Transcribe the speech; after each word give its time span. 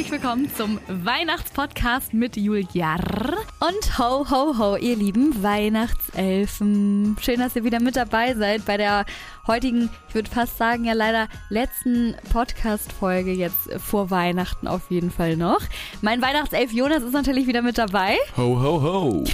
herzlich 0.00 0.22
willkommen 0.22 0.50
zum 0.56 0.80
Weihnachtspodcast 0.88 2.14
mit 2.14 2.34
Julia. 2.34 2.96
Und 3.60 3.98
ho, 3.98 4.24
ho, 4.30 4.56
ho, 4.58 4.76
ihr 4.76 4.96
lieben 4.96 5.42
Weihnachtselfen. 5.42 7.18
Schön, 7.20 7.38
dass 7.38 7.54
ihr 7.54 7.64
wieder 7.64 7.80
mit 7.80 7.96
dabei 7.96 8.34
seid 8.34 8.64
bei 8.64 8.78
der 8.78 9.04
heutigen, 9.46 9.90
ich 10.08 10.14
würde 10.14 10.30
fast 10.30 10.56
sagen, 10.56 10.84
ja 10.84 10.94
leider 10.94 11.28
letzten 11.50 12.14
Podcast-Folge 12.32 13.32
jetzt 13.32 13.70
vor 13.78 14.10
Weihnachten 14.10 14.68
auf 14.68 14.90
jeden 14.90 15.10
Fall 15.10 15.36
noch. 15.36 15.60
Mein 16.00 16.22
Weihnachtself 16.22 16.72
Jonas 16.72 17.02
ist 17.02 17.12
natürlich 17.12 17.46
wieder 17.46 17.60
mit 17.60 17.76
dabei. 17.76 18.16
Ho, 18.38 18.58
ho, 18.58 18.82
ho. 18.82 19.24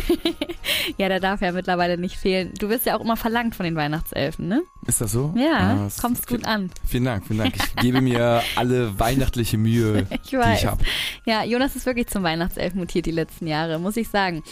ja, 0.96 1.08
der 1.08 1.20
darf 1.20 1.42
ja 1.42 1.52
mittlerweile 1.52 1.96
nicht 1.96 2.16
fehlen. 2.16 2.52
Du 2.58 2.68
wirst 2.68 2.86
ja 2.86 2.96
auch 2.96 3.02
immer 3.02 3.16
verlangt 3.16 3.54
von 3.54 3.64
den 3.64 3.76
Weihnachtselfen, 3.76 4.48
ne? 4.48 4.62
Ist 4.86 5.00
das 5.00 5.12
so? 5.12 5.34
Ja, 5.36 5.86
ah, 5.86 5.88
kommst 6.00 6.28
gut 6.28 6.46
an. 6.46 6.70
Vielen 6.86 7.04
Dank, 7.04 7.26
vielen 7.26 7.40
Dank. 7.40 7.54
Ich 7.56 7.76
gebe 7.76 8.00
mir 8.00 8.42
alle 8.54 8.98
weihnachtliche 8.98 9.58
Mühe, 9.58 10.06
ich 10.24 10.30
die 10.30 10.36
ich 10.58 10.66
habe. 10.66 10.84
Ja, 11.24 11.44
Jonas 11.44 11.76
ist 11.76 11.86
wirklich 11.86 12.06
zum 12.08 12.22
Weihnachtself 12.22 12.74
mutiert 12.74 13.06
die 13.06 13.10
letzten 13.10 13.46
Jahre, 13.46 13.78
muss 13.78 13.96
ich 13.96 14.08
sagen. 14.08 14.42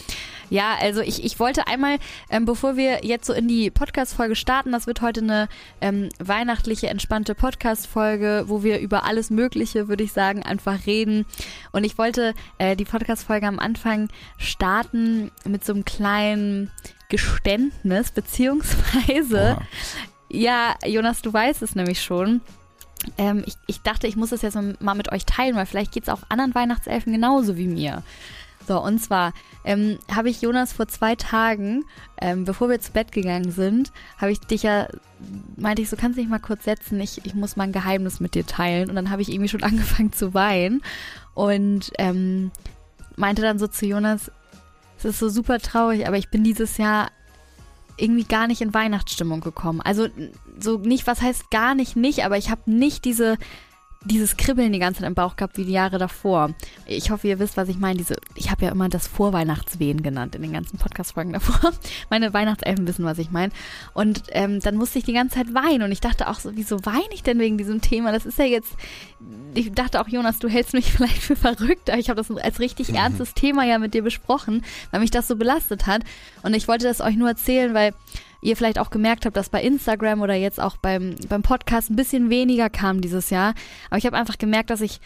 Ja, 0.51 0.77
also 0.81 1.01
ich, 1.01 1.25
ich 1.25 1.39
wollte 1.41 1.67
einmal, 1.67 1.99
ähm, 2.31 2.45
bevor 2.45 2.77
wir 2.77 3.05
jetzt 3.05 3.27
so 3.27 3.33
in 3.33 3.49
die 3.49 3.71
Podcast-Folge 3.71 4.37
starten, 4.37 4.73
das 4.73 4.87
wird 4.87 5.01
heute 5.01 5.21
eine 5.21 5.49
ähm, 5.81 6.09
weihnachtliche, 6.19 6.89
entspannte 6.89 7.35
Podcast-Folge, 7.35 8.45
wo 8.47 8.63
wir 8.63 8.79
über 8.81 9.05
alles 9.05 9.31
Mögliche, 9.31 9.89
würde 9.89 10.05
ich 10.05 10.13
sagen, 10.13 10.43
einfach 10.43 10.87
reden. 10.87 11.27
Und 11.73 11.85
ich 11.85 11.99
wollte 11.99 12.35
äh, 12.59 12.77
die 12.77 12.85
Podcast-Folge 12.85 13.47
am 13.47 13.59
Anfang 13.59 14.09
starten 14.37 15.31
mit 15.45 15.65
so 15.65 15.73
einem 15.73 15.85
kleinen 15.85 16.71
Geständnis, 17.09 18.11
beziehungsweise, 18.11 19.59
oh. 19.61 19.65
ja, 20.29 20.75
Jonas, 20.85 21.23
du 21.23 21.33
weißt 21.33 21.63
es 21.63 21.75
nämlich 21.75 22.03
schon. 22.03 22.41
Ähm, 23.19 23.43
ich, 23.47 23.55
ich 23.67 23.83
dachte, 23.83 24.07
ich 24.07 24.17
muss 24.17 24.31
das 24.31 24.43
jetzt 24.43 24.59
mal 24.81 24.95
mit 24.95 25.13
euch 25.13 25.25
teilen, 25.27 25.57
weil 25.57 25.67
vielleicht 25.67 25.93
geht 25.93 26.05
es 26.05 26.09
auch 26.09 26.23
anderen 26.29 26.55
Weihnachtselfen 26.55 27.13
genauso 27.13 27.57
wie 27.57 27.69
mir. 27.69 28.03
So, 28.67 28.83
und 28.83 28.99
zwar 28.99 29.33
ähm, 29.65 29.99
habe 30.11 30.31
ich 30.31 30.41
Jonas 30.41 30.73
vor 30.73 30.89
zwei 30.89 31.17
Tagen, 31.17 31.85
ähm, 32.21 32.45
bevor 32.45 32.71
wir 32.71 32.81
zu 32.81 32.93
Bett 32.93 33.13
gegangen 33.13 33.51
sind, 33.51 33.93
habe 34.19 34.33
ich 34.33 34.41
dich 34.41 34.63
ja, 34.63 34.89
meinte 35.57 35.83
ich, 35.83 35.91
so 35.91 35.97
kannst 35.97 36.17
du 36.17 36.23
dich 36.23 36.31
mal 36.31 36.39
kurz 36.39 36.65
setzen, 36.65 36.99
ich, 37.01 37.25
ich 37.27 37.35
muss 37.35 37.57
mal 37.57 37.65
ein 37.65 37.73
Geheimnis 37.73 38.21
mit 38.21 38.35
dir 38.35 38.47
teilen. 38.47 38.89
Und 38.89 38.97
dann 38.97 39.11
habe 39.11 39.23
ich 39.23 39.31
irgendwie 39.31 39.49
schon 39.49 39.63
angefangen 39.65 40.13
zu 40.13 40.35
weinen 40.35 40.83
und 41.35 41.91
ähm, 41.99 42.51
meinte 43.17 43.43
dann 43.43 43.59
so 43.59 43.67
zu 43.67 43.87
Jonas, 43.87 44.31
es 44.99 45.05
ist 45.05 45.19
so 45.19 45.29
super 45.29 45.59
traurig, 45.59 46.07
aber 46.07 46.17
ich 46.17 46.31
bin 46.31 46.45
dieses 46.45 46.79
Jahr 46.79 47.11
irgendwie 47.97 48.25
gar 48.25 48.47
nicht 48.47 48.61
in 48.61 48.75
Weihnachtsstimmung 48.75 49.41
gekommen. 49.41 49.81
Also 49.81 50.09
so 50.59 50.79
nicht, 50.79 51.07
was 51.07 51.23
heißt 51.23 51.51
gar 51.51 51.75
nicht 51.75 51.97
nicht, 51.97 52.25
aber 52.25 52.37
ich 52.37 52.51
habe 52.51 52.63
nicht 52.67 53.05
diese 53.05 53.37
dieses 54.05 54.37
Kribbeln 54.37 54.73
die 54.73 54.79
ganze 54.79 55.01
Zeit 55.01 55.09
im 55.09 55.15
Bauch 55.15 55.37
gehabt 55.37 55.57
wie 55.57 55.65
die 55.65 55.73
Jahre 55.73 55.99
davor. 55.99 56.51
Ich 56.87 57.11
hoffe, 57.11 57.29
ihr 57.29 57.39
wisst, 57.39 57.57
was 57.57 57.69
ich 57.69 57.79
meine. 57.79 57.99
Diese, 57.99 58.17
ich 58.35 58.51
habe 58.51 58.65
ja 58.65 58.73
immer 58.73 58.89
das 58.89 59.07
Vorweihnachtswehen 59.07 60.03
genannt 60.03 60.35
in 60.35 60.43
den 60.43 60.53
ganzen 60.53 60.79
Podcast-Folgen 60.79 61.33
davor. 61.33 61.73
Meine 62.11 62.33
Weihnachtselfen 62.35 62.87
wissen, 62.87 63.05
was 63.05 63.19
ich 63.19 63.31
meine. 63.31 63.53
Und 63.95 64.25
ähm, 64.29 64.61
dann 64.61 64.77
musste 64.77 64.99
ich 64.99 65.05
die 65.05 65.13
ganze 65.13 65.37
Zeit 65.37 65.55
weinen 65.55 65.83
und 65.83 65.93
ich 65.93 66.01
dachte 66.01 66.29
auch 66.29 66.39
so, 66.39 66.51
wieso 66.55 66.85
weine 66.85 67.13
ich 67.13 67.23
denn 67.23 67.39
wegen 67.39 67.59
diesem 67.59 67.81
Thema? 67.81 68.13
Das 68.13 68.27
ist 68.27 68.39
ja 68.39 68.45
jetzt, 68.45 68.75
ich 69.55 69.73
dachte 69.73 70.01
auch, 70.01 70.09
Jonas, 70.09 70.39
du 70.39 70.49
hältst 70.49 70.75
mich 70.75 70.93
vielleicht 70.93 71.23
für 71.23 71.37
verrückt, 71.37 71.91
aber 71.91 71.99
ich 71.99 72.11
habe 72.11 72.23
das 72.23 72.31
als 72.37 72.61
richtig 72.61 72.91
mhm. 72.91 72.97
ernstes 72.97 73.35
Thema 73.35 73.65
ja 73.65 73.79
mit 73.79 73.95
dir 73.95 74.03
besprochen, 74.03 74.65
weil 74.91 75.01
mich 75.01 75.11
das 75.11 75.29
so 75.29 75.37
belastet 75.37 75.87
hat. 75.87 76.03
Und 76.43 76.55
ich 76.55 76.69
wollte 76.69 76.87
das 76.87 77.01
euch 77.01 77.17
nur 77.17 77.29
erzählen, 77.29 77.75
weil 77.75 77.95
ihr 78.45 78.57
vielleicht 78.57 78.79
auch 78.79 78.91
gemerkt 78.91 79.25
habt, 79.25 79.37
dass 79.37 79.49
bei 79.49 79.63
Instagram 79.63 80.21
oder 80.21 80.35
jetzt 80.35 80.61
auch 80.61 80.77
beim, 80.77 81.17
beim 81.29 81.43
Podcast 81.43 81.91
ein 81.91 81.97
bisschen 81.97 82.31
weniger 82.31 82.71
kam 82.71 83.01
dieses 83.01 83.31
Jahr. 83.31 83.55
Aber 83.89 83.99
ich 83.99 84.07
habe 84.07 84.17
einfach 84.17 84.39
gemerkt, 84.39 84.71
dass 84.71 84.83
ich 84.83 85.01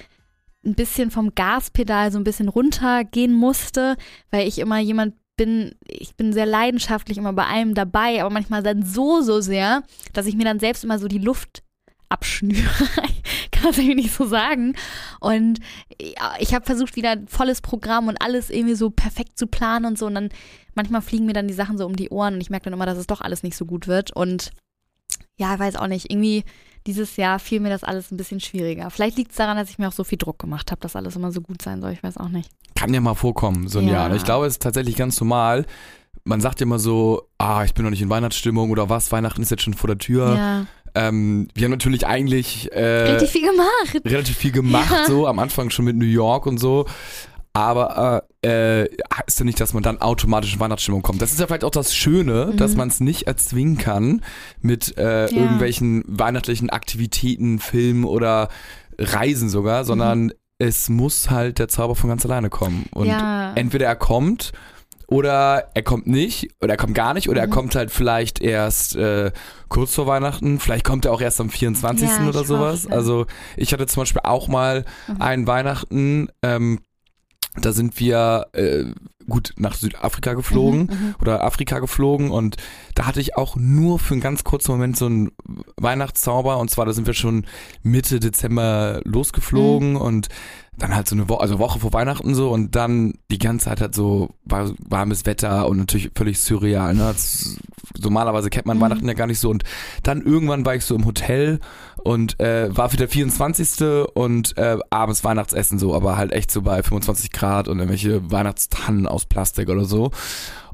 ein 0.67 0.75
bisschen 0.75 1.11
vom 1.11 1.35
Gaspedal 1.35 2.11
so 2.11 2.19
ein 2.19 2.25
bisschen 2.25 2.49
runtergehen 2.49 3.33
musste, 3.33 3.97
weil 4.31 4.49
ich 4.49 4.59
immer 4.59 4.79
jemand 4.79 5.15
bin, 5.37 5.77
ich 5.87 6.17
bin 6.17 6.33
sehr 6.33 6.47
leidenschaftlich 6.47 7.17
immer 7.17 7.33
bei 7.33 7.47
allem 7.47 7.75
dabei, 7.75 8.21
aber 8.21 8.31
manchmal 8.31 8.65
dann 8.65 8.83
so, 8.83 9.23
so 9.23 9.41
sehr, 9.41 9.85
dass 10.13 10.27
ich 10.27 10.35
mir 10.35 10.45
dann 10.45 10.59
selbst 10.59 10.83
immer 10.83 10.99
so 10.99 11.07
die 11.07 11.19
Luft 11.19 11.63
abschnüre. 12.09 12.69
kann 13.59 13.65
das 13.65 13.79
irgendwie 13.79 14.03
nicht 14.03 14.15
so 14.15 14.27
sagen. 14.27 14.75
Und 15.21 15.61
ich 16.39 16.55
habe 16.55 16.65
versucht, 16.65 16.97
wieder 16.97 17.11
ein 17.11 17.29
volles 17.29 17.61
Programm 17.61 18.09
und 18.09 18.21
alles 18.23 18.51
irgendwie 18.51 18.75
so 18.75 18.91
perfekt 18.91 19.39
zu 19.39 19.47
planen 19.47 19.85
und 19.85 19.99
so. 19.99 20.07
Und 20.07 20.15
dann 20.15 20.29
manchmal 20.75 21.03
fliegen 21.03 21.27
mir 21.27 21.33
dann 21.33 21.49
die 21.49 21.55
Sachen 21.55 21.79
so 21.79 21.87
um 21.87 21.97
die 21.97 22.11
Ohren 22.11 22.35
und 22.35 22.41
ich 22.41 22.51
merke 22.51 22.65
dann 22.65 22.73
immer, 22.73 22.87
dass 22.87 22.99
es 22.99 23.07
doch 23.07 23.21
alles 23.21 23.43
nicht 23.43 23.57
so 23.57 23.65
gut 23.65 23.89
wird. 23.89 24.13
Und 24.15 24.51
ja, 25.37 25.55
ich 25.55 25.61
weiß 25.61 25.77
auch 25.77 25.87
nicht, 25.87 26.11
irgendwie 26.11 26.45
dieses 26.87 27.17
Jahr 27.17 27.39
fiel 27.39 27.61
mir 27.61 27.69
das 27.69 27.85
alles 27.85 28.11
ein 28.11 28.17
bisschen 28.17 28.41
schwieriger. 28.41 28.91
Vielleicht 28.91 29.17
liegt 29.17 29.33
es 29.33 29.37
daran, 29.37 29.57
dass 29.57 29.71
ich 29.71 29.79
mir 29.79 29.89
auch 29.89 29.93
so 29.93 30.05
viel 30.05 30.19
Druck 30.19 30.39
gemacht 30.39 30.71
habe, 30.71 30.81
dass 30.81 30.97
alles 30.97 31.17
immer 31.17 31.33
so 31.33 31.41
gut 31.41 31.61
sein 31.63 31.81
soll. 31.81 31.93
Ich 31.93 32.03
weiß 32.03 32.17
auch 32.17 32.29
nicht. 32.29 32.51
Kann 32.75 32.95
ja 32.95 33.01
mal 33.01 33.15
vorkommen, 33.15 33.69
so 33.69 33.81
ein 33.81 33.87
ja. 33.87 33.95
Jahr. 33.95 34.15
Ich 34.15 34.25
glaube, 34.25 34.47
es 34.47 34.55
ist 34.55 34.63
tatsächlich 34.63 34.97
ganz 34.97 35.21
normal. 35.21 35.67
Man 36.25 36.41
sagt 36.41 36.61
ja 36.61 36.65
immer 36.65 36.79
so, 36.79 37.29
ah, 37.39 37.65
ich 37.65 37.75
bin 37.75 37.85
noch 37.85 37.91
nicht 37.91 38.03
in 38.03 38.11
Weihnachtsstimmung 38.11 38.71
oder 38.71 38.89
was, 38.89 39.11
Weihnachten 39.13 39.43
ist 39.43 39.51
jetzt 39.51 39.63
schon 39.63 39.75
vor 39.75 39.89
der 39.89 39.99
Tür. 39.99 40.35
Ja. 40.35 40.67
Ähm, 40.99 41.49
wir 41.55 41.65
haben 41.65 41.71
natürlich 41.71 42.07
eigentlich 42.07 42.73
äh, 42.73 42.83
relativ 42.83 43.31
viel 43.31 43.49
gemacht. 43.49 44.05
Relativ 44.05 44.37
viel 44.37 44.53
gemacht, 44.53 44.91
ja. 44.91 45.07
so 45.07 45.27
am 45.27 45.39
Anfang 45.39 45.71
schon 45.71 45.85
mit 45.85 45.97
New 45.97 46.05
York 46.05 46.47
und 46.47 46.59
so. 46.59 46.87
Aber 47.53 48.25
äh, 48.43 48.83
äh, 48.83 48.89
heißt 49.17 49.39
ja 49.41 49.45
nicht, 49.45 49.61
dass 49.61 49.75
man 49.75 49.83
dann 49.83 50.01
automatisch 50.01 50.55
in 50.55 50.61
Weihnachtsstimmung 50.61 51.03
kommt. 51.03 51.23
Das 51.23 51.33
ist 51.33 51.41
ja 51.41 51.47
vielleicht 51.47 51.65
auch 51.65 51.71
das 51.71 51.95
Schöne, 51.95 52.51
mhm. 52.53 52.57
dass 52.57 52.77
man 52.77 52.89
es 52.89 53.01
nicht 53.01 53.27
erzwingen 53.27 53.79
kann 53.79 54.23
mit 54.61 54.97
äh, 54.97 55.27
ja. 55.27 55.27
irgendwelchen 55.29 56.05
weihnachtlichen 56.07 56.71
Aktivitäten, 56.71 57.59
Filmen 57.59 58.05
oder 58.05 58.49
Reisen 58.99 59.49
sogar, 59.49 59.85
sondern 59.85 60.25
mhm. 60.25 60.33
es 60.59 60.89
muss 60.89 61.31
halt 61.31 61.59
der 61.59 61.69
Zauber 61.69 61.95
von 61.95 62.11
ganz 62.11 62.25
alleine 62.25 62.51
kommen. 62.51 62.87
Und 62.93 63.07
ja. 63.07 63.53
entweder 63.55 63.87
er 63.87 63.97
kommt 63.97 64.53
oder 65.09 65.71
er 65.75 65.83
kommt 65.83 66.07
nicht, 66.07 66.51
oder 66.61 66.75
er 66.75 66.77
kommt 66.77 66.95
gar 66.95 67.15
nicht, 67.15 67.29
oder 67.29 67.45
mhm. 67.45 67.51
er 67.51 67.55
kommt 67.55 67.75
halt 67.75 67.91
vielleicht 67.91 68.41
erst 68.41 68.95
äh, 68.95 69.33
kurz 69.69 69.95
vor 69.95 70.07
Weihnachten, 70.07 70.61
vielleicht 70.61 70.85
kommt 70.85 71.07
er 71.07 71.13
auch 71.13 71.23
erst 71.23 71.41
am 71.41 71.51
24. 71.51 72.09
Ja, 72.09 72.29
oder 72.29 72.45
sowas. 72.45 72.85
Hoffe. 72.85 72.95
Also 72.95 73.27
ich 73.57 73.73
hatte 73.73 73.87
zum 73.87 74.03
Beispiel 74.03 74.23
auch 74.23 74.49
mal 74.49 74.85
mhm. 75.07 75.23
einen 75.23 75.47
Weihnachten, 75.47 76.29
ähm, 76.43 76.81
da 77.57 77.73
sind 77.73 77.99
wir 77.99 78.47
äh, 78.53 78.85
gut 79.29 79.53
nach 79.57 79.75
Südafrika 79.75 80.35
geflogen 80.35 80.81
mhm, 80.81 80.87
mhm, 80.87 81.15
oder 81.21 81.45
Afrika 81.45 81.79
geflogen 81.79 82.31
und 82.31 82.57
da 82.95 83.07
hatte 83.07 83.21
ich 83.21 83.37
auch 83.37 83.57
nur 83.57 83.99
für 83.99 84.15
einen 84.15 84.21
ganz 84.21 84.45
kurzen 84.45 84.73
Moment 84.73 84.97
so 84.97 85.07
einen 85.07 85.31
Weihnachtszauber 85.77 86.59
und 86.59 86.71
zwar 86.71 86.87
da 86.87 86.93
sind 86.93 87.07
wir 87.07 87.15
schon 87.15 87.47
Mitte 87.83 88.21
Dezember 88.21 89.01
losgeflogen 89.05 89.93
mhm. 89.93 89.97
und 89.97 90.29
dann 90.79 90.95
halt 90.95 91.09
so 91.09 91.17
eine 91.17 91.29
Woche, 91.29 91.41
also 91.41 91.59
Woche 91.59 91.81
vor 91.81 91.93
Weihnachten 91.93 92.35
so 92.35 92.51
und 92.51 92.77
dann 92.77 93.15
die 93.31 93.39
ganze 93.39 93.67
Zeit 93.67 93.81
halt 93.81 93.95
so 93.95 94.31
war 94.45 94.71
warmes 94.79 95.27
Wetter 95.27 95.69
und 95.69 95.79
natürlich 95.79 96.11
völlig 96.15 96.39
surreal. 96.41 96.95
Ne? 96.95 97.01
Das, 97.01 97.59
normalerweise 97.99 98.49
kennt 98.49 98.67
man 98.67 98.79
mhm. 98.79 98.83
Weihnachten 98.83 99.09
ja 99.09 99.15
gar 99.15 99.27
nicht 99.27 99.41
so 99.41 99.51
und 99.51 99.65
dann 100.05 100.23
irgendwann 100.23 100.65
war 100.65 100.75
ich 100.77 100.85
so 100.85 100.95
im 100.95 101.05
Hotel 101.05 101.59
und 102.05 102.39
äh, 102.41 102.75
war 102.77 102.89
für 102.91 102.97
der 102.97 103.09
24. 103.09 104.09
und 104.15 104.57
äh, 104.57 104.79
abends 104.91 105.25
Weihnachtsessen 105.25 105.79
so, 105.79 105.95
aber 105.95 106.17
halt 106.17 106.33
echt 106.33 106.51
so 106.51 106.63
bei 106.63 106.83
25 106.83 107.33
Grad 107.33 107.69
und 107.69 107.79
irgendwelche 107.79 108.31
Weihnachtstannen 108.31 109.09
aus 109.19 109.27
Plastik 109.27 109.69
oder 109.69 109.85
so. 109.85 110.11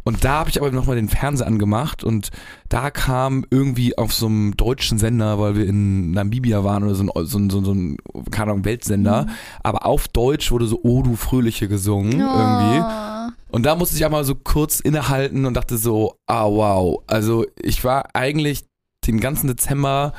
Und 0.05 0.22
da 0.22 0.41
habe 0.41 0.50
ich 0.50 0.60
aber 0.60 0.70
nochmal 0.70 0.96
den 0.96 1.08
Fernseher 1.08 1.46
angemacht 1.46 2.05
und 2.05 2.29
da 2.69 2.91
kam 2.91 3.46
irgendwie 3.50 3.96
auf 3.96 4.12
so 4.12 4.26
einem 4.26 4.55
deutschen 4.55 4.99
Sender, 4.99 5.38
weil 5.38 5.56
wir 5.56 5.67
in 5.67 6.11
Namibia 6.11 6.62
waren 6.62 6.85
oder 6.85 6.94
so 6.94 7.05
ein, 7.05 7.26
so 7.26 7.38
ein, 7.38 7.64
so 7.64 7.73
ein 7.73 7.96
keine 8.31 8.52
Ahnung, 8.52 8.67
Weltsender, 8.67 9.25
mhm. 9.25 9.31
aber 9.62 9.87
auf 9.87 10.08
Deutsch 10.08 10.52
wurde 10.52 10.67
so 10.67 10.79
Oh 10.82 11.02
du 11.02 11.17
Fröhliche 11.17 11.69
gesungen 11.69 12.23
oh. 12.23 12.38
irgendwie. 12.38 13.32
Und 13.50 13.64
da 13.64 13.76
musste 13.76 13.96
ich 13.96 14.05
einmal 14.05 14.25
so 14.25 14.35
kurz 14.35 14.81
innehalten 14.81 15.47
und 15.47 15.55
dachte 15.55 15.79
so, 15.79 16.17
ah 16.26 16.44
wow. 16.44 17.02
Also 17.06 17.47
ich 17.56 17.82
war 17.82 18.14
eigentlich 18.14 18.64
den 19.06 19.20
ganzen 19.20 19.47
Dezember 19.47 20.12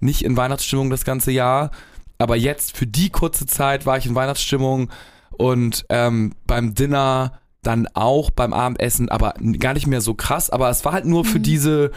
nicht 0.00 0.22
in 0.24 0.36
Weihnachtsstimmung 0.36 0.90
das 0.90 1.04
ganze 1.04 1.30
Jahr, 1.30 1.70
aber 2.18 2.36
jetzt 2.36 2.76
für 2.76 2.88
die 2.88 3.10
kurze 3.10 3.46
Zeit 3.46 3.86
war 3.86 3.98
ich 3.98 4.06
in 4.06 4.16
Weihnachtsstimmung 4.16 4.90
und 5.30 5.84
ähm, 5.90 6.32
beim 6.46 6.74
Dinner 6.74 7.41
dann 7.62 7.88
auch 7.94 8.30
beim 8.30 8.52
Abendessen, 8.52 9.08
aber 9.08 9.34
gar 9.58 9.74
nicht 9.74 9.86
mehr 9.86 10.00
so 10.00 10.14
krass. 10.14 10.50
Aber 10.50 10.68
es 10.68 10.84
war 10.84 10.92
halt 10.92 11.04
nur 11.04 11.24
für 11.24 11.38
mhm. 11.38 11.44
diese 11.44 11.90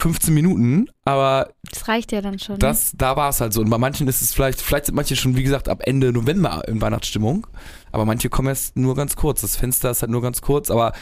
15 0.00 0.32
Minuten, 0.32 0.88
aber 1.04 1.50
das 1.70 1.86
reicht 1.86 2.12
ja 2.12 2.22
dann 2.22 2.38
schon. 2.38 2.54
Ne? 2.54 2.58
Das, 2.58 2.92
da 2.96 3.16
war 3.16 3.28
es 3.28 3.40
halt 3.40 3.52
so. 3.52 3.60
Und 3.60 3.70
bei 3.70 3.78
manchen 3.78 4.08
ist 4.08 4.22
es 4.22 4.32
vielleicht, 4.32 4.60
vielleicht 4.60 4.86
sind 4.86 4.94
manche 4.94 5.14
schon, 5.14 5.36
wie 5.36 5.42
gesagt, 5.42 5.68
ab 5.68 5.82
Ende 5.84 6.12
November 6.12 6.62
in 6.66 6.80
Weihnachtsstimmung, 6.80 7.46
aber 7.92 8.06
manche 8.06 8.30
kommen 8.30 8.48
erst 8.48 8.76
nur 8.76 8.94
ganz 8.94 9.16
kurz. 9.16 9.42
Das 9.42 9.56
Fenster 9.56 9.90
ist 9.90 10.02
halt 10.02 10.10
nur 10.10 10.22
ganz 10.22 10.40
kurz, 10.40 10.70
aber 10.70 10.92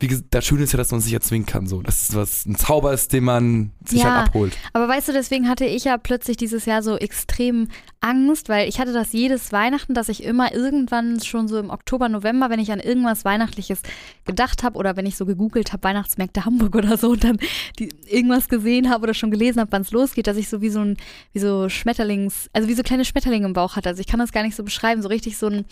wie 0.00 0.06
gesagt, 0.08 0.28
das 0.30 0.46
Schöne 0.46 0.62
ist 0.62 0.72
ja, 0.72 0.78
dass 0.78 0.90
man 0.90 1.00
sich 1.00 1.12
erzwingen 1.12 1.46
kann. 1.46 1.66
So. 1.66 1.82
Das 1.82 2.02
ist 2.02 2.14
was, 2.16 2.46
ein 2.46 2.56
Zauber 2.56 2.92
ist, 2.94 3.12
den 3.12 3.24
man 3.24 3.70
sich 3.84 4.00
Ja. 4.00 4.16
halt 4.16 4.28
abholt. 4.28 4.56
Aber 4.72 4.88
weißt 4.88 5.08
du, 5.08 5.12
deswegen 5.12 5.46
hatte 5.48 5.66
ich 5.66 5.84
ja 5.84 5.98
plötzlich 5.98 6.38
dieses 6.38 6.64
Jahr 6.64 6.82
so 6.82 6.96
extrem 6.96 7.68
Angst, 8.00 8.48
weil 8.48 8.66
ich 8.66 8.80
hatte 8.80 8.94
das 8.94 9.12
jedes 9.12 9.52
Weihnachten, 9.52 9.92
dass 9.92 10.08
ich 10.08 10.24
immer 10.24 10.54
irgendwann 10.54 11.20
schon 11.20 11.48
so 11.48 11.58
im 11.58 11.68
Oktober, 11.68 12.08
November, 12.08 12.48
wenn 12.48 12.58
ich 12.60 12.72
an 12.72 12.80
irgendwas 12.80 13.26
Weihnachtliches 13.26 13.82
gedacht 14.24 14.62
habe 14.62 14.78
oder 14.78 14.96
wenn 14.96 15.04
ich 15.04 15.16
so 15.18 15.26
gegoogelt 15.26 15.72
habe, 15.74 15.82
Weihnachtsmärkte 15.84 16.46
Hamburg 16.46 16.74
oder 16.76 16.96
so 16.96 17.10
und 17.10 17.22
dann 17.22 17.38
die, 17.78 17.90
irgendwas 18.06 18.48
gesehen 18.48 18.88
habe 18.88 19.02
oder 19.02 19.12
schon 19.14 19.30
gelesen 19.30 19.60
habe, 19.60 19.70
wann 19.72 19.82
es 19.82 19.90
losgeht, 19.90 20.26
dass 20.26 20.38
ich 20.38 20.48
so 20.48 20.62
wie 20.62 20.70
so 20.70 20.80
ein, 20.80 20.96
wie 21.34 21.40
so 21.40 21.68
Schmetterlings, 21.68 22.48
also 22.54 22.68
wie 22.68 22.74
so 22.74 22.82
kleine 22.82 23.04
Schmetterlinge 23.04 23.44
im 23.46 23.52
Bauch 23.52 23.76
hatte. 23.76 23.90
Also 23.90 24.00
ich 24.00 24.06
kann 24.06 24.18
das 24.18 24.32
gar 24.32 24.44
nicht 24.44 24.56
so 24.56 24.64
beschreiben, 24.64 25.02
so 25.02 25.08
richtig 25.08 25.36
so 25.36 25.48
ein, 25.48 25.66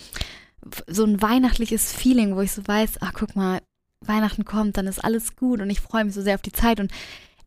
so 0.86 1.04
ein 1.04 1.22
weihnachtliches 1.22 1.94
Feeling, 1.94 2.36
wo 2.36 2.42
ich 2.42 2.52
so 2.52 2.60
weiß, 2.66 3.00
ah, 3.00 3.10
guck 3.14 3.34
mal, 3.34 3.60
Weihnachten 4.00 4.44
kommt, 4.44 4.76
dann 4.76 4.86
ist 4.86 5.04
alles 5.04 5.36
gut 5.36 5.60
und 5.60 5.70
ich 5.70 5.80
freue 5.80 6.04
mich 6.04 6.14
so 6.14 6.22
sehr 6.22 6.34
auf 6.34 6.42
die 6.42 6.52
Zeit 6.52 6.80
und 6.80 6.92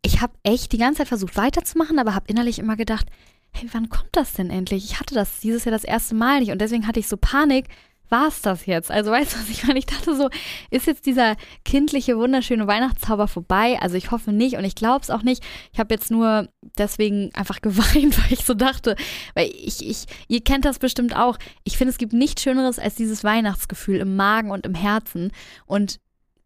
ich 0.03 0.21
habe 0.21 0.33
echt 0.43 0.71
die 0.71 0.77
ganze 0.77 0.99
Zeit 0.99 1.07
versucht 1.07 1.37
weiterzumachen, 1.37 1.99
aber 1.99 2.15
habe 2.15 2.27
innerlich 2.27 2.59
immer 2.59 2.75
gedacht, 2.75 3.07
hey, 3.53 3.69
wann 3.71 3.89
kommt 3.89 4.09
das 4.13 4.33
denn 4.33 4.49
endlich? 4.49 4.85
Ich 4.85 4.99
hatte 4.99 5.13
das 5.13 5.39
dieses 5.39 5.65
Jahr 5.65 5.71
das 5.71 5.83
erste 5.83 6.15
Mal 6.15 6.39
nicht 6.39 6.51
und 6.51 6.59
deswegen 6.59 6.87
hatte 6.87 6.99
ich 6.99 7.07
so 7.07 7.17
Panik. 7.17 7.67
War 8.09 8.27
es 8.27 8.41
das 8.41 8.65
jetzt? 8.65 8.91
Also 8.91 9.09
weißt 9.09 9.33
du, 9.33 9.39
was 9.39 9.49
ich 9.49 9.65
meine? 9.65 9.79
Ich 9.79 9.85
dachte 9.85 10.13
so, 10.13 10.29
ist 10.69 10.85
jetzt 10.85 11.05
dieser 11.05 11.37
kindliche, 11.63 12.17
wunderschöne 12.17 12.67
Weihnachtszauber 12.67 13.29
vorbei? 13.29 13.77
Also 13.79 13.95
ich 13.95 14.11
hoffe 14.11 14.33
nicht 14.33 14.57
und 14.57 14.65
ich 14.65 14.75
glaube 14.75 15.01
es 15.01 15.09
auch 15.09 15.21
nicht. 15.21 15.41
Ich 15.71 15.79
habe 15.79 15.93
jetzt 15.93 16.11
nur 16.11 16.49
deswegen 16.77 17.33
einfach 17.33 17.61
geweint, 17.61 18.17
weil 18.17 18.33
ich 18.33 18.43
so 18.43 18.53
dachte, 18.53 18.97
weil 19.33 19.49
ich, 19.55 19.87
ich, 19.87 20.07
ihr 20.27 20.43
kennt 20.43 20.65
das 20.65 20.77
bestimmt 20.77 21.15
auch. 21.15 21.37
Ich 21.63 21.77
finde, 21.77 21.91
es 21.91 21.97
gibt 21.97 22.11
nichts 22.11 22.41
Schöneres 22.41 22.79
als 22.79 22.95
dieses 22.95 23.23
Weihnachtsgefühl 23.23 23.99
im 23.99 24.17
Magen 24.17 24.51
und 24.51 24.65
im 24.65 24.75
Herzen 24.75 25.31
und 25.65 26.01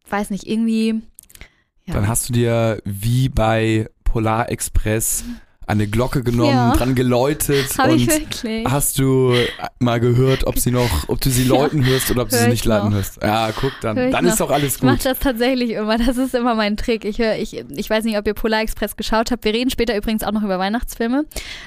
weiß 0.09 0.29
nicht, 0.29 0.47
irgendwie. 0.47 1.01
Ja. 1.85 1.93
Dann 1.93 2.07
hast 2.07 2.29
du 2.29 2.33
dir 2.33 2.81
wie 2.83 3.29
bei 3.29 3.89
Polar 4.03 4.49
Express 4.49 5.23
eine 5.67 5.87
Glocke 5.87 6.23
genommen, 6.23 6.51
Ja. 6.51 6.73
dran 6.73 6.95
geläutet 6.95 7.67
ich 7.89 8.09
und 8.09 8.71
hast 8.71 8.99
du 8.99 9.33
mal 9.79 9.99
gehört, 9.99 10.45
ob 10.47 10.59
sie 10.59 10.71
noch, 10.71 11.09
ob 11.09 11.21
du 11.21 11.29
sie 11.29 11.43
Ja. 11.43 11.49
läuten 11.55 11.85
hörst 11.85 12.11
oder 12.11 12.21
ob 12.23 12.29
du 12.29 12.35
sie 12.37 12.43
ich 12.43 12.49
nicht 12.49 12.65
läuten 12.65 12.93
hörst. 12.93 13.21
Ja, 13.21 13.49
guck, 13.59 13.71
dann, 13.81 13.97
Hör 13.97 14.05
ich 14.07 14.11
dann 14.11 14.25
noch. 14.25 14.31
ist 14.31 14.39
doch 14.39 14.51
alles 14.51 14.75
Ich 14.77 14.83
mache 14.83 14.97
gut. 14.97 15.05
das 15.05 15.19
tatsächlich 15.19 15.71
immer. 15.71 15.97
Das 15.97 16.17
ist 16.17 16.35
immer 16.35 16.55
mein 16.55 16.77
Trick. 16.77 17.03
Ich 17.05 17.19
höre, 17.19 17.35
ich, 17.35 17.53
ich 17.69 17.89
weiß 17.89 18.03
nicht, 18.03 18.17
ob 18.17 18.27
ihr 18.27 18.33
Polar 18.33 18.61
Express 18.61 18.95
geschaut 18.95 19.31
habt. 19.31 19.43
Wir 19.45 19.53
reden 19.53 19.69
später 19.69 19.95
übrigens 19.95 20.23
auch 20.23 20.31
noch 20.31 20.43
über 20.43 20.59
Weihnachtsfilme. 20.59 21.25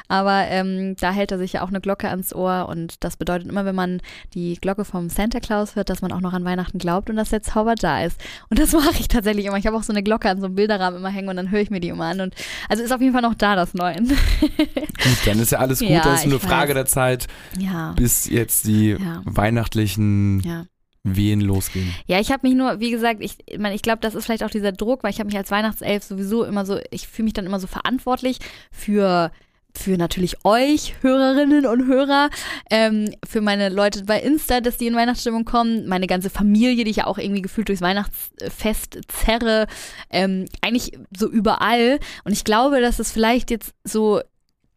Aber 0.08 0.44
ähm, 0.48 0.96
da 1.00 1.10
hält 1.12 1.32
er 1.32 1.38
sich 1.38 1.54
ja 1.54 1.62
auch 1.62 1.68
eine 1.68 1.80
Glocke 1.80 2.08
ans 2.08 2.34
Ohr. 2.34 2.68
Und 2.68 3.02
das 3.04 3.16
bedeutet 3.16 3.48
immer, 3.48 3.64
wenn 3.64 3.74
man 3.74 4.00
die 4.34 4.56
Glocke 4.60 4.84
vom 4.84 5.08
Santa 5.08 5.40
Claus 5.40 5.76
hört, 5.76 5.90
dass 5.90 6.02
man 6.02 6.12
auch 6.12 6.20
noch 6.20 6.32
an 6.32 6.44
Weihnachten 6.44 6.78
glaubt 6.78 7.10
und 7.10 7.16
dass 7.16 7.30
der 7.30 7.42
Zauber 7.42 7.74
da 7.74 8.02
ist. 8.04 8.20
Und 8.50 8.58
das 8.58 8.72
mache 8.74 9.00
ich 9.00 9.08
tatsächlich 9.08 9.46
immer. 9.46 9.56
Ich 9.56 9.66
habe 9.66 9.76
auch 9.76 9.82
so 9.82 9.92
eine 9.92 10.02
Glocke 10.02 10.28
an 10.30 10.38
so 10.40 10.46
einem 10.46 10.54
Bilderrahmen 10.54 10.98
immer 11.00 11.08
hängen 11.10 11.28
und 11.28 11.36
dann 11.36 11.50
höre 11.50 11.60
ich 11.60 11.70
mir 11.70 11.80
die 11.80 11.88
immer 11.88 12.06
an. 12.06 12.20
Und 12.20 12.34
also 12.68 12.82
ist 12.82 12.92
auf 12.92 13.00
jeden 13.00 13.12
Fall 13.12 13.22
noch 13.22 13.34
da, 13.34 13.56
das 13.56 13.74
Neuen. 13.92 14.08
Gut, 14.40 15.18
dann 15.26 15.38
ist 15.40 15.52
ja 15.52 15.58
alles 15.58 15.80
gut. 15.80 15.88
Ja, 15.88 16.02
das 16.02 16.20
ist 16.20 16.26
nur 16.26 16.40
eine 16.40 16.48
Frage 16.48 16.74
der 16.74 16.86
Zeit, 16.86 17.26
ja. 17.58 17.92
bis 17.92 18.28
jetzt 18.28 18.66
die 18.66 18.90
Ja. 18.90 19.22
weihnachtlichen 19.24 20.40
Ja. 20.40 20.66
Wehen 21.04 21.40
losgehen. 21.40 21.94
Ja, 22.06 22.18
ich 22.20 22.30
habe 22.32 22.46
mich 22.46 22.56
nur, 22.56 22.80
wie 22.80 22.90
gesagt, 22.90 23.22
ich, 23.22 23.36
ich 23.46 23.58
meine, 23.58 23.74
ich 23.74 23.82
glaube, 23.82 24.00
das 24.00 24.14
ist 24.14 24.26
vielleicht 24.26 24.42
auch 24.44 24.50
dieser 24.50 24.72
Druck, 24.72 25.04
weil 25.04 25.10
ich 25.10 25.20
habe 25.20 25.28
mich 25.28 25.36
als 25.36 25.50
Weihnachtself 25.50 26.04
sowieso 26.04 26.44
immer 26.44 26.66
so, 26.66 26.78
ich 26.90 27.08
fühle 27.08 27.24
mich 27.24 27.32
dann 27.34 27.46
immer 27.46 27.60
so 27.60 27.66
verantwortlich 27.66 28.38
für 28.70 29.30
für 29.78 29.96
natürlich 29.96 30.44
euch, 30.44 30.94
Hörerinnen 31.02 31.66
und 31.66 31.86
Hörer, 31.86 32.30
ähm, 32.70 33.14
für 33.26 33.40
meine 33.40 33.68
Leute 33.68 34.04
bei 34.04 34.20
Insta, 34.20 34.60
dass 34.60 34.76
die 34.76 34.86
in 34.86 34.96
Weihnachtsstimmung 34.96 35.44
kommen, 35.44 35.86
meine 35.86 36.06
ganze 36.06 36.30
Familie, 36.30 36.84
die 36.84 36.90
ich 36.90 36.96
ja 36.98 37.06
auch 37.06 37.18
irgendwie 37.18 37.42
gefühlt 37.42 37.68
durchs 37.68 37.82
Weihnachtsfest 37.82 39.00
zerre, 39.08 39.66
ähm, 40.10 40.46
eigentlich 40.60 40.98
so 41.16 41.28
überall. 41.28 41.98
Und 42.24 42.32
ich 42.32 42.44
glaube, 42.44 42.80
dass 42.80 42.98
es 42.98 43.12
vielleicht 43.12 43.50
jetzt 43.50 43.72
so 43.84 44.20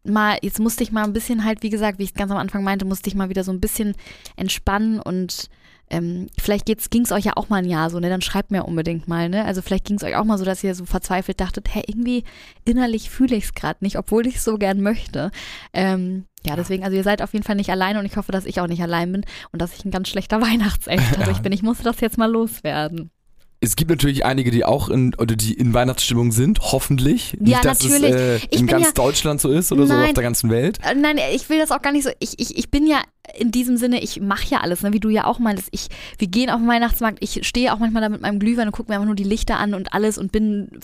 mal, 0.04 0.38
jetzt 0.42 0.60
musste 0.60 0.82
ich 0.82 0.92
mal 0.92 1.04
ein 1.04 1.12
bisschen 1.12 1.44
halt, 1.44 1.62
wie 1.62 1.70
gesagt, 1.70 1.98
wie 1.98 2.04
ich 2.04 2.10
es 2.10 2.16
ganz 2.16 2.30
am 2.30 2.38
Anfang 2.38 2.64
meinte, 2.64 2.84
musste 2.84 3.08
ich 3.08 3.14
mal 3.14 3.28
wieder 3.28 3.44
so 3.44 3.52
ein 3.52 3.60
bisschen 3.60 3.94
entspannen 4.36 5.00
und 5.00 5.48
ähm, 5.92 6.28
vielleicht 6.40 6.64
ging 6.90 7.04
es 7.04 7.12
euch 7.12 7.24
ja 7.24 7.32
auch 7.36 7.50
mal 7.50 7.56
ein 7.56 7.68
Jahr 7.68 7.90
so, 7.90 8.00
ne? 8.00 8.08
Dann 8.08 8.22
schreibt 8.22 8.50
mir 8.50 8.64
unbedingt 8.64 9.08
mal, 9.08 9.28
ne? 9.28 9.44
Also 9.44 9.60
vielleicht 9.60 9.84
ging 9.84 9.96
es 9.96 10.02
euch 10.02 10.16
auch 10.16 10.24
mal 10.24 10.38
so, 10.38 10.44
dass 10.44 10.64
ihr 10.64 10.74
so 10.74 10.86
verzweifelt 10.86 11.38
dachtet, 11.38 11.68
hä, 11.72 11.82
irgendwie 11.86 12.24
innerlich 12.64 13.10
fühle 13.10 13.36
ich 13.36 13.44
es 13.44 13.54
gerade 13.54 13.78
nicht, 13.82 13.98
obwohl 13.98 14.26
ich 14.26 14.36
es 14.36 14.44
so 14.44 14.56
gern 14.56 14.80
möchte. 14.80 15.30
Ähm, 15.74 16.24
ja, 16.46 16.56
deswegen, 16.56 16.82
also 16.82 16.96
ihr 16.96 17.04
seid 17.04 17.20
auf 17.20 17.34
jeden 17.34 17.44
Fall 17.44 17.56
nicht 17.56 17.70
alleine 17.70 17.98
und 17.98 18.06
ich 18.06 18.16
hoffe, 18.16 18.32
dass 18.32 18.46
ich 18.46 18.58
auch 18.60 18.66
nicht 18.66 18.82
allein 18.82 19.12
bin 19.12 19.24
und 19.52 19.60
dass 19.60 19.74
ich 19.74 19.84
ein 19.84 19.90
ganz 19.90 20.08
schlechter 20.08 20.40
Weihnachtself 20.40 21.02
dadurch 21.18 21.42
bin. 21.42 21.52
Ich 21.52 21.62
musste 21.62 21.84
das 21.84 22.00
jetzt 22.00 22.16
mal 22.16 22.30
loswerden. 22.30 23.10
Es 23.64 23.76
gibt 23.76 23.90
natürlich 23.90 24.24
einige, 24.24 24.50
die 24.50 24.64
auch 24.64 24.88
in, 24.88 25.14
oder 25.14 25.36
die 25.36 25.54
in 25.54 25.72
Weihnachtsstimmung 25.72 26.32
sind, 26.32 26.58
hoffentlich. 26.72 27.34
Nicht, 27.38 27.52
Ja, 27.52 27.60
dass 27.60 27.80
natürlich. 27.82 28.10
es 28.12 28.42
äh, 28.44 28.46
in 28.58 28.66
ganz 28.66 28.86
ja- 28.86 28.92
Deutschland 28.92 29.40
so 29.40 29.50
ist 29.50 29.70
oder 29.70 29.86
so 29.86 29.92
Nein. 29.94 30.08
auf 30.08 30.14
der 30.14 30.24
ganzen 30.24 30.50
Welt. 30.50 30.78
Äh, 30.82 30.96
Nein, 30.96 31.16
ich 31.32 31.48
will 31.48 31.58
das 31.58 31.70
auch 31.70 31.80
gar 31.80 31.92
nicht 31.92 32.02
so. 32.02 32.10
Ich, 32.18 32.40
ich, 32.40 32.58
ich 32.58 32.70
bin 32.72 32.86
ja 32.88 33.00
in 33.38 33.52
diesem 33.52 33.76
Sinne, 33.76 34.02
ich 34.02 34.20
mache 34.20 34.46
ja 34.48 34.58
alles, 34.62 34.82
ne, 34.82 34.92
wie 34.92 34.98
du 34.98 35.08
ja 35.10 35.26
auch 35.26 35.38
meintest. 35.38 35.68
Ich, 35.70 35.86
wir 36.18 36.26
gehen 36.26 36.50
auf 36.50 36.58
den 36.58 36.66
Weihnachtsmarkt, 36.68 37.18
ich 37.20 37.46
stehe 37.46 37.72
auch 37.72 37.78
manchmal 37.78 38.02
da 38.02 38.08
mit 38.08 38.20
meinem 38.20 38.40
Glühwein 38.40 38.66
und 38.66 38.72
gucke 38.72 38.90
mir 38.90 38.96
einfach 38.96 39.06
nur 39.06 39.14
die 39.14 39.22
Lichter 39.22 39.58
an 39.60 39.74
und 39.74 39.94
alles 39.94 40.18
und 40.18 40.32
bin, 40.32 40.80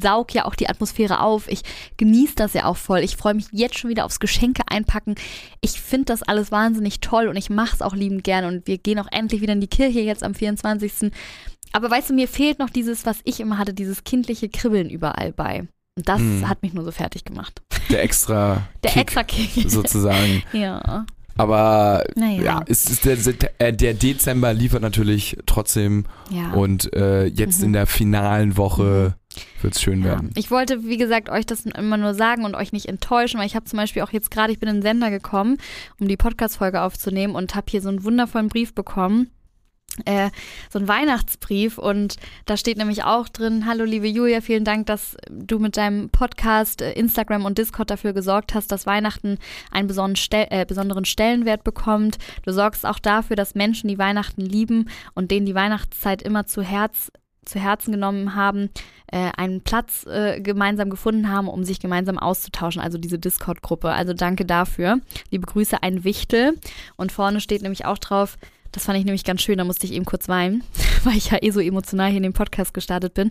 saug 0.00 0.32
ja 0.32 0.44
auch 0.44 0.54
die 0.54 0.68
Atmosphäre 0.68 1.20
auf. 1.20 1.48
Ich 1.48 1.62
genieße 1.96 2.34
das 2.36 2.54
ja 2.54 2.66
auch 2.66 2.76
voll. 2.76 3.00
Ich 3.00 3.16
freue 3.16 3.34
mich 3.34 3.46
jetzt 3.50 3.76
schon 3.76 3.90
wieder 3.90 4.04
aufs 4.04 4.20
Geschenke 4.20 4.62
einpacken. 4.68 5.16
Ich 5.62 5.80
finde 5.80 6.04
das 6.06 6.22
alles 6.22 6.52
wahnsinnig 6.52 7.00
toll 7.00 7.26
und 7.26 7.36
ich 7.36 7.50
mache 7.50 7.74
es 7.74 7.82
auch 7.82 7.94
liebend 7.96 8.22
gern 8.22 8.44
und 8.44 8.68
wir 8.68 8.78
gehen 8.78 9.00
auch 9.00 9.08
endlich 9.10 9.40
wieder 9.40 9.54
in 9.54 9.60
die 9.60 9.66
Kirche 9.66 10.00
jetzt 10.00 10.22
am 10.22 10.34
24. 10.34 11.10
Aber 11.72 11.90
weißt 11.90 12.10
du, 12.10 12.14
mir 12.14 12.28
fehlt 12.28 12.58
noch 12.58 12.70
dieses, 12.70 13.06
was 13.06 13.18
ich 13.24 13.40
immer 13.40 13.58
hatte, 13.58 13.72
dieses 13.74 14.04
kindliche 14.04 14.48
Kribbeln 14.48 14.90
überall 14.90 15.32
bei. 15.32 15.68
Und 15.96 16.08
das 16.08 16.18
Hm. 16.20 16.48
hat 16.48 16.62
mich 16.62 16.72
nur 16.72 16.84
so 16.84 16.92
fertig 16.92 17.24
gemacht. 17.24 17.62
Der 17.90 18.02
extra 18.02 18.62
Der 18.84 18.90
Kick 18.92 19.02
extra 19.02 19.22
Kick. 19.24 19.70
sozusagen. 19.70 20.42
Ja. 20.52 21.06
Aber 21.36 22.04
Naja. 22.16 22.42
ja, 22.42 22.60
es 22.66 22.86
ist 22.90 23.04
der, 23.06 23.16
äh, 23.58 23.72
der 23.72 23.94
Dezember 23.94 24.52
liefert 24.52 24.82
natürlich 24.82 25.38
trotzdem 25.46 26.04
Ja. 26.30 26.50
und 26.52 26.92
äh, 26.94 27.24
jetzt 27.26 27.60
Mhm. 27.60 27.66
in 27.66 27.72
der 27.72 27.86
finalen 27.86 28.56
Woche 28.58 29.14
wird 29.62 29.74
es 29.74 29.80
schön 29.80 30.00
ja. 30.00 30.06
werden. 30.06 30.30
Ich 30.34 30.50
wollte, 30.50 30.84
wie 30.84 30.96
gesagt, 30.98 31.30
euch 31.30 31.46
das 31.46 31.64
immer 31.64 31.96
nur 31.96 32.14
sagen 32.14 32.44
und 32.44 32.54
euch 32.54 32.72
nicht 32.72 32.86
enttäuschen, 32.86 33.38
weil 33.40 33.46
ich 33.46 33.54
habe 33.56 33.64
zum 33.64 33.78
Beispiel 33.78 34.02
auch 34.02 34.12
jetzt 34.12 34.30
gerade, 34.30 34.52
ich 34.52 34.58
bin 34.58 34.68
in 34.68 34.76
den 34.76 34.82
Sender 34.82 35.10
gekommen, 35.10 35.56
um 35.98 36.08
die 36.08 36.16
Podcast-Folge 36.18 36.82
aufzunehmen 36.82 37.34
und 37.34 37.54
habe 37.54 37.66
hier 37.70 37.80
so 37.80 37.88
einen 37.88 38.04
wundervollen 38.04 38.48
Brief 38.48 38.74
bekommen. 38.74 39.30
Äh, 40.04 40.30
so 40.70 40.78
ein 40.78 40.88
Weihnachtsbrief 40.88 41.76
und 41.76 42.16
da 42.46 42.56
steht 42.56 42.78
nämlich 42.78 43.04
auch 43.04 43.28
drin, 43.28 43.66
hallo 43.66 43.84
liebe 43.84 44.06
Julia, 44.06 44.40
vielen 44.40 44.64
Dank, 44.64 44.86
dass 44.86 45.16
du 45.28 45.58
mit 45.58 45.76
deinem 45.76 46.10
Podcast, 46.10 46.80
äh, 46.80 46.92
Instagram 46.92 47.44
und 47.44 47.58
Discord 47.58 47.90
dafür 47.90 48.12
gesorgt 48.12 48.54
hast, 48.54 48.70
dass 48.72 48.86
Weihnachten 48.86 49.38
einen 49.70 49.88
besonderen, 49.88 50.16
Stel 50.16 50.46
äh, 50.50 50.64
besonderen 50.64 51.04
Stellenwert 51.04 51.64
bekommt. 51.64 52.18
Du 52.44 52.52
sorgst 52.52 52.86
auch 52.86 52.98
dafür, 52.98 53.36
dass 53.36 53.54
Menschen, 53.54 53.88
die 53.88 53.98
Weihnachten 53.98 54.42
lieben 54.42 54.88
und 55.14 55.30
denen 55.30 55.46
die 55.46 55.54
Weihnachtszeit 55.54 56.22
immer 56.22 56.46
zu 56.46 56.62
Herz 56.62 57.10
zu 57.44 57.58
Herzen 57.58 57.90
genommen 57.90 58.34
haben, 58.34 58.70
äh, 59.08 59.30
einen 59.36 59.62
Platz 59.62 60.06
äh, 60.06 60.40
gemeinsam 60.40 60.88
gefunden 60.88 61.30
haben, 61.30 61.48
um 61.48 61.64
sich 61.64 61.80
gemeinsam 61.80 62.18
auszutauschen, 62.18 62.80
also 62.80 62.96
diese 62.96 63.18
Discord-Gruppe. 63.18 63.90
Also 63.90 64.12
danke 64.12 64.44
dafür. 64.44 65.00
Liebe 65.30 65.46
Grüße, 65.46 65.82
ein 65.82 66.04
Wichtel. 66.04 66.58
Und 66.96 67.10
vorne 67.10 67.40
steht 67.40 67.62
nämlich 67.62 67.86
auch 67.86 67.98
drauf, 67.98 68.36
das 68.72 68.84
fand 68.84 68.98
ich 68.98 69.04
nämlich 69.04 69.24
ganz 69.24 69.42
schön, 69.42 69.58
da 69.58 69.64
musste 69.64 69.86
ich 69.86 69.92
eben 69.92 70.04
kurz 70.04 70.28
weinen, 70.28 70.62
weil 71.04 71.16
ich 71.16 71.30
ja 71.30 71.38
eh 71.40 71.50
so 71.50 71.60
emotional 71.60 72.08
hier 72.08 72.18
in 72.18 72.22
den 72.22 72.32
Podcast 72.32 72.74
gestartet 72.74 73.14
bin. 73.14 73.30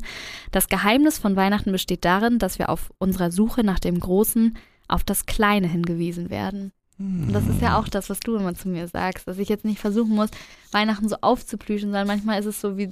Das 0.52 0.68
Geheimnis 0.68 1.20
von 1.20 1.36
Weihnachten 1.36 1.72
besteht 1.72 2.06
darin, 2.06 2.40
dass 2.40 2.60
wir 2.60 2.70
auf 2.70 2.92
unserer 2.98 3.32
Suche 3.32 3.64
nach 3.64 3.80
dem 3.80 4.00
Großen 4.00 4.58
auf 4.88 5.04
das 5.04 5.26
Kleine 5.26 5.68
hingewiesen 5.68 6.30
werden. 6.30 6.72
Und 7.00 7.32
das 7.32 7.48
ist 7.48 7.62
ja 7.62 7.80
auch 7.80 7.88
das, 7.88 8.10
was 8.10 8.20
du 8.20 8.36
immer 8.36 8.56
zu 8.56 8.68
mir 8.68 8.86
sagst, 8.90 9.26
dass 9.26 9.38
ich 9.38 9.48
jetzt 9.48 9.64
nicht 9.64 9.80
versuchen 9.80 10.16
muss, 10.16 10.30
Weihnachten 10.74 11.08
so 11.08 11.16
aufzuplüschen, 11.22 11.92
sondern 11.92 12.08
manchmal 12.08 12.42
ist 12.42 12.46
es 12.46 12.60
so 12.60 12.78
wie, 12.78 12.90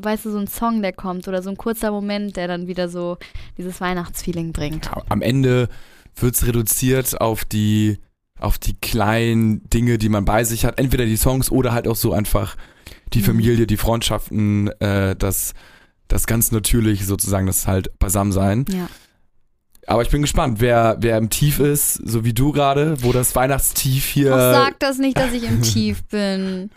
weißt 0.00 0.24
du, 0.24 0.32
so 0.32 0.38
ein 0.38 0.48
Song, 0.48 0.82
der 0.82 0.92
kommt 0.92 1.28
oder 1.28 1.42
so 1.42 1.50
ein 1.50 1.56
kurzer 1.56 1.92
Moment, 1.92 2.36
der 2.36 2.48
dann 2.48 2.66
wieder 2.66 2.88
so 2.88 3.18
dieses 3.56 3.80
Weihnachtsfeeling 3.80 4.52
bringt. 4.52 4.90
Am 5.08 5.22
Ende 5.22 5.68
wird 6.16 6.34
es 6.34 6.44
reduziert 6.44 7.20
auf 7.20 7.44
die, 7.44 7.98
auf 8.38 8.58
die 8.58 8.74
kleinen 8.74 9.68
Dinge, 9.70 9.98
die 9.98 10.08
man 10.08 10.24
bei 10.24 10.44
sich 10.44 10.64
hat. 10.64 10.78
Entweder 10.78 11.06
die 11.06 11.16
Songs 11.16 11.50
oder 11.50 11.72
halt 11.72 11.88
auch 11.88 11.96
so 11.96 12.12
einfach 12.12 12.56
die 13.12 13.20
Mhm. 13.20 13.24
Familie, 13.24 13.66
die 13.66 13.76
Freundschaften, 13.76 14.68
äh, 14.80 15.16
das, 15.16 15.54
das 16.08 16.26
ganz 16.26 16.52
natürlich 16.52 17.06
sozusagen, 17.06 17.46
das 17.46 17.66
halt 17.66 17.98
Beisammensein. 17.98 18.64
Ja. 18.70 18.88
Aber 19.88 20.02
ich 20.02 20.10
bin 20.10 20.20
gespannt, 20.22 20.60
wer, 20.60 20.96
wer 21.00 21.16
im 21.16 21.30
Tief 21.30 21.60
ist, 21.60 21.94
so 21.94 22.24
wie 22.24 22.34
du 22.34 22.50
gerade, 22.52 23.02
wo 23.02 23.12
das 23.12 23.36
Weihnachtstief 23.36 24.04
hier. 24.04 24.34
Ach, 24.34 24.64
sag 24.64 24.80
das 24.80 24.98
nicht, 24.98 25.16
dass 25.16 25.32
ich 25.32 25.44
im 25.44 25.62
Tief 25.62 26.02
bin. 26.10 26.70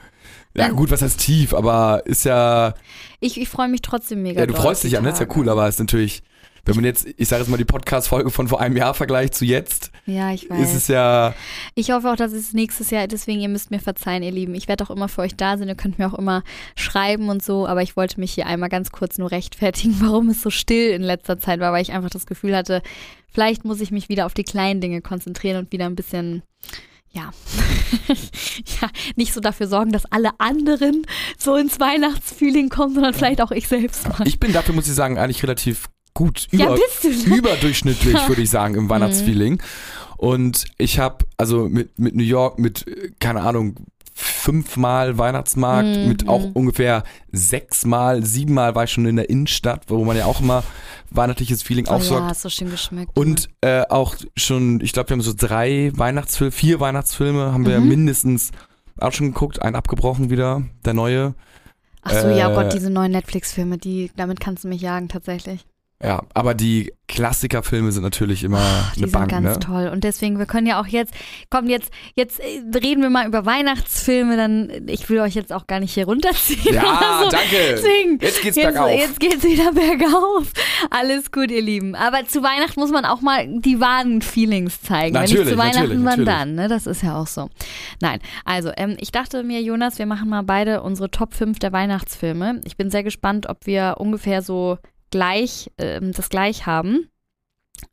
ja, 0.56 0.70
gut, 0.70 0.92
was 0.92 1.01
heißt 1.01 1.20
tief, 1.20 1.54
aber 1.54 2.04
ist 2.06 2.25
ja. 2.25 2.75
Ich, 3.20 3.39
ich 3.42 3.50
freue 3.50 3.68
mich 3.68 3.82
trotzdem 3.82 4.22
mega 4.22 4.42
Ja, 4.42 4.46
du 4.46 4.54
freust 4.54 4.84
dich 4.84 4.92
ja, 4.92 5.01
ne? 5.01 5.10
Ist 5.10 5.20
ja 5.20 5.28
cool, 5.36 5.50
aber 5.50 5.68
ist 5.68 5.80
natürlich. 5.80 6.22
Wenn 6.66 6.75
man 6.75 6.86
jetzt, 6.86 7.08
ich 7.18 7.28
sage 7.28 7.42
jetzt 7.42 7.50
mal 7.50 7.58
die 7.58 7.66
Podcast-Folge 7.66 8.30
von 8.30 8.48
vor 8.48 8.62
einem 8.62 8.78
Jahr 8.78 8.94
vergleicht 8.94 9.34
zu 9.36 9.46
jetzt, 9.46 9.92
Ja, 10.06 10.32
ich 10.32 10.50
weiß. 10.50 10.60
ist 10.70 10.75
es 10.75 10.88
ja, 10.88 11.34
Ich 11.75 11.92
hoffe 11.92 12.12
auch, 12.12 12.16
dass 12.16 12.32
es 12.32 12.54
nächstes 12.54 12.89
Jahr, 12.89 13.08
deswegen, 13.08 13.39
ihr 13.42 13.50
müsst 13.50 13.72
mir 13.72 13.80
verzeihen, 13.80 14.24
ihr 14.24 14.32
Lieben. 14.32 14.56
Ich 14.56 14.68
werde 14.68 14.84
auch 14.84 14.89
immer 14.89 15.08
für 15.08 15.22
euch 15.22 15.36
da 15.36 15.58
sein, 15.58 15.68
ihr 15.68 15.75
könnt 15.75 16.00
mir 16.00 16.08
auch 16.08 16.18
immer 16.18 16.44
schreiben 16.75 17.30
und 17.30 17.44
so, 17.44 17.68
aber 17.68 17.82
ich 17.82 17.96
wollte 17.96 18.20
mich 18.20 18.34
hier 18.34 18.46
einmal 18.48 18.70
ganz 18.70 18.92
kurz 18.92 19.18
nur 19.18 19.32
rechtfertigen, 19.32 19.96
warum 20.00 20.30
es 20.30 20.42
so 20.42 20.50
still 20.50 20.92
in 20.92 21.01
letzter 21.04 21.39
Zeit 21.39 21.60
war, 21.60 21.72
weil 21.74 21.82
ich 21.82 21.92
einfach 21.92 22.10
das 22.10 22.25
Gefühl 22.25 22.56
hatte, 22.56 22.82
vielleicht 23.32 23.66
muss 23.66 23.82
ich 23.82 23.92
mich 23.92 24.10
wieder 24.10 24.25
auf 24.25 24.34
die 24.34 24.44
kleinen 24.44 24.82
Dinge 24.82 25.01
konzentrieren 25.01 25.58
und 25.58 25.72
wieder 25.72 25.86
ein 25.86 25.96
bisschen, 25.96 26.44
ja, 27.12 27.32
ja, 28.82 28.89
nicht 29.16 29.34
so 29.34 29.39
dafür 29.39 29.68
sorgen, 29.68 29.92
dass 29.92 30.06
alle 30.12 30.32
anderen 30.39 31.04
so 31.38 31.56
ins 31.56 31.80
Weihnachtsfeeling 31.80 32.70
kommen, 32.70 32.94
sondern 32.94 33.13
vielleicht 33.13 33.42
auch 33.42 33.51
ich 33.51 33.68
selbst 33.68 34.08
mal. 34.08 34.28
ich 34.28 34.39
bin 34.39 34.54
dafür, 34.54 34.75
muss 34.75 34.88
ich 34.88 34.94
sagen, 34.94 35.18
eigentlich 35.18 35.42
relativ 35.44 35.89
gut, 36.20 36.48
ja, 36.52 36.66
über, 36.66 36.76
bist 36.76 37.04
du, 37.26 37.30
ne? 37.30 37.36
überdurchschnittlich, 37.38 38.28
würde 38.28 38.42
ich 38.42 38.50
sagen, 38.50 38.74
Mhm. 38.76 38.80
im 38.82 38.90
Weihnachtsfeeling. 38.90 39.62
Und 40.18 40.66
ich 40.78 41.00
habe, 41.00 41.26
also 41.38 41.70
mit, 41.70 41.98
mit 41.98 42.14
New 42.16 42.24
York, 42.24 42.60
mit, 42.60 42.86
äh, 42.88 43.12
keine 43.20 43.42
Ahnung, 43.42 43.76
fünfmal 44.14 45.18
Weihnachtsmarkt, 45.18 45.96
Mhm, 45.98 46.08
mit 46.10 46.28
auch 46.28 46.46
mhm. 46.48 46.52
ungefähr 46.52 47.04
sechsmal, 47.32 48.26
siebenmal 48.26 48.76
war 48.76 48.84
ich 48.84 48.92
schon 48.92 49.06
in 49.06 49.16
der 49.16 49.30
Innenstadt, 49.30 49.84
wo 49.88 50.04
man 50.04 50.18
ja 50.18 50.26
auch 50.26 50.42
immer 50.42 50.64
weihnachtliches 51.12 51.64
Feeling 51.64 51.88
Oh 51.88 51.94
aufsorgt. 51.94 52.28
ja, 52.28 52.42
du 52.44 52.50
schön 52.50 52.70
geschmeckt. 52.70 53.16
Und 53.18 53.50
äh, 53.62 53.84
auch 53.90 54.16
schon, 54.36 54.82
ich 54.82 54.92
glaube, 54.92 55.10
wir 55.10 55.14
haben 55.14 55.22
so 55.22 55.34
drei 55.36 55.92
Weihnachtsfilme, 55.96 56.52
vier 56.52 56.80
Weihnachtsfilme 56.82 57.54
haben 57.54 57.66
wir 57.66 57.74
ja 57.74 57.80
Mhm. 57.80 57.88
mindestens 57.88 58.52
auch 58.98 59.14
schon 59.14 59.28
geguckt. 59.28 59.62
Einen 59.62 59.76
abgebrochen 59.78 60.30
wieder, 60.30 60.64
der 60.84 60.94
neue. 60.94 61.34
Ach 62.02 62.12
so, 62.12 62.28
ja, 62.28 62.50
oh 62.50 62.52
äh, 62.52 62.56
Gott, 62.56 62.74
diese 62.74 62.90
neuen 62.90 63.14
Netflix-Filme, 63.14 63.78
die, 63.78 64.12
damit 64.18 64.42
kannst 64.42 64.66
du 64.66 64.68
mich 64.68 64.82
jagen, 64.82 65.08
tatsächlich. 65.08 65.66
Ja, 66.01 66.24
aber 66.34 66.53
die 66.53 66.94
Klassikerfilme 67.10 67.91
sind 67.91 68.03
natürlich 68.03 68.46
immer 68.46 68.60
Die 68.96 69.00
eine 69.01 69.08
sind 69.08 69.12
Bank, 69.12 69.32
ganz 69.32 69.46
ne? 69.46 69.60
toll. 69.60 69.89
Und 69.91 70.06
deswegen, 70.06 70.39
wir 70.39 70.46
können 70.46 70.65
ja 70.65 70.79
auch 70.79 70.86
jetzt, 70.88 71.13
komm, 71.50 71.68
jetzt, 71.68 71.91
jetzt 72.15 72.39
äh, 72.39 72.62
reden 72.77 73.01
wir 73.01 73.10
mal 73.10 73.27
über 73.27 73.46
Weihnachtsfilme, 73.46 74.38
dann, 74.38 74.88
ich 74.88 75.10
will 75.10 75.20
euch 75.20 75.36
jetzt 75.36 75.51
auch 75.51 75.68
gar 75.68 75.82
nicht 75.82 75.94
hier 75.94 76.06
runterziehen. 76.06 76.74
Ja, 76.74 77.22
so. 77.24 77.29
danke. 77.29 77.56
Deswegen, 77.72 78.18
Jetzt 78.22 78.41
geht's 78.41 78.56
jetzt, 78.56 78.74
bergauf. 78.74 78.91
jetzt 78.91 79.20
geht's 79.20 79.44
wieder 79.44 79.72
bergauf. 79.74 80.53
Alles 80.89 81.34
gut, 81.34 81.51
ihr 81.51 81.62
Lieben. 81.62 81.96
Aber 81.96 82.25
zu 82.25 82.44
Weihnachten 82.44 82.79
muss 82.79 82.91
man 82.91 83.03
auch 83.03 83.20
mal 83.20 83.46
die 83.60 83.82
wahren 83.82 84.22
Feelings 84.22 84.82
zeigen. 84.82 85.13
Wenn 85.15 85.24
Natürlich, 85.24 85.46
nicht 85.48 85.51
zu 85.53 85.58
Weihnachten, 85.58 85.79
natürlich, 85.82 85.98
wann 86.06 86.20
natürlich. 86.24 86.29
dann? 86.29 86.56
Ne? 86.56 86.68
Das 86.70 86.88
ist 86.88 87.03
ja 87.03 87.20
auch 87.20 87.27
so. 87.27 87.50
Nein, 88.00 88.20
also 88.46 88.72
ähm, 88.77 88.96
ich 89.00 89.12
dachte 89.12 89.44
mir, 89.44 89.62
Jonas, 89.62 90.00
wir 90.00 90.06
machen 90.06 90.29
mal 90.29 90.44
beide 90.44 90.82
unsere 90.82 91.12
Top 91.12 91.34
5 91.34 91.60
der 91.60 91.74
Weihnachtsfilme. 91.74 92.62
Ich 92.63 92.77
bin 92.77 92.89
sehr 92.89 93.03
gespannt, 93.03 93.50
ob 93.50 93.65
wir 93.65 93.96
ungefähr 93.98 94.41
so 94.41 94.77
gleich 95.12 95.72
ähm, 95.78 96.12
das 96.13 96.30
gleich 96.30 96.66
haben. 96.66 97.10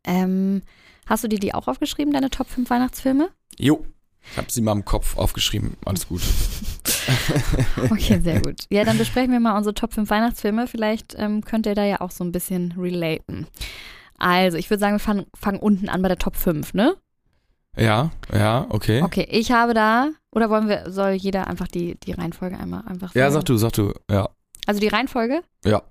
Ähm, 0.04 0.62
hast 1.06 1.24
du 1.24 1.28
dir 1.28 1.38
die 1.38 1.54
auch 1.54 1.68
aufgeschrieben, 1.68 2.12
deine 2.12 2.30
Top 2.30 2.48
5 2.48 2.68
Weihnachtsfilme? 2.70 3.30
Jo. 3.58 3.84
Ich 4.32 4.36
habe 4.38 4.50
sie 4.50 4.60
mal 4.60 4.72
im 4.72 4.84
Kopf 4.84 5.16
aufgeschrieben. 5.16 5.76
Alles 5.84 6.08
gut. 6.08 6.22
Okay, 7.90 8.20
sehr 8.20 8.40
gut. 8.40 8.64
Ja, 8.68 8.84
dann 8.84 8.98
besprechen 8.98 9.30
wir 9.30 9.38
mal 9.38 9.56
unsere 9.56 9.74
Top 9.74 9.92
5 9.92 10.10
Weihnachtsfilme. 10.10 10.66
Vielleicht 10.66 11.14
ähm, 11.16 11.44
könnt 11.44 11.66
ihr 11.66 11.76
da 11.76 11.84
ja 11.84 12.00
auch 12.00 12.10
so 12.10 12.24
ein 12.24 12.32
bisschen 12.32 12.72
relaten. 12.72 13.46
Also, 14.18 14.58
ich 14.58 14.70
würde 14.70 14.80
sagen, 14.80 14.94
wir 14.94 15.00
fangen, 15.00 15.26
fangen 15.38 15.60
unten 15.60 15.88
an 15.88 16.02
bei 16.02 16.08
der 16.08 16.18
Top 16.18 16.36
5, 16.36 16.74
ne? 16.74 16.96
Ja, 17.76 18.10
ja, 18.32 18.66
okay. 18.70 19.02
Okay, 19.02 19.26
ich 19.30 19.52
habe 19.52 19.74
da, 19.74 20.10
oder 20.32 20.48
wollen 20.48 20.68
wir, 20.68 20.90
soll 20.90 21.10
jeder 21.10 21.46
einfach 21.46 21.68
die, 21.68 21.94
die 22.00 22.12
Reihenfolge 22.12 22.58
einmal 22.58 22.82
einfach? 22.86 23.14
Ja, 23.14 23.30
sag 23.30 23.44
du, 23.44 23.56
sag 23.56 23.72
du. 23.72 23.92
Ja. 24.10 24.30
Also 24.66 24.80
die 24.80 24.88
Reihenfolge? 24.88 25.42
Ja. 25.64 25.82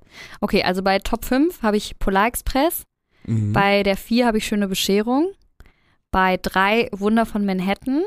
Okay, 0.41 0.63
also 0.63 0.83
bei 0.83 0.99
Top 0.99 1.25
5 1.25 1.61
habe 1.63 1.77
ich 1.77 1.97
Polar 1.99 2.27
Express, 2.27 2.83
Mhm. 3.25 3.53
bei 3.53 3.81
der 3.83 3.97
4 3.97 4.27
habe 4.27 4.37
ich 4.37 4.45
Schöne 4.45 4.67
Bescherung, 4.67 5.31
bei 6.11 6.37
3 6.37 6.89
Wunder 6.91 7.25
von 7.25 7.45
Manhattan, 7.45 8.03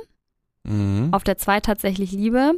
Mhm. 0.65 1.09
auf 1.13 1.25
der 1.25 1.39
2 1.39 1.61
tatsächlich 1.61 2.13
Liebe 2.13 2.53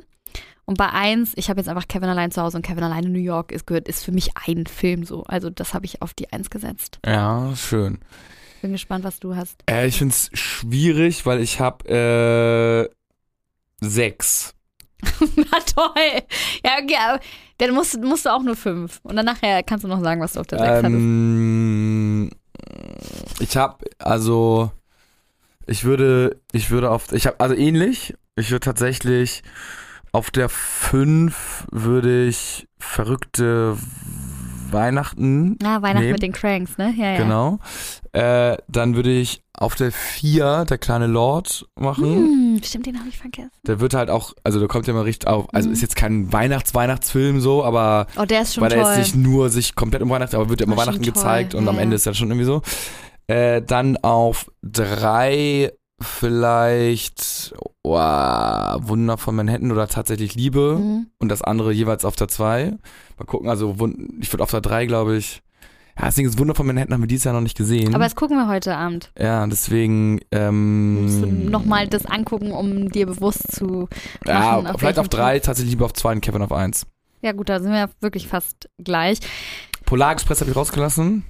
und 0.67 0.77
bei 0.79 0.89
1, 0.91 1.33
ich 1.37 1.49
habe 1.49 1.61
jetzt 1.61 1.69
einfach 1.69 1.89
Kevin 1.89 2.09
allein 2.09 2.31
zu 2.31 2.43
Hause 2.43 2.59
und 2.59 2.63
Kevin 2.67 2.85
allein 2.85 3.05
in 3.05 3.13
New 3.13 3.19
York 3.19 3.51
ist, 3.53 3.67
gehört, 3.67 3.89
ist 3.89 4.05
für 4.05 4.13
mich 4.13 4.31
ein 4.47 4.67
Film 4.67 5.05
so. 5.05 5.23
Also 5.25 5.49
das 5.51 5.73
habe 5.75 5.87
ich 5.87 6.03
auf 6.03 6.13
die 6.15 6.33
1 6.33 6.51
gesetzt. 6.51 6.99
Ja, 7.07 7.55
schön. 7.57 7.99
Bin 8.63 8.73
gespannt, 8.73 9.05
was 9.05 9.21
du 9.21 9.35
hast. 9.37 9.63
Äh, 9.71 9.87
ich 9.87 9.97
find's 9.99 10.29
schwierig, 10.35 11.25
weil 11.25 11.41
ich 11.41 11.61
habe 11.61 12.89
äh, 13.81 13.85
sechs. 13.87 14.55
Na 15.37 15.59
toll. 15.75 16.21
Ja, 16.65 16.73
okay, 16.83 16.97
aber 17.01 17.21
dann 17.67 17.75
musst, 17.75 17.95
du- 17.95 18.01
musst 18.07 18.25
du 18.27 18.31
auch 18.33 18.43
nur 18.43 18.57
5. 18.57 19.01
Und 19.03 19.17
dann 19.17 19.27
nachher 19.27 19.63
kannst 19.63 19.85
du 19.85 19.89
noch 19.89 20.01
sagen, 20.01 20.21
was 20.21 20.33
du 20.35 20.41
auf 20.41 20.47
der 20.47 20.59
6 20.59 20.71
hattest. 20.71 20.85
Ähm, 20.95 22.31
ich 23.41 23.57
habe 23.57 23.77
also 23.99 24.71
ich 25.67 25.85
würde 25.85 26.37
ich 26.53 26.71
würde 26.71 26.91
auf 26.91 27.13
ich 27.13 27.27
habe 27.27 27.39
also 27.41 27.55
ähnlich 27.55 28.15
ich 28.37 28.51
würde 28.51 28.65
tatsächlich 28.65 29.43
auf 30.13 30.31
der 30.31 30.49
5 30.49 31.67
würde 31.71 32.25
ich 32.27 32.67
verrückte 32.79 33.77
Weihnachten 34.71 35.57
Na, 35.63 35.83
Weihnachten 35.83 36.01
nehmen. 36.05 36.13
mit 36.13 36.23
den 36.23 36.33
Cranks, 36.33 36.79
ne? 36.79 36.95
Ja, 36.97 37.13
ja. 37.13 37.17
genau 37.19 37.59
äh, 38.13 38.57
dann 38.69 38.95
würde 38.95 39.11
ich 39.11 39.43
auf 39.61 39.77
der 39.77 39.93
4 39.93 40.65
der 40.65 40.79
kleine 40.79 41.07
Lord 41.07 41.67
machen 41.79 42.05
Hm, 42.57 42.61
stimmt, 42.65 42.87
den 42.87 42.99
habe 42.99 43.09
ich 43.09 43.19
vergessen. 43.19 43.51
der 43.67 43.79
wird 43.79 43.95
halt 43.95 44.11
auch 44.11 44.33
also 44.43 44.59
der 44.59 44.67
kommt 44.69 44.87
ja 44.89 44.93
mal 44.95 45.03
richtig 45.03 45.29
auf 45.29 45.47
also 45.55 45.69
Mhm. 45.69 45.75
ist 45.75 45.83
jetzt 45.83 45.95
kein 45.97 46.33
Weihnachts 46.33 46.75
Weihnachtsfilm 46.75 47.41
so 47.41 47.63
aber 47.63 48.07
Oh, 48.17 48.25
der 48.25 48.43
ist 48.43 48.55
schon 48.55 48.63
weil 48.63 48.71
toll. 48.71 48.81
er 48.81 48.97
jetzt 48.97 49.15
nicht 49.15 49.17
nur 49.17 49.49
sich 49.51 49.75
komplett 49.77 50.03
um 50.03 50.11
Weihnachten, 50.11 50.35
aber 50.35 50.49
wird 50.49 50.61
ja 50.61 50.67
immer 50.67 50.77
Weihnachten 50.77 51.03
toll, 51.03 51.13
gezeigt 51.13 51.55
und 51.55 51.65
ja, 51.65 51.71
am 51.71 51.79
Ende 51.79 51.95
ja. 51.95 51.97
ist 51.97 52.07
das 52.07 52.17
schon 52.19 52.29
irgendwie 52.31 52.47
so. 52.47 52.63
Äh, 53.29 53.63
dann 53.63 53.97
auf 53.99 54.51
drei 54.63 55.71
vielleicht 56.03 57.55
oh, 57.83 57.95
Wunder 57.95 59.19
von 59.19 59.37
Manhattan 59.37 59.73
oder 59.73 59.87
tatsächlich 59.89 60.35
Liebe 60.35 60.77
Mhm. 60.81 61.07
und 61.19 61.29
das 61.29 61.43
andere 61.43 61.73
jeweils 61.73 62.05
auf 62.05 62.17
der 62.17 62.29
zwei. 62.29 62.73
Mal 63.19 63.25
gucken, 63.27 63.49
also 63.49 63.75
ich 64.21 64.33
würde 64.33 64.43
auf 64.43 64.51
der 64.51 64.61
drei, 64.61 64.87
glaube 64.87 65.17
ich. 65.17 65.43
Ja, 66.01 66.07
das 66.07 66.15
Ding 66.15 66.27
ist 66.27 66.39
Wunder 66.39 66.55
von 66.55 66.67
Manhattan 66.67 66.95
haben 66.95 67.03
wir 67.03 67.07
dieses 67.09 67.25
Jahr 67.25 67.35
noch 67.35 67.43
nicht 67.43 67.59
gesehen. 67.59 67.95
Aber 67.95 68.05
das 68.05 68.17
gucken 68.17 68.39
wir 68.39 68.49
heute 68.49 68.75
Abend. 68.75 69.13
ja, 69.19 69.47
deswegen 69.47 70.21
ähm, 70.33 71.51
nochmal 71.51 71.89
das 71.89 72.07
angucken, 72.07 72.53
um 72.53 72.91
dir 72.91 73.05
bewusst 73.05 73.53
zu 73.53 73.87
ja, 74.27 74.41
machen, 74.41 74.67
auf 74.69 74.81
vielleicht 74.81 74.99
auf 74.99 75.11
drei, 75.11 75.41
tatsächlich 75.41 75.73
lieber 75.73 75.85
auf 75.85 75.93
zwei 75.93 76.13
und 76.13 76.23
Kevin 76.23 76.41
auf 76.41 76.53
eins. 76.53 76.87
Ja 77.21 77.33
gut, 77.33 77.51
da 77.51 77.61
sind 77.61 77.71
wir 77.71 77.79
ja 77.81 77.91
wirklich 78.01 78.29
fast 78.29 78.71
gleich. 78.79 79.19
Polar 79.85 80.13
Express 80.13 80.41
habe 80.41 80.51
ich 80.51 80.57
rausgelassen. 80.57 81.25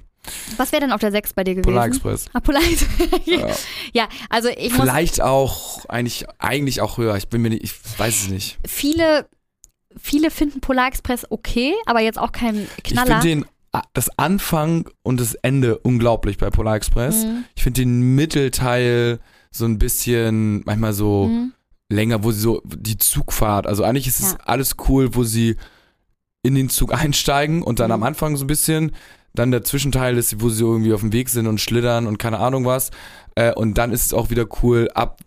Was 0.55 0.71
wäre 0.71 0.81
denn 0.81 0.91
auf 0.93 1.01
der 1.01 1.11
6 1.11 1.33
bei 1.33 1.43
dir 1.43 1.55
gewesen? 1.55 1.65
Polar 1.65 1.87
Express. 1.87 2.27
Ah, 2.31 2.39
Polar 2.39 2.61
Express. 2.63 3.09
Ja. 3.25 3.47
ja, 4.03 4.07
also 4.29 4.47
ich 4.49 4.71
muss, 4.71 4.83
Vielleicht 4.83 5.19
auch, 5.21 5.83
eigentlich, 5.89 6.25
eigentlich 6.39 6.79
auch 6.79 6.97
höher. 6.97 7.17
Ich 7.17 7.27
bin 7.27 7.41
mir 7.41 7.49
nicht, 7.49 7.63
ich 7.63 7.73
weiß 7.99 8.23
es 8.23 8.29
nicht. 8.29 8.57
viele, 8.65 9.27
viele 9.99 10.31
finden 10.31 10.61
Polar 10.61 10.87
Express 10.87 11.25
okay, 11.29 11.73
aber 11.87 11.99
jetzt 11.99 12.19
auch 12.19 12.31
kein 12.31 12.67
Ich 12.77 12.83
Knaller. 12.83 13.19
finde 13.19 13.43
den, 13.43 13.45
das 13.93 14.09
Anfang 14.17 14.89
und 15.03 15.19
das 15.19 15.33
Ende 15.35 15.77
unglaublich 15.79 16.37
bei 16.37 16.49
Polar 16.49 16.75
Express. 16.75 17.25
Mhm. 17.25 17.45
Ich 17.55 17.63
finde 17.63 17.81
den 17.81 18.15
Mittelteil 18.15 19.19
so 19.51 19.65
ein 19.65 19.77
bisschen, 19.79 20.61
manchmal 20.65 20.93
so 20.93 21.27
Mhm. 21.27 21.53
länger, 21.89 22.23
wo 22.23 22.31
sie 22.31 22.39
so, 22.41 22.61
die 22.65 22.97
Zugfahrt, 22.97 23.67
also 23.67 23.83
eigentlich 23.83 24.07
ist 24.07 24.19
es 24.19 24.31
Ja. 24.33 24.37
alles 24.45 24.75
cool, 24.87 25.15
wo 25.15 25.23
sie 25.23 25.55
in 26.43 26.55
den 26.55 26.69
Zug 26.69 26.93
einsteigen 26.93 27.61
und 27.63 27.79
dann 27.79 27.87
Mhm. 27.87 27.93
am 27.95 28.03
Anfang 28.03 28.35
so 28.37 28.43
ein 28.45 28.47
bisschen, 28.47 28.91
dann 29.33 29.51
der 29.51 29.63
Zwischenteil 29.63 30.17
ist, 30.17 30.41
wo 30.41 30.49
sie 30.49 30.63
irgendwie 30.63 30.93
auf 30.93 30.99
dem 31.01 31.13
Weg 31.13 31.29
sind 31.29 31.47
und 31.47 31.61
schlittern 31.61 32.07
und 32.07 32.17
keine 32.17 32.39
Ahnung 32.39 32.65
was. 32.65 32.91
Äh, 33.35 33.53
und 33.53 33.77
dann 33.77 33.93
ist 33.93 34.05
es 34.07 34.13
auch 34.13 34.29
wieder 34.29 34.45
cool, 34.61 34.89
ab 34.93 35.21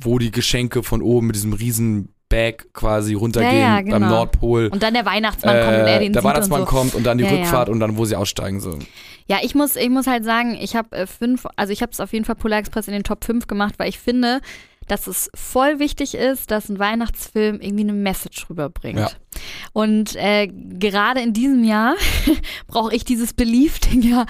wo 0.00 0.18
die 0.18 0.30
Geschenke 0.32 0.82
von 0.82 1.02
oben 1.02 1.26
mit 1.28 1.36
diesem 1.36 1.52
riesen 1.52 2.08
Bag 2.34 2.66
quasi 2.72 3.14
runtergehen 3.14 3.52
Ja, 3.60 3.76
ja, 3.76 3.76
beim 3.76 4.02
genau. 4.02 4.08
Nordpol. 4.08 4.68
Und 4.72 4.82
dann 4.82 4.94
der 4.94 5.06
Weihnachtsmann 5.06 5.54
kommt 5.56 5.76
und 5.78 5.86
er 5.86 5.98
den 6.00 6.12
der 6.12 6.22
sieht 6.22 6.28
Weihnachtsmann 6.28 6.60
und 6.62 6.68
so. 6.68 6.76
kommt 6.76 6.94
und 6.94 7.04
dann 7.04 7.18
die 7.18 7.24
Ja. 7.24 7.30
Rückfahrt 7.30 7.68
und 7.68 7.78
dann, 7.78 7.96
wo 7.96 8.04
sie 8.04 8.16
aussteigen. 8.16 8.60
So. 8.60 8.78
Ja, 9.28 9.38
ich 9.42 9.54
muss, 9.54 9.76
ich 9.76 9.88
muss 9.88 10.06
halt 10.08 10.24
sagen, 10.24 10.58
ich 10.60 10.74
habe 10.74 10.96
äh, 10.96 11.06
fünf, 11.06 11.46
also 11.56 11.72
ich 11.72 11.80
habe 11.80 11.92
es 11.92 12.00
auf 12.00 12.12
jeden 12.12 12.24
Fall 12.24 12.34
Polar 12.34 12.58
Express 12.58 12.88
in 12.88 12.92
den 12.92 13.04
Top 13.04 13.24
5 13.24 13.46
gemacht, 13.46 13.74
weil 13.78 13.88
ich 13.88 13.98
finde, 13.98 14.40
dass 14.88 15.06
es 15.06 15.30
voll 15.34 15.78
wichtig 15.78 16.14
ist, 16.14 16.50
dass 16.50 16.68
ein 16.68 16.78
Weihnachtsfilm 16.78 17.60
irgendwie 17.60 17.84
eine 17.84 17.94
Message 17.94 18.50
rüberbringt. 18.50 18.98
Ja. 18.98 19.10
Und 19.72 20.14
äh, 20.16 20.46
gerade 20.48 21.20
in 21.20 21.32
diesem 21.32 21.64
Jahr 21.64 21.94
brauche 22.66 22.94
ich 22.94 23.04
dieses 23.04 23.32
Belief-Ding 23.32 24.02
ja 24.02 24.26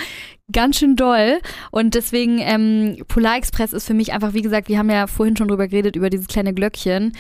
ganz 0.52 0.78
schön 0.78 0.94
doll. 0.94 1.40
Und 1.70 1.94
deswegen, 1.94 2.38
ähm, 2.38 2.99
Polar 3.08 3.37
Express 3.37 3.73
ist 3.73 3.87
für 3.87 3.94
mich 3.94 4.12
einfach, 4.12 4.34
wie 4.34 4.42
gesagt, 4.42 4.68
wir 4.68 4.78
haben 4.78 4.90
ja 4.90 5.06
vorhin 5.06 5.37
schon 5.37 5.49
drüber 5.49 5.66
geredet, 5.68 5.96
über 5.96 6.11
dieses 6.11 6.28
kleine 6.28 6.54
Glöckchen. 6.54 7.14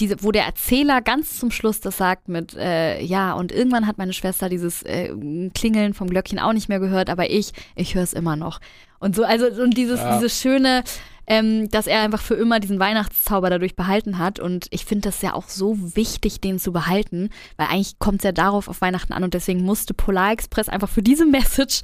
Diese, 0.00 0.22
wo 0.22 0.32
der 0.32 0.44
Erzähler 0.44 1.02
ganz 1.02 1.38
zum 1.38 1.50
Schluss 1.50 1.80
das 1.80 1.96
sagt 1.96 2.28
mit, 2.28 2.54
äh, 2.54 3.00
ja, 3.02 3.32
und 3.34 3.52
irgendwann 3.52 3.86
hat 3.86 3.98
meine 3.98 4.12
Schwester 4.12 4.48
dieses 4.48 4.82
äh, 4.82 5.14
Klingeln 5.54 5.94
vom 5.94 6.08
Glöckchen 6.08 6.38
auch 6.38 6.52
nicht 6.52 6.68
mehr 6.68 6.80
gehört, 6.80 7.10
aber 7.10 7.30
ich, 7.30 7.52
ich 7.76 7.94
höre 7.94 8.02
es 8.02 8.12
immer 8.12 8.36
noch. 8.36 8.58
Und 8.98 9.16
so, 9.16 9.24
also 9.24 9.46
und 9.62 9.76
dieses, 9.76 10.00
Ja. 10.00 10.16
dieses 10.16 10.40
schöne, 10.40 10.82
ähm, 11.26 11.68
dass 11.70 11.86
er 11.86 12.00
einfach 12.02 12.20
für 12.22 12.34
immer 12.34 12.58
diesen 12.60 12.78
Weihnachtszauber 12.80 13.50
dadurch 13.50 13.76
behalten 13.76 14.18
hat. 14.18 14.40
Und 14.40 14.66
ich 14.70 14.84
finde 14.84 15.08
das 15.08 15.22
ja 15.22 15.34
auch 15.34 15.48
so 15.48 15.76
wichtig, 15.96 16.40
den 16.40 16.58
zu 16.58 16.72
behalten, 16.72 17.30
weil 17.56 17.68
eigentlich 17.68 17.98
kommt 17.98 18.20
es 18.20 18.24
ja 18.24 18.32
darauf 18.32 18.68
auf 18.68 18.80
Weihnachten 18.80 19.12
an 19.12 19.24
und 19.24 19.34
deswegen 19.34 19.62
musste 19.62 19.94
Polar 19.94 20.32
Express 20.32 20.68
einfach 20.68 20.88
für 20.88 21.02
diese 21.02 21.26
Message 21.38 21.82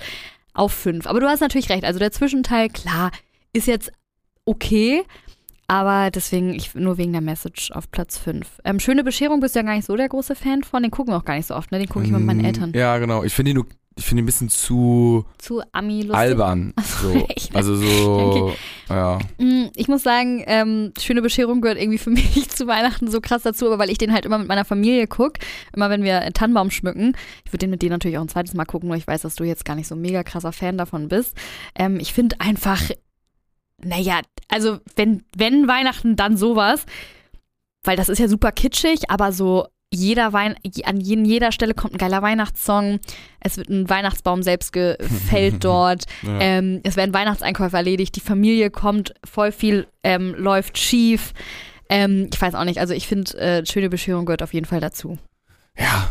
auf 0.55 0.73
fünf. 0.73 1.07
Aber 1.07 1.21
du 1.21 1.29
hast 1.29 1.41
natürlich 1.41 1.71
recht. 1.71 1.85
Also 1.85 1.99
der 1.99 2.11
Zwischenteil, 2.13 2.69
klar, 2.69 3.11
ist 3.53 3.67
jetzt 3.67 3.93
okay. 4.45 5.05
Aber 5.71 6.11
deswegen, 6.11 6.55
ich, 6.55 6.75
nur 6.75 6.97
wegen 6.97 7.13
der 7.13 7.21
Message 7.21 7.71
auf 7.73 7.91
Platz 7.91 8.17
5. 8.19 8.47
Ähm, 8.65 8.81
Schöne 8.81 9.05
Bescherung 9.05 9.41
bist 9.41 9.55
du 9.55 9.61
ja 9.61 9.65
gar 9.67 9.75
nicht 9.77 9.85
so 9.85 9.95
der 9.97 10.09
große 10.09 10.35
Fan 10.35 10.63
von. 10.65 10.83
Den 10.83 10.91
gucken 10.91 11.13
wir 11.13 11.19
auch 11.19 11.25
gar 11.27 11.37
nicht 11.37 11.47
so 11.47 11.55
oft, 11.55 11.71
ne? 11.73 11.79
Den 11.79 11.89
gucke 11.89 12.07
ich 12.07 12.11
mit 12.11 12.23
meinen 12.23 12.41
Mm, 12.41 12.45
Eltern. 12.47 12.73
Ja, 12.75 12.97
genau. 12.99 13.23
Ich 13.23 13.35
finde 13.35 13.51
ihn, 13.51 13.57
nur- 13.57 13.67
ich 13.95 14.05
finde 14.07 14.21
ihn 14.21 14.25
ein 14.25 14.27
bisschen 14.27 14.49
zu 14.49 15.27
Zu 15.39 15.61
Ami-lustig. 15.73 16.17
albern. 16.17 16.73
So. 16.83 17.27
Also 17.55 17.77
so, 17.77 18.53
ja. 18.89 19.19
Mm, 19.39 19.67
Ich 19.75 19.89
muss 19.89 20.03
sagen, 20.03 20.43
ähm, 20.47 20.93
Schöne 20.99 21.21
Bescherung 21.21 21.61
gehört 21.61 21.79
irgendwie 21.79 21.99
für 21.99 22.11
mich 22.11 22.49
zu 22.49 22.67
Weihnachten 22.67 23.11
so 23.11 23.21
krass 23.21 23.43
dazu, 23.43 23.67
aber 23.67 23.79
weil 23.79 23.91
ich 23.91 23.99
den 23.99 24.13
halt 24.15 24.25
immer 24.25 24.39
mit 24.39 24.49
meiner 24.49 24.65
Familie 24.65 25.07
gucke, 25.07 25.41
immer 25.77 25.91
wenn 25.91 26.03
wir 26.03 26.21
einen 26.21 26.33
Tannenbaum 26.35 26.71
schmücken. 26.71 27.15
Ich 27.45 27.53
würde 27.53 27.59
den 27.67 27.71
mit 27.71 27.83
dir 27.83 27.91
natürlich 27.91 28.17
auch 28.17 28.23
ein 28.23 28.29
zweites 28.29 28.55
Mal 28.55 28.65
gucken, 28.65 28.89
nur 28.89 28.97
ich 28.97 29.07
weiß, 29.07 29.21
dass 29.23 29.35
du 29.35 29.45
jetzt 29.45 29.65
gar 29.67 29.75
nicht 29.75 29.87
so 29.89 29.95
ein 29.95 30.01
mega 30.01 30.23
krasser 30.23 30.53
Fan 30.53 30.79
davon 30.79 31.09
bist. 31.09 31.37
Ähm, 31.75 31.99
ich 32.01 32.13
finde 32.15 32.37
einfach, 32.41 32.81
naja, 33.83 34.21
also 34.49 34.79
wenn, 34.97 35.23
wenn 35.37 35.69
Weihnachten, 35.69 36.17
dann 36.17 36.37
sowas, 36.37 36.85
weil 37.85 37.97
das 37.97 38.09
ist 38.09 38.19
ja 38.19 38.29
super 38.29 38.53
kitschig, 38.53 39.11
aber 39.11 39.33
so 39.33 39.67
jeder 39.91 40.35
Wein 40.35 40.55
an 40.85 41.01
jeder 41.01 41.51
Stelle 41.51 41.73
kommt 41.73 41.95
ein 41.95 41.99
geiler 41.99 42.21
Weihnachtssong. 42.21 43.01
Es 43.41 43.57
wird 43.57 43.71
ein 43.71 43.89
Weihnachtsbaum 43.89 44.43
selbst 44.43 44.73
gefällt 44.75 45.65
dort. 45.65 46.05
Ja. 46.23 46.41
Ähm, 46.41 46.81
es 46.85 46.97
werden 46.97 47.15
Weihnachtseinkäufe 47.15 47.77
erledigt, 47.77 48.15
die 48.17 48.21
Familie 48.21 48.71
kommt, 48.71 49.15
voll 49.25 49.51
viel 49.51 49.87
ähm, 50.03 50.35
läuft 50.37 50.77
schief. 50.77 51.33
Ähm, 51.89 52.29
ich 52.31 52.39
weiß 52.39 52.55
auch 52.55 52.65
nicht, 52.65 52.81
also 52.81 52.93
ich 52.93 53.07
finde, 53.09 53.39
äh, 53.39 53.65
schöne 53.65 53.89
Bescherung 53.89 54.27
gehört 54.27 54.43
auf 54.43 54.53
jeden 54.53 54.67
Fall 54.67 54.81
dazu. 54.81 55.17
Ja. 55.79 56.11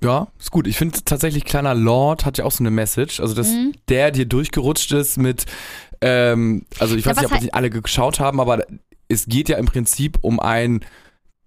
Ja, 0.00 0.28
ist 0.38 0.50
gut. 0.52 0.66
Ich 0.68 0.76
finde 0.76 0.98
tatsächlich, 1.04 1.44
kleiner 1.44 1.74
Lord 1.74 2.24
hat 2.24 2.38
ja 2.38 2.44
auch 2.44 2.52
so 2.52 2.62
eine 2.62 2.70
Message. 2.70 3.18
Also, 3.20 3.34
dass 3.34 3.48
Mhm. 3.48 3.72
der 3.88 4.12
dir 4.12 4.26
durchgerutscht 4.26 4.92
ist 4.92 5.18
mit, 5.18 5.46
ähm, 6.00 6.64
also 6.78 6.96
ich 6.96 7.04
Ja, 7.04 7.10
weiß 7.10 7.16
nicht, 7.16 7.24
was 7.24 7.24
ob 7.26 7.32
halt- 7.32 7.42
die 7.42 7.54
alle 7.54 7.70
geschaut 7.70 8.20
haben, 8.20 8.40
aber 8.40 8.64
es 9.08 9.26
geht 9.26 9.48
ja 9.48 9.56
im 9.58 9.66
Prinzip 9.66 10.18
um 10.22 10.38
einen 10.40 10.84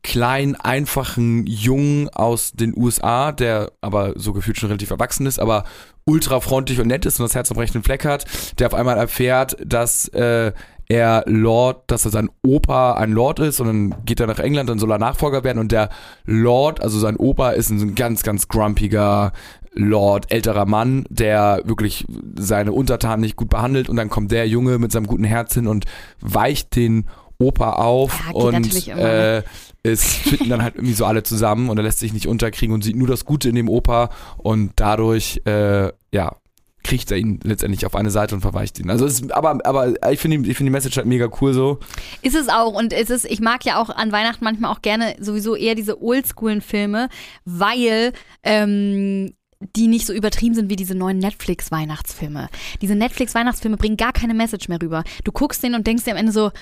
kleinen, 0.03 0.55
einfachen 0.55 1.45
Jungen 1.45 2.09
aus 2.09 2.53
den 2.53 2.73
USA, 2.75 3.31
der 3.31 3.71
aber 3.81 4.13
so 4.15 4.33
gefühlt 4.33 4.57
schon 4.57 4.67
relativ 4.69 4.89
erwachsen 4.89 5.27
ist, 5.27 5.39
aber 5.39 5.63
ultra 6.05 6.39
freundlich 6.39 6.79
und 6.79 6.87
nett 6.87 7.05
ist 7.05 7.19
und 7.19 7.25
das 7.25 7.35
Herz 7.35 7.51
am 7.51 7.57
rechten 7.59 7.83
Fleck 7.83 8.03
hat, 8.05 8.25
der 8.59 8.67
auf 8.67 8.73
einmal 8.73 8.97
erfährt, 8.97 9.55
dass 9.63 10.07
äh, 10.07 10.53
er 10.89 11.23
Lord, 11.27 11.83
dass 11.91 12.03
er 12.05 12.11
sein 12.11 12.29
Opa 12.43 12.93
ein 12.95 13.11
Lord 13.11 13.39
ist 13.39 13.59
und 13.61 13.67
dann 13.67 13.95
geht 14.05 14.19
er 14.19 14.25
nach 14.27 14.39
England, 14.39 14.69
dann 14.69 14.79
soll 14.79 14.91
er 14.91 14.97
Nachfolger 14.97 15.43
werden 15.43 15.59
und 15.59 15.71
der 15.71 15.89
Lord, 16.25 16.81
also 16.81 16.97
sein 16.99 17.15
Opa 17.15 17.51
ist 17.51 17.69
ein 17.69 17.93
ganz, 17.93 18.23
ganz 18.23 18.47
grumpiger 18.47 19.31
Lord, 19.73 20.31
älterer 20.31 20.65
Mann, 20.65 21.05
der 21.09 21.61
wirklich 21.65 22.05
seine 22.37 22.73
Untertanen 22.73 23.21
nicht 23.21 23.35
gut 23.35 23.49
behandelt 23.49 23.89
und 23.89 23.95
dann 23.95 24.09
kommt 24.09 24.31
der 24.31 24.47
Junge 24.47 24.77
mit 24.79 24.91
seinem 24.91 25.07
guten 25.07 25.23
Herz 25.23 25.53
hin 25.53 25.67
und 25.67 25.85
weicht 26.19 26.75
den 26.75 27.05
Opa 27.37 27.73
auf 27.73 28.21
Ja, 28.27 28.33
und 28.33 28.87
immer, 28.87 28.95
ne? 28.95 29.43
äh, 29.83 29.89
es 29.89 30.03
finden 30.15 30.49
dann 30.49 30.61
halt 30.61 30.75
irgendwie 30.75 30.93
so 30.93 31.05
alle 31.05 31.23
zusammen 31.23 31.69
und 31.69 31.77
er 31.77 31.83
lässt 31.83 31.99
sich 31.99 32.13
nicht 32.13 32.27
unterkriegen 32.27 32.73
und 32.73 32.83
sieht 32.83 32.95
nur 32.95 33.07
das 33.07 33.25
Gute 33.25 33.49
in 33.49 33.55
dem 33.55 33.69
Opa 33.69 34.09
und 34.37 34.73
dadurch, 34.75 35.41
äh, 35.45 35.91
ja, 36.13 36.35
kriegt 36.83 37.11
er 37.11 37.17
ihn 37.17 37.39
letztendlich 37.43 37.85
auf 37.85 37.95
eine 37.95 38.09
Seite 38.09 38.35
und 38.35 38.41
verweicht 38.41 38.79
ihn. 38.79 38.89
Also 38.89 39.05
es 39.05 39.21
ist, 39.21 39.31
aber, 39.31 39.59
aber 39.65 40.11
ich 40.11 40.19
finde 40.19 40.37
ich 40.49 40.57
finde 40.57 40.69
die 40.69 40.73
Message 40.73 40.97
halt 40.97 41.05
mega 41.05 41.29
cool 41.39 41.53
so. 41.53 41.79
Ist 42.21 42.35
es 42.35 42.49
auch 42.49 42.73
und 42.73 42.91
es 42.91 43.09
ist, 43.09 43.25
ich 43.25 43.39
mag 43.39 43.63
ja 43.65 43.79
auch 43.81 43.89
an 43.89 44.11
Weihnachten 44.11 44.43
manchmal 44.43 44.71
auch 44.71 44.81
gerne 44.81 45.15
sowieso 45.19 45.55
eher 45.55 45.75
diese 45.75 46.01
oldschoolen 46.01 46.61
Filme, 46.61 47.09
weil 47.45 48.13
ähm, 48.43 49.33
die 49.75 49.87
nicht 49.87 50.05
so 50.05 50.13
übertrieben 50.13 50.55
sind 50.55 50.69
wie 50.69 50.75
diese 50.75 50.95
neuen 50.95 51.19
Netflix-Weihnachtsfilme. 51.19 52.49
Diese 52.81 52.95
Netflix-Weihnachtsfilme 52.95 53.77
bringen 53.77 53.97
gar 53.97 54.13
keine 54.13 54.33
Message 54.33 54.67
mehr 54.67 54.81
rüber. 54.81 55.03
Du 55.23 55.31
guckst 55.31 55.63
den 55.63 55.75
und 55.75 55.87
denkst 55.87 56.03
dir 56.03 56.11
am 56.11 56.17
Ende 56.17 56.31
so, 56.31 56.49
"Puh, 56.49 56.55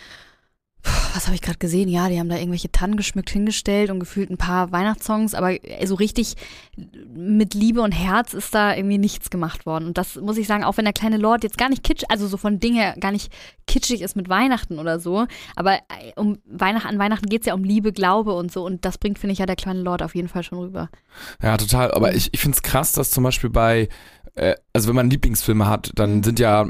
was 1.13 1.25
habe 1.25 1.36
ich 1.36 1.41
gerade 1.41 1.57
gesehen? 1.57 1.89
Ja, 1.89 2.07
die 2.07 2.19
haben 2.19 2.29
da 2.29 2.36
irgendwelche 2.38 2.71
Tannen 2.71 2.95
geschmückt 2.95 3.29
hingestellt 3.29 3.89
und 3.89 4.00
gefühlt 4.00 4.29
ein 4.29 4.38
paar 4.38 4.71
Weihnachtssongs, 4.71 5.33
aber 5.33 5.57
so 5.83 5.95
richtig 5.95 6.36
mit 7.13 7.53
Liebe 7.53 7.81
und 7.81 7.91
Herz 7.91 8.33
ist 8.33 8.55
da 8.55 8.75
irgendwie 8.75 8.98
nichts 8.98 9.29
gemacht 9.29 9.65
worden. 9.65 9.88
Und 9.88 9.98
das 9.98 10.15
muss 10.15 10.38
ich 10.38 10.48
sagen, 10.48 10.63
auch 10.63 10.77
wenn 10.77 10.86
der 10.86 10.93
kleine 10.93 11.17
Lord 11.17 11.43
jetzt 11.43 11.57
gar 11.57 11.69
nicht 11.69 11.83
kitsch, 11.83 12.03
also 12.09 12.27
so 12.27 12.37
von 12.37 12.59
Dingen 12.59 12.77
her 12.77 12.96
gar 13.00 13.11
nicht 13.11 13.31
kitschig 13.68 14.01
ist 14.01 14.15
mit 14.15 14.29
Weihnachten 14.29 14.79
oder 14.79 15.00
so, 15.00 15.25
aber 15.55 15.75
äh, 15.75 16.13
um 16.15 16.37
Weihnachten, 16.46 16.87
an 16.87 17.00
Weihnachten 17.00 17.27
geht 17.27 17.42
es 17.42 17.48
ja 17.48 17.53
um 17.53 17.63
Liebe, 17.63 17.92
Glaube 17.92 18.33
und 18.33 18.51
so 18.51 18.63
und 18.65 18.85
das 18.85 18.98
bringt, 18.98 19.20
finde 19.20 19.33
ich, 19.33 19.39
ja 19.39 19.46
der 19.46 19.55
kleine 19.57 19.81
Lord 19.81 20.01
auf 20.01 20.15
jeden 20.15 20.29
Fall 20.29 20.44
schon 20.44 20.59
rüber. 20.59 20.89
Ja, 21.42 21.57
total. 21.57 21.92
Aber 21.92 22.15
ich, 22.15 22.29
ich 22.33 22.39
finde 22.39 22.55
es 22.55 22.63
krass, 22.63 22.94
dass 22.94 23.11
zum 23.11 23.24
Beispiel 23.24 23.50
bei, 23.50 23.89
äh, 24.35 24.55
also 24.74 24.87
wenn 24.87 24.96
man 24.96 25.09
Lieblingsfilme 25.09 25.68
hat, 25.68 25.92
dann 25.96 26.18
Mhm. 26.18 26.24
sind 26.24 26.39
ja 26.39 26.65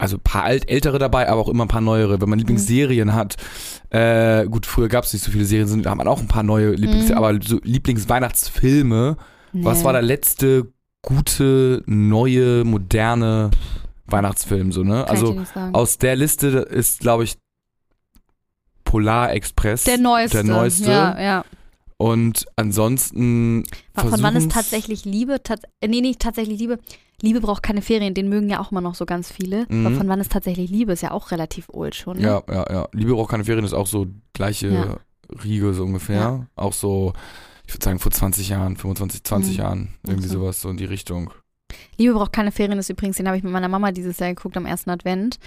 also 0.00 0.16
ein 0.16 0.20
paar 0.22 0.44
alt, 0.44 0.68
ältere 0.70 0.98
dabei, 0.98 1.28
aber 1.28 1.40
auch 1.40 1.48
immer 1.48 1.64
ein 1.64 1.68
paar 1.68 1.80
neuere. 1.80 2.20
Wenn 2.20 2.28
man 2.28 2.38
Lieblingsserien 2.38 3.14
hat, 3.14 3.36
äh, 3.90 4.46
gut, 4.46 4.66
früher 4.66 4.88
gab 4.88 5.04
es 5.04 5.12
nicht 5.12 5.24
so 5.24 5.30
viele 5.30 5.44
Serien, 5.44 5.68
sind, 5.68 5.86
da 5.86 5.90
hat 5.90 5.98
man 5.98 6.08
auch 6.08 6.20
ein 6.20 6.28
paar 6.28 6.42
neue 6.42 6.70
Lieblings, 6.72 7.10
Mhm. 7.10 7.14
aber 7.16 7.38
so 7.42 7.58
Lieblingsweihnachtsfilme, 7.62 9.16
was 9.52 9.78
Nee. 9.78 9.84
war 9.84 9.92
der 9.92 10.02
letzte 10.02 10.72
gute, 11.02 11.82
neue, 11.86 12.64
moderne 12.64 13.50
Weihnachtsfilm, 14.06 14.72
so, 14.72 14.82
ne? 14.82 15.04
Kann 15.06 15.08
Also 15.08 15.40
aus 15.72 15.98
der 15.98 16.16
Liste 16.16 16.48
ist, 16.48 17.00
glaube 17.00 17.24
ich, 17.24 17.36
Polar 18.84 19.32
Express. 19.32 19.84
der 19.84 19.98
neueste. 19.98 20.38
Der 20.38 20.44
neueste. 20.44 20.90
Ja, 20.90 21.20
ja. 21.20 21.44
Und 22.00 22.46
ansonsten. 22.56 23.64
Von 23.94 24.22
wann 24.22 24.34
ist 24.34 24.50
tatsächlich 24.50 25.04
Liebe? 25.04 25.42
Tats 25.42 25.62
äh, 25.82 25.88
nee, 25.88 26.00
nicht 26.00 26.18
tatsächlich 26.20 26.58
Liebe. 26.58 26.78
Liebe 27.20 27.42
braucht 27.42 27.62
keine 27.62 27.82
Ferien, 27.82 28.14
den 28.14 28.30
mögen 28.30 28.48
ja 28.48 28.58
auch 28.60 28.72
immer 28.72 28.80
noch 28.80 28.94
so 28.94 29.04
ganz 29.04 29.30
viele. 29.30 29.66
Mhm. 29.68 29.86
Aber 29.86 29.96
von 29.96 30.08
wann 30.08 30.18
ist 30.20 30.32
tatsächlich 30.32 30.70
Liebe? 30.70 30.92
Ist 30.92 31.02
ja 31.02 31.10
auch 31.10 31.30
relativ 31.30 31.68
old 31.68 31.94
schon. 31.94 32.16
Ne? 32.16 32.22
Ja, 32.22 32.42
ja, 32.50 32.64
ja. 32.72 32.88
Liebe 32.92 33.12
braucht 33.12 33.30
keine 33.30 33.44
Ferien 33.44 33.66
ist 33.66 33.74
auch 33.74 33.86
so 33.86 34.06
gleiche 34.32 34.68
Ja. 34.68 34.96
Riege 35.44 35.74
so 35.74 35.84
ungefähr. 35.84 36.20
Ja. 36.20 36.46
Auch 36.56 36.72
so, 36.72 37.12
ich 37.66 37.74
würde 37.74 37.84
sagen 37.84 37.98
vor 37.98 38.10
20 38.10 38.48
Jahren, 38.48 38.78
25, 38.78 39.22
20 39.22 39.52
Mhm. 39.52 39.58
Jahren. 39.58 39.94
Irgendwie 40.06 40.28
so. 40.28 40.38
sowas, 40.40 40.62
so 40.62 40.70
in 40.70 40.78
die 40.78 40.86
Richtung. 40.86 41.30
Liebe 41.98 42.14
braucht 42.14 42.32
keine 42.32 42.50
Ferien 42.50 42.78
ist 42.78 42.88
übrigens, 42.88 43.18
den 43.18 43.26
habe 43.28 43.36
ich 43.36 43.42
mit 43.44 43.52
meiner 43.52 43.68
Mama 43.68 43.92
dieses 43.92 44.18
Jahr 44.18 44.30
geguckt 44.30 44.56
am 44.56 44.64
ersten 44.64 44.88
Advent. 44.88 45.38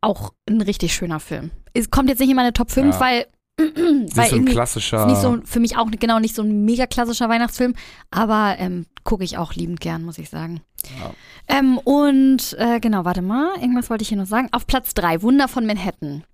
Auch 0.00 0.32
ein 0.48 0.60
richtig 0.60 0.94
schöner 0.94 1.18
Film. 1.18 1.50
Es 1.74 1.90
kommt 1.90 2.08
jetzt 2.08 2.20
nicht 2.20 2.30
in 2.30 2.36
meine 2.36 2.52
Top 2.52 2.70
5, 2.70 2.94
Ja. 2.94 3.00
weil, 3.00 3.26
Ist 4.06 4.30
so 4.30 4.36
ein 4.36 4.44
klassischer. 4.44 5.00
ist 5.02 5.06
nicht 5.06 5.20
so 5.20 5.38
für 5.44 5.60
mich 5.60 5.76
auch 5.76 5.90
genau 5.90 6.18
nicht 6.18 6.34
so 6.34 6.42
ein 6.42 6.64
mega 6.64 6.86
klassischer 6.86 7.28
Weihnachtsfilm, 7.28 7.74
aber 8.10 8.56
ähm, 8.58 8.86
gucke 9.04 9.24
ich 9.24 9.36
auch 9.38 9.54
liebend 9.54 9.80
gern, 9.80 10.04
muss 10.04 10.18
ich 10.18 10.28
sagen. 10.30 10.60
Ja. 11.00 11.12
Ähm, 11.58 11.78
und 11.78 12.56
äh, 12.58 12.80
genau, 12.80 13.04
warte 13.04 13.22
mal, 13.22 13.54
irgendwas 13.60 13.90
wollte 13.90 14.02
ich 14.02 14.08
hier 14.08 14.18
noch 14.18 14.26
sagen. 14.26 14.48
Auf 14.52 14.66
Platz 14.66 14.94
3, 14.94 15.22
Wunder 15.22 15.48
von 15.48 15.66
Manhattan. 15.66 16.24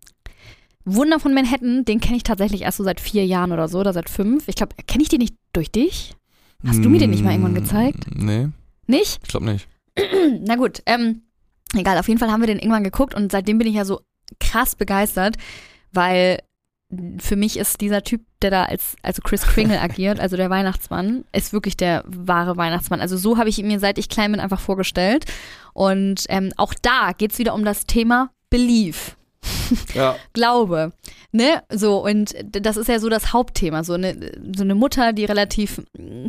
Wunder 0.85 1.19
von 1.19 1.35
Manhattan, 1.35 1.85
den 1.85 2.01
kenne 2.01 2.17
ich 2.17 2.23
tatsächlich 2.23 2.63
erst 2.63 2.79
so 2.79 2.85
seit 2.85 3.01
vier 3.01 3.27
Jahren 3.27 3.51
oder 3.53 3.67
so, 3.69 3.81
oder 3.81 3.93
seit 3.93 4.09
fünf. 4.09 4.47
Ich 4.47 4.55
glaube, 4.55 4.77
kenne 4.87 5.03
ich 5.03 5.09
den 5.09 5.19
nicht 5.19 5.35
durch 5.53 5.71
dich? 5.71 6.15
Hast 6.67 6.85
du 6.85 6.89
mir 6.89 6.99
den 6.99 7.11
nicht 7.11 7.23
mal 7.25 7.33
irgendwann 7.33 7.53
Mm, 7.53 7.57
gezeigt? 7.57 8.07
Nee, 8.15 8.49
Nicht? 8.87 9.21
ich 9.23 9.29
glaube 9.29 9.47
nicht. 9.47 9.69
Na 10.41 10.57
gut, 10.57 10.83
ähm, 10.87 11.23
egal, 11.75 11.99
auf 11.99 12.09
jeden 12.09 12.19
Fall 12.19 12.31
haben 12.31 12.41
wir 12.41 12.47
den 12.47 12.59
irgendwann 12.59 12.85
geguckt 12.85 13.15
und 13.15 13.31
seitdem 13.33 13.59
bin 13.59 13.67
ich 13.69 13.75
ja 13.75 13.85
so 13.85 14.01
krass 14.41 14.75
begeistert, 14.77 15.37
weil 15.93 16.41
für 17.19 17.37
mich 17.37 17.59
ist 17.59 17.81
dieser 17.81 18.03
Typ, 18.03 18.23
der 18.43 18.51
da 18.51 18.65
als 18.65 18.97
also 19.03 19.21
Chris 19.23 19.43
Kringle 19.43 19.81
agiert, 19.81 20.21
also 20.21 20.37
der 20.37 20.51
Weihnachtsmann, 20.51 21.25
ist 21.33 21.53
wirklich 21.53 21.77
der 21.77 22.05
wahre 22.07 22.57
Weihnachtsmann. 22.57 23.01
Also 23.01 23.17
so 23.17 23.39
habe 23.39 23.49
ich 23.49 23.59
ihn 23.59 23.67
mir 23.67 23.81
seit 23.81 23.99
ich 23.99 24.09
klein 24.09 24.33
bin 24.33 24.41
einfach 24.41 24.61
vorgestellt. 24.61 25.25
Und 25.73 26.25
ähm, 26.29 26.53
auch 26.57 26.75
da 26.75 27.13
geht's 27.17 27.39
wieder 27.39 27.55
um 27.55 27.65
das 27.65 27.87
Thema 27.87 28.31
Belief. 28.51 29.17
Ja. 29.95 30.17
Glaube. 30.33 30.93
Ne? 31.33 31.63
So, 31.71 32.05
und 32.05 32.35
das 32.51 32.77
ist 32.77 32.89
ja 32.89 32.99
so 32.99 33.09
das 33.09 33.33
Hauptthema. 33.33 33.85
So 33.85 33.95
eine, 33.95 34.33
so 34.57 34.63
eine 34.63 34.75
Mutter, 34.75 35.13
die 35.13 35.25
relativ 35.25 35.83
mm, 35.99 36.27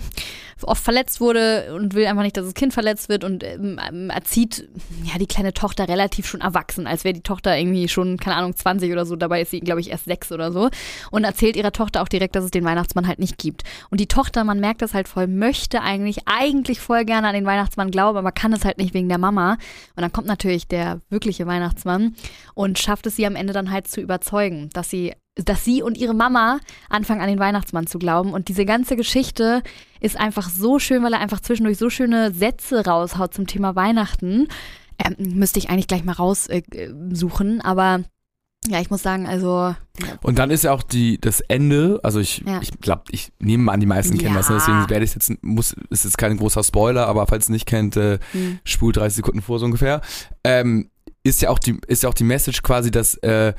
oft 0.63 0.83
verletzt 0.83 1.21
wurde 1.21 1.73
und 1.75 1.93
will 1.93 2.05
einfach 2.07 2.23
nicht, 2.23 2.35
dass 2.35 2.45
das 2.45 2.53
Kind 2.53 2.73
verletzt 2.73 3.09
wird 3.09 3.23
und 3.23 3.43
ähm, 3.43 3.79
ähm, 3.87 4.09
erzieht 4.09 4.67
ja 5.03 5.17
die 5.19 5.27
kleine 5.27 5.53
Tochter 5.53 5.87
relativ 5.87 6.27
schon 6.27 6.41
erwachsen, 6.41 6.87
als 6.87 7.03
wäre 7.03 7.13
die 7.13 7.21
Tochter 7.21 7.57
irgendwie 7.57 7.87
schon, 7.87 8.17
keine 8.17 8.35
Ahnung, 8.35 8.55
20 8.55 8.91
oder 8.91 9.05
so. 9.05 9.15
Dabei 9.15 9.41
ist 9.41 9.51
sie, 9.51 9.59
glaube 9.59 9.81
ich, 9.81 9.91
erst 9.91 10.05
sechs 10.05 10.31
oder 10.31 10.51
so. 10.51 10.69
Und 11.11 11.23
erzählt 11.23 11.55
ihrer 11.55 11.71
Tochter 11.71 12.01
auch 12.01 12.07
direkt, 12.07 12.35
dass 12.35 12.43
es 12.43 12.51
den 12.51 12.65
Weihnachtsmann 12.65 13.07
halt 13.07 13.19
nicht 13.19 13.37
gibt. 13.37 13.63
Und 13.89 13.99
die 13.99 14.07
Tochter, 14.07 14.43
man 14.43 14.59
merkt 14.59 14.81
das 14.81 14.93
halt 14.93 15.07
voll, 15.07 15.27
möchte 15.27 15.81
eigentlich, 15.81 16.19
eigentlich 16.25 16.79
voll 16.79 17.05
gerne 17.05 17.27
an 17.27 17.33
den 17.33 17.45
Weihnachtsmann 17.45 17.91
glauben, 17.91 18.17
aber 18.17 18.31
kann 18.31 18.53
es 18.53 18.65
halt 18.65 18.77
nicht 18.77 18.93
wegen 18.93 19.09
der 19.09 19.19
Mama. 19.19 19.53
Und 19.95 20.01
dann 20.01 20.11
kommt 20.11 20.27
natürlich 20.27 20.67
der 20.67 20.99
wirkliche 21.09 21.45
Weihnachtsmann 21.47 22.15
und 22.55 22.79
schafft 22.79 23.05
es 23.05 23.15
sie 23.15 23.26
am 23.27 23.35
Ende 23.35 23.53
dann 23.53 23.71
halt 23.71 23.87
zu 23.87 24.01
überzeugen, 24.01 24.69
dass 24.73 24.89
sie, 24.89 25.13
dass 25.35 25.63
sie 25.63 25.81
und 25.83 25.97
ihre 25.97 26.13
Mama 26.15 26.59
anfangen 26.89 27.21
an 27.21 27.27
den 27.27 27.39
Weihnachtsmann 27.39 27.85
zu 27.87 27.99
glauben. 27.99 28.33
Und 28.33 28.47
diese 28.47 28.65
ganze 28.65 28.95
Geschichte 28.95 29.61
ist 29.99 30.17
einfach 30.19 30.49
so 30.49 30.79
schön, 30.79 31.03
weil 31.03 31.13
er 31.13 31.19
einfach 31.19 31.39
zwischendurch 31.41 31.77
so 31.77 31.89
schöne 31.89 32.31
Sätze 32.33 32.85
raushaut 32.85 33.33
zum 33.33 33.45
Thema 33.47 33.75
Weihnachten. 33.75 34.47
Ähm, 35.03 35.15
müsste 35.35 35.59
ich 35.59 35.69
eigentlich 35.69 35.87
gleich 35.87 36.03
mal 36.03 36.13
raussuchen, 36.13 37.59
äh, 37.59 37.63
aber 37.63 38.01
Ja, 38.67 38.81
ich 38.81 38.89
muss 38.89 39.03
sagen, 39.03 39.27
also. 39.27 39.75
Und 40.23 40.39
dann 40.39 40.49
ist 40.49 40.63
ja 40.63 40.73
auch 40.73 40.81
die, 40.83 41.21
das 41.21 41.39
Ende, 41.41 41.99
also 42.03 42.19
ich, 42.19 42.39
Ja. 42.45 42.59
ich 42.61 42.71
glaube, 42.81 43.03
ich 43.11 43.31
nehme 43.39 43.63
mal 43.63 43.73
an, 43.73 43.79
die 43.79 43.85
meisten 43.85 44.17
kennen 44.17 44.33
das, 44.33 44.49
ne? 44.49 44.55
Ja. 44.55 44.59
deswegen 44.59 44.89
werde 44.89 45.05
ich 45.05 45.13
jetzt, 45.13 45.31
muss, 45.43 45.75
ist 45.91 46.03
jetzt 46.03 46.17
kein 46.17 46.35
großer 46.37 46.63
Spoiler, 46.63 47.07
aber 47.07 47.27
falls 47.27 47.47
ihr 47.47 47.53
nicht 47.53 47.67
kennt, 47.67 47.95
äh, 47.95 48.17
Hm. 48.31 48.59
spult 48.65 48.97
30 48.97 49.17
Sekunden 49.17 49.41
vor 49.43 49.59
so 49.59 49.65
ungefähr, 49.65 50.01
ähm, 50.43 50.89
ist 51.27 51.41
ja 51.41 51.49
auch 51.49 51.59
die, 51.59 51.79
ist 51.87 52.03
ja 52.03 52.09
auch 52.09 52.13
die 52.13 52.23
Message 52.23 52.61
quasi, 52.63 52.91
dass 52.91 53.15
äh, 53.15 53.53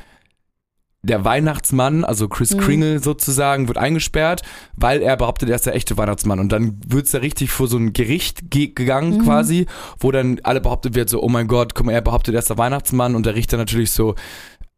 der 1.02 1.24
Weihnachtsmann, 1.24 2.04
also 2.04 2.28
Chris 2.28 2.54
Mhm. 2.54 2.60
Kringle 2.60 2.98
sozusagen, 3.02 3.68
wird 3.68 3.78
eingesperrt, 3.78 4.42
weil 4.74 5.00
er 5.00 5.16
behauptet, 5.16 5.48
er 5.48 5.54
ist 5.54 5.64
der 5.66 5.74
echte 5.76 5.96
Weihnachtsmann. 5.96 6.40
Und 6.40 6.50
dann 6.50 6.80
wird's 6.86 7.12
da 7.12 7.18
richtig 7.18 7.50
vor 7.50 7.68
so 7.68 7.76
ein 7.76 7.92
Gericht 7.92 8.50
ge 8.50 8.68
gegangen 8.74 9.18
Mhm. 9.18 9.24
quasi, 9.24 9.66
wo 10.00 10.10
dann 10.10 10.40
alle 10.42 10.60
behauptet 10.60 10.94
wird, 10.94 11.08
so, 11.08 11.22
oh 11.22 11.28
mein 11.28 11.46
Gott, 11.46 11.74
guck 11.74 11.86
mal, 11.86 11.92
er 11.92 12.00
behauptet, 12.00 12.34
er 12.34 12.40
ist 12.40 12.50
der 12.50 12.58
Weihnachtsmann 12.58 13.14
und 13.14 13.26
der 13.26 13.36
Richter 13.36 13.56
natürlich 13.56 13.92
so, 13.92 14.16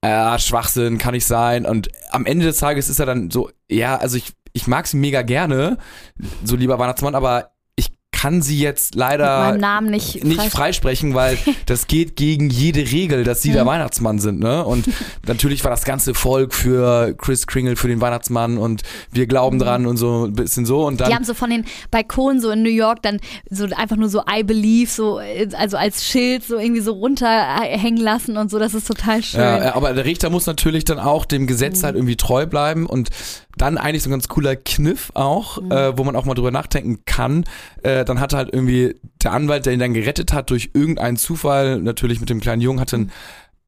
äh, 0.03 0.39
Schwachsinn, 0.39 0.99
kann 0.99 1.15
nicht 1.15 1.27
sein. 1.27 1.65
Und 1.65 1.89
am 2.11 2.27
Ende 2.27 2.45
des 2.47 2.59
Tages 2.59 2.89
ist 2.91 3.01
er 3.01 3.07
dann 3.07 3.31
so, 3.31 3.51
ja, 3.71 3.97
also 3.97 4.17
ich, 4.19 4.33
ich 4.53 4.67
mag 4.67 4.87
sie 4.87 4.99
mega 4.99 5.23
gerne, 5.23 5.79
so 6.45 6.55
lieber 6.55 6.79
Weihnachtsmann, 6.79 7.15
aber 7.15 7.51
kann 8.21 8.43
sie 8.43 8.59
jetzt 8.61 8.95
leider 8.97 9.57
Namen 9.57 9.91
nicht, 9.91 10.25
nicht 10.25 10.41
frei- 10.41 10.51
freisprechen, 10.51 11.15
weil 11.15 11.39
das 11.67 11.87
geht 11.87 12.17
gegen 12.17 12.51
jede 12.51 12.81
Regel, 12.81 13.25
dass 13.25 13.41
sie 13.43 13.53
der 13.53 13.65
Mhm. 13.65 13.69
Weihnachtsmann 13.69 14.19
sind, 14.19 14.41
ne? 14.41 14.65
Und 14.65 14.89
natürlich 15.27 15.65
war 15.65 15.71
das 15.71 15.85
ganze 15.85 16.13
Volk 16.15 16.53
für 16.55 17.15
Chris 17.17 17.47
Kringle, 17.47 17.77
für 17.77 17.89
den 17.89 18.01
Weihnachtsmann 18.01 18.59
und 18.59 18.83
wir 19.11 19.27
glauben 19.27 19.59
dran 19.59 19.87
und 19.87 19.97
so 19.97 20.27
ein 20.27 20.35
bisschen 20.35 20.67
so 20.67 20.87
und 20.87 20.95
Mhm. 20.95 20.97
Die 20.99 21.03
dann 21.05 21.15
haben 21.15 21.25
so 21.25 21.35
von 21.35 21.51
den 21.51 21.65
Balkonen 21.91 22.41
so 22.43 22.51
in 22.51 22.63
New 22.63 22.69
York 22.69 23.01
dann 23.03 23.21
so 23.49 23.65
einfach 23.77 23.97
nur 23.97 24.09
so 24.09 24.23
I 24.31 24.43
believe, 24.43 24.91
so, 24.91 25.21
also 25.57 25.77
als 25.77 26.05
Schild 26.05 26.45
so 26.45 26.59
irgendwie 26.59 26.81
so 26.83 26.93
runterhängen 26.93 28.01
lassen 28.03 28.37
und 28.37 28.51
so. 28.51 28.59
Das 28.59 28.75
ist 28.75 28.87
total 28.87 29.23
schön. 29.23 29.41
ja, 29.41 29.65
ja, 29.65 29.75
aber 29.77 29.93
der 29.95 30.05
Richter 30.05 30.29
muss 30.31 30.47
natürlich 30.47 30.85
dann 30.85 30.99
auch 30.99 31.25
dem 31.25 31.47
Gesetz 31.47 31.81
Mhm. 31.81 31.85
halt 31.87 31.97
irgendwie 31.97 32.17
treu 32.17 32.47
bleiben 32.47 32.87
und 32.87 33.09
dann 33.61 33.79
eigentlich 33.79 34.03
so 34.03 34.09
ein 34.09 34.13
ganz 34.13 34.29
cooler 34.29 34.57
Kniff 34.57 35.11
auch, 35.15 35.61
Mhm. 35.61 35.71
äh, 35.73 35.99
wo 35.99 36.05
man 36.05 36.17
auch 36.17 36.25
mal 36.25 36.35
drüber 36.35 36.51
nachdenken 36.51 37.01
kann. 37.05 37.45
Äh, 37.83 38.05
dann 38.05 38.21
hat 38.21 38.33
halt 38.33 38.51
irgendwie 38.53 38.95
der 39.23 39.33
Anwalt, 39.33 39.67
der 39.67 39.73
ihn 39.75 39.79
dann 39.81 39.95
gerettet 39.95 40.33
hat 40.33 40.51
durch 40.51 40.71
irgendeinen 40.75 41.17
Zufall, 41.17 41.79
natürlich 41.81 42.21
mit 42.21 42.31
dem 42.31 42.41
kleinen 42.41 42.63
Jungen, 42.63 42.81
hat 42.81 42.93
dann 42.93 43.11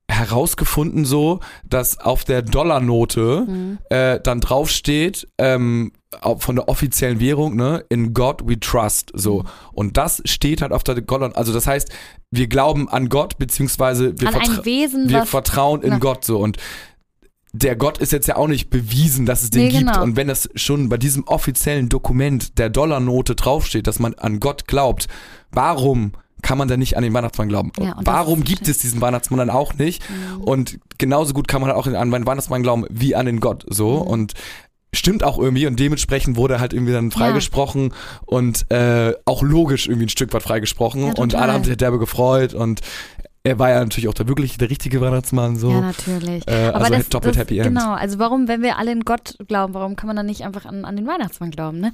herausgefunden 0.08 1.04
so, 1.04 1.40
dass 1.68 1.98
auf 1.98 2.24
der 2.24 2.42
Dollarnote 2.42 3.44
Mhm. 3.48 3.78
äh, 3.88 4.20
dann 4.20 4.40
draufsteht, 4.40 5.28
ähm, 5.38 5.92
von 6.38 6.56
der 6.56 6.68
offiziellen 6.68 7.20
Währung, 7.20 7.56
ne, 7.56 7.84
in 7.88 8.12
God 8.12 8.46
we 8.46 8.60
trust, 8.60 9.10
so. 9.14 9.40
Mhm. 9.40 9.46
Und 9.72 9.96
das 9.96 10.20
steht 10.26 10.60
halt 10.60 10.72
auf 10.72 10.84
der 10.84 10.96
Dollar, 10.96 11.34
also 11.34 11.52
das 11.54 11.66
heißt, 11.66 11.90
wir 12.30 12.46
glauben 12.48 12.88
an 12.90 13.08
Gott, 13.08 13.38
beziehungsweise 13.38 14.18
wir, 14.20 14.28
An 14.28 14.34
vertra 14.34 14.64
Wesen, 14.66 15.08
wir 15.08 15.24
vertrauen 15.24 15.82
in 15.82 15.90
Na. 15.90 15.98
Gott, 15.98 16.24
so. 16.24 16.38
Und 16.38 16.58
der 17.52 17.76
Gott 17.76 17.98
ist 17.98 18.12
jetzt 18.12 18.28
ja 18.28 18.36
auch 18.36 18.48
nicht 18.48 18.70
bewiesen, 18.70 19.26
dass 19.26 19.42
es 19.42 19.50
den 19.50 19.64
Nee, 19.64 19.68
gibt. 19.70 19.86
genau. 19.86 20.02
Und 20.02 20.16
wenn 20.16 20.28
das 20.28 20.48
schon 20.54 20.88
bei 20.88 20.96
diesem 20.96 21.24
offiziellen 21.24 21.88
Dokument 21.88 22.58
der 22.58 22.70
Dollarnote 22.70 23.34
draufsteht, 23.34 23.86
dass 23.86 23.98
man 23.98 24.14
an 24.14 24.40
Gott 24.40 24.66
glaubt, 24.66 25.06
warum 25.50 26.12
kann 26.40 26.58
man 26.58 26.66
dann 26.66 26.80
nicht 26.80 26.96
an 26.96 27.02
den 27.02 27.12
Weihnachtsmann 27.12 27.48
glauben? 27.48 27.70
Ja, 27.78 27.94
warum 28.02 28.42
gibt 28.42 28.66
es 28.68 28.78
diesen 28.78 29.00
Weihnachtsmann 29.00 29.38
dann 29.38 29.50
auch 29.50 29.74
nicht? 29.74 30.02
Mhm. 30.08 30.40
Und 30.42 30.78
genauso 30.98 31.34
gut 31.34 31.46
kann 31.46 31.60
man 31.60 31.70
halt 31.70 31.78
auch 31.78 31.86
an 31.86 32.10
den 32.10 32.26
Weihnachtsmann 32.26 32.62
glauben 32.62 32.86
wie 32.90 33.14
an 33.14 33.26
den 33.26 33.38
Gott. 33.38 33.64
So. 33.68 34.00
Mhm. 34.00 34.06
Und 34.10 34.32
stimmt 34.94 35.22
auch 35.24 35.38
irgendwie 35.38 35.66
und 35.66 35.78
dementsprechend 35.80 36.36
wurde 36.36 36.54
er 36.54 36.60
halt 36.60 36.74
irgendwie 36.74 36.92
dann 36.92 37.10
freigesprochen 37.10 37.94
und 38.26 38.70
äh, 38.70 39.14
auch 39.24 39.42
logisch 39.42 39.86
irgendwie 39.88 40.06
ein 40.06 40.10
Stück 40.10 40.34
weit 40.34 40.42
freigesprochen 40.42 41.06
Ja, 41.06 41.14
und 41.14 41.34
alle 41.34 41.52
haben 41.52 41.64
sich 41.64 41.78
derbe 41.78 41.98
gefreut 41.98 42.52
und 42.52 42.80
er 43.44 43.58
war 43.58 43.70
ja 43.70 43.80
natürlich 43.80 44.08
auch 44.08 44.14
der 44.14 44.28
wirklich 44.28 44.56
der 44.56 44.70
richtige 44.70 45.00
Weihnachtsmann 45.00 45.56
so. 45.56 45.70
Ja, 45.70 45.80
natürlich. 45.80 46.46
Äh, 46.46 46.68
Aber 46.68 46.84
also 46.84 46.94
das, 46.94 47.08
doppelt 47.08 47.34
das, 47.34 47.40
Happy 47.40 47.58
End. 47.58 47.68
Genau, 47.68 47.92
also 47.92 48.18
warum, 48.18 48.46
wenn 48.46 48.62
wir 48.62 48.78
alle 48.78 48.92
in 48.92 49.00
Gott 49.00 49.36
glauben, 49.48 49.74
warum 49.74 49.96
kann 49.96 50.06
man 50.06 50.16
dann 50.16 50.26
nicht 50.26 50.44
einfach 50.44 50.64
an, 50.64 50.84
an 50.84 50.96
den 50.96 51.06
Weihnachtsmann 51.06 51.50
glauben, 51.50 51.80
ne? 51.80 51.92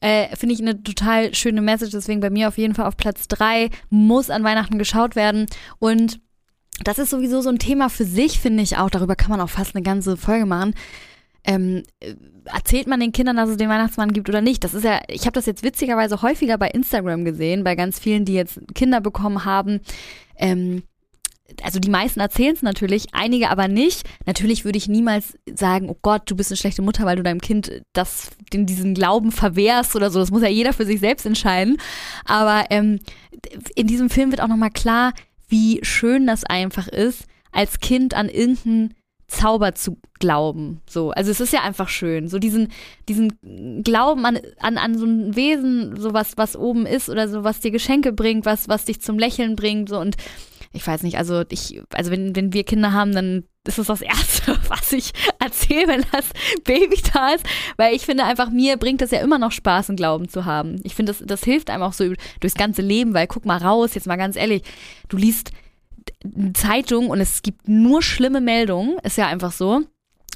Äh, 0.00 0.34
Finde 0.36 0.54
ich 0.54 0.60
eine 0.60 0.82
total 0.82 1.34
schöne 1.34 1.60
Message, 1.60 1.92
deswegen 1.92 2.20
bei 2.20 2.30
mir 2.30 2.48
auf 2.48 2.56
jeden 2.56 2.74
Fall 2.74 2.86
auf 2.86 2.96
Platz 2.96 3.28
drei 3.28 3.70
muss 3.90 4.30
an 4.30 4.42
Weihnachten 4.42 4.78
geschaut 4.78 5.16
werden 5.16 5.46
und 5.78 6.20
das 6.82 6.98
ist 6.98 7.10
sowieso 7.10 7.40
so 7.40 7.48
ein 7.48 7.58
Thema 7.58 7.88
für 7.88 8.04
sich, 8.04 8.38
finde 8.38 8.62
ich 8.62 8.76
auch. 8.76 8.90
Darüber 8.90 9.16
kann 9.16 9.30
man 9.30 9.40
auch 9.40 9.48
fast 9.48 9.74
eine 9.74 9.82
ganze 9.82 10.16
Folge 10.16 10.44
machen. 10.44 10.74
Ähm, 11.44 11.84
äh, 12.00 12.14
erzählt 12.44 12.86
man 12.86 13.00
den 13.00 13.12
Kindern, 13.12 13.36
dass 13.36 13.48
es 13.48 13.56
den 13.56 13.68
Weihnachtsmann 13.68 14.12
gibt 14.12 14.28
oder 14.28 14.40
nicht? 14.40 14.64
Das 14.64 14.74
ist 14.74 14.84
ja, 14.84 15.00
ich 15.08 15.22
habe 15.22 15.32
das 15.32 15.46
jetzt 15.46 15.62
witzigerweise 15.62 16.20
häufiger 16.22 16.58
bei 16.58 16.68
Instagram 16.68 17.24
gesehen, 17.24 17.64
bei 17.64 17.76
ganz 17.76 17.98
vielen, 17.98 18.24
die 18.24 18.34
jetzt 18.34 18.60
Kinder 18.74 19.00
bekommen 19.00 19.44
haben. 19.44 19.80
Ähm, 20.38 20.82
also 21.62 21.78
die 21.78 21.90
meisten 21.90 22.20
erzählen 22.20 22.54
es 22.54 22.62
natürlich, 22.62 23.06
einige 23.12 23.50
aber 23.50 23.68
nicht. 23.68 24.02
Natürlich 24.26 24.64
würde 24.64 24.78
ich 24.78 24.88
niemals 24.88 25.38
sagen, 25.54 25.88
oh 25.88 25.96
Gott, 26.02 26.22
du 26.26 26.36
bist 26.36 26.50
eine 26.50 26.56
schlechte 26.56 26.82
Mutter, 26.82 27.04
weil 27.04 27.16
du 27.16 27.22
deinem 27.22 27.40
Kind 27.40 27.82
das, 27.92 28.30
den, 28.52 28.66
diesen 28.66 28.94
Glauben 28.94 29.32
verwehrst 29.32 29.94
oder 29.94 30.10
so. 30.10 30.18
Das 30.18 30.30
muss 30.30 30.42
ja 30.42 30.48
jeder 30.48 30.72
für 30.72 30.86
sich 30.86 31.00
selbst 31.00 31.24
entscheiden. 31.24 31.78
Aber 32.24 32.66
ähm, 32.70 32.98
in 33.74 33.86
diesem 33.86 34.10
Film 34.10 34.30
wird 34.30 34.40
auch 34.40 34.48
nochmal 34.48 34.70
klar, 34.70 35.12
wie 35.48 35.80
schön 35.82 36.26
das 36.26 36.44
einfach 36.44 36.88
ist, 36.88 37.24
als 37.52 37.78
Kind 37.78 38.14
an 38.14 38.28
irgendeinen 38.28 38.94
Zauber 39.28 39.74
zu 39.74 39.98
glauben. 40.20 40.80
So, 40.88 41.10
also 41.10 41.30
es 41.30 41.40
ist 41.40 41.52
ja 41.52 41.62
einfach 41.62 41.88
schön. 41.88 42.28
So 42.28 42.38
diesen, 42.38 42.68
diesen 43.08 43.82
Glauben 43.82 44.24
an, 44.24 44.38
an, 44.60 44.78
an 44.78 44.96
so 44.96 45.04
ein 45.04 45.34
Wesen, 45.34 45.96
so 45.96 46.14
was, 46.14 46.36
was 46.36 46.56
oben 46.56 46.86
ist 46.86 47.08
oder 47.08 47.28
so, 47.28 47.42
was 47.42 47.60
dir 47.60 47.70
Geschenke 47.70 48.12
bringt, 48.12 48.46
was, 48.46 48.68
was 48.68 48.84
dich 48.84 49.00
zum 49.00 49.18
Lächeln 49.18 49.56
bringt. 49.56 49.88
So 49.88 49.98
und 49.98 50.16
ich 50.72 50.86
weiß 50.86 51.02
nicht, 51.02 51.18
also 51.18 51.42
ich, 51.50 51.82
also 51.92 52.10
wenn, 52.10 52.36
wenn 52.36 52.52
wir 52.52 52.64
Kinder 52.64 52.92
haben, 52.92 53.12
dann 53.12 53.44
ist 53.66 53.78
es 53.78 53.88
das 53.88 54.02
Erste, 54.02 54.56
was 54.68 54.92
ich 54.92 55.12
erzähle, 55.40 55.88
wenn 55.88 56.04
das 56.12 56.26
Baby 56.64 56.98
da 57.12 57.30
ist. 57.30 57.44
Weil 57.76 57.94
ich 57.94 58.02
finde 58.02 58.24
einfach, 58.24 58.50
mir 58.50 58.76
bringt 58.76 59.00
das 59.00 59.10
ja 59.10 59.20
immer 59.20 59.38
noch 59.38 59.52
Spaß, 59.52 59.88
einen 59.88 59.96
Glauben 59.96 60.28
zu 60.28 60.44
haben. 60.44 60.80
Ich 60.84 60.94
finde, 60.94 61.12
das, 61.12 61.22
das 61.26 61.42
hilft 61.42 61.70
einem 61.70 61.82
auch 61.82 61.92
so 61.92 62.12
durchs 62.40 62.56
ganze 62.56 62.82
Leben, 62.82 63.14
weil 63.14 63.26
guck 63.26 63.44
mal 63.44 63.58
raus, 63.58 63.94
jetzt 63.94 64.06
mal 64.06 64.16
ganz 64.16 64.36
ehrlich, 64.36 64.62
du 65.08 65.16
liest 65.16 65.50
Zeitung 66.54 67.08
und 67.08 67.20
es 67.20 67.42
gibt 67.42 67.68
nur 67.68 68.02
schlimme 68.02 68.40
Meldungen, 68.40 68.98
ist 69.02 69.18
ja 69.18 69.26
einfach 69.26 69.52
so. 69.52 69.82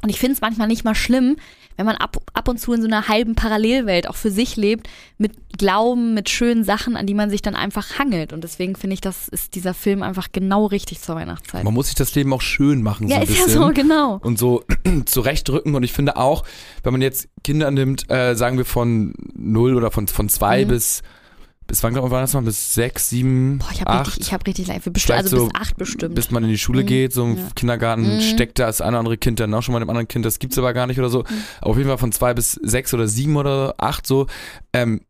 Und 0.02 0.08
ich 0.08 0.18
finde 0.18 0.34
es 0.34 0.40
manchmal 0.40 0.66
nicht 0.68 0.84
mal 0.84 0.94
schlimm, 0.94 1.36
wenn 1.76 1.86
man 1.86 1.96
ab, 1.96 2.18
ab 2.34 2.48
und 2.48 2.58
zu 2.58 2.72
in 2.72 2.82
so 2.82 2.86
einer 2.86 3.08
halben 3.08 3.34
Parallelwelt 3.34 4.08
auch 4.08 4.16
für 4.16 4.30
sich 4.30 4.56
lebt, 4.56 4.88
mit 5.18 5.32
Glauben, 5.56 6.14
mit 6.14 6.28
schönen 6.28 6.64
Sachen, 6.64 6.96
an 6.96 7.06
die 7.06 7.14
man 7.14 7.30
sich 7.30 7.42
dann 7.42 7.54
einfach 7.54 7.98
hangelt. 7.98 8.32
Und 8.32 8.44
deswegen 8.44 8.76
finde 8.76 8.94
ich, 8.94 9.00
das 9.00 9.28
ist 9.28 9.54
dieser 9.54 9.72
Film 9.72 10.02
einfach 10.02 10.28
genau 10.32 10.66
richtig 10.66 11.00
zur 11.00 11.16
Weihnachtszeit. 11.16 11.64
Man 11.64 11.72
muss 11.74 11.86
sich 11.86 11.94
das 11.94 12.14
Leben 12.14 12.32
auch 12.32 12.42
schön 12.42 12.82
machen, 12.82 13.08
so 13.08 13.14
ja, 13.14 13.20
ein 13.20 13.26
ist 13.28 13.38
ja 13.38 13.48
so, 13.48 13.70
genau. 13.74 14.18
und 14.22 14.38
so 14.38 14.64
zurechtdrücken. 15.06 15.74
Und 15.74 15.82
ich 15.82 15.92
finde 15.92 16.16
auch, 16.16 16.44
wenn 16.82 16.92
man 16.92 17.02
jetzt 17.02 17.28
Kinder 17.44 17.70
nimmt, 17.70 18.10
äh, 18.10 18.34
sagen 18.34 18.58
wir 18.58 18.64
von 18.66 19.14
null 19.34 19.74
oder 19.74 19.90
von, 19.90 20.06
von 20.06 20.28
zwei 20.28 20.64
Mhm. 20.64 20.68
bis, 20.68 21.02
bis 21.70 21.82
wann 21.82 21.94
war 21.94 22.20
das 22.20 22.34
mal? 22.34 22.42
Bis 22.42 22.74
sechs, 22.74 23.08
sieben, 23.08 23.58
Boah, 23.58 23.68
ich 23.72 23.80
habe 23.80 24.00
richtig, 24.06 24.26
ich 24.26 24.32
habe 24.32 24.46
richtig 24.46 24.66
leid. 24.66 24.82
Bestimmt, 24.92 25.18
also 25.18 25.38
so 25.38 25.46
bis 25.46 25.54
acht 25.54 25.76
bestimmt. 25.76 26.14
bis 26.14 26.30
man 26.30 26.42
in 26.44 26.50
die 26.50 26.58
Schule 26.58 26.82
Mhm. 26.82 26.86
geht, 26.86 27.12
so 27.12 27.24
im 27.24 27.36
Ja. 27.38 27.48
Kindergarten 27.54 28.16
Mhm. 28.16 28.20
steckt 28.20 28.58
da 28.58 28.66
das 28.66 28.80
eine 28.80 28.90
oder 28.90 28.98
andere 28.98 29.16
Kind 29.18 29.40
dann 29.40 29.54
auch 29.54 29.62
schon 29.62 29.72
mal 29.72 29.78
dem 29.80 29.88
anderen 29.90 30.08
Kind, 30.08 30.24
das 30.24 30.38
gibt's 30.38 30.58
aber 30.58 30.72
gar 30.74 30.86
nicht 30.86 30.98
oder 30.98 31.08
so. 31.10 31.20
Mhm. 31.20 31.42
Aber 31.60 31.70
auf 31.70 31.76
jeden 31.76 31.88
Fall 31.88 31.98
von 31.98 32.12
zwei 32.12 32.34
bis 32.34 32.52
sechs 32.52 32.92
oder 32.92 33.06
sieben 33.08 33.36
oder 33.36 33.74
acht 33.78 34.06
so, 34.06 34.26
ähm, 34.72 35.00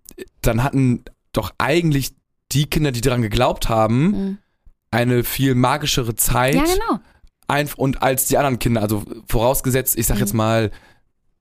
dann 0.43 0.63
hatten 0.63 1.03
doch 1.33 1.53
eigentlich 1.59 2.13
die 2.53 2.67
Kinder, 2.69 2.93
die 2.93 3.01
daran 3.01 3.23
geglaubt 3.23 3.69
haben, 3.69 4.05
Mhm. 4.11 4.39
eine 4.91 5.25
viel 5.25 5.55
magischere 5.55 6.15
Zeit 6.17 6.55
Ja, 6.55 6.65
genau. 6.65 7.01
ein, 7.49 7.69
und 7.77 8.03
als 8.03 8.27
die 8.27 8.37
anderen 8.39 8.59
Kinder, 8.59 8.83
also 8.83 9.05
vorausgesetzt, 9.29 9.97
ich 9.99 10.07
sag 10.07 10.17
Mhm. 10.17 10.21
jetzt 10.21 10.35
mal 10.35 10.71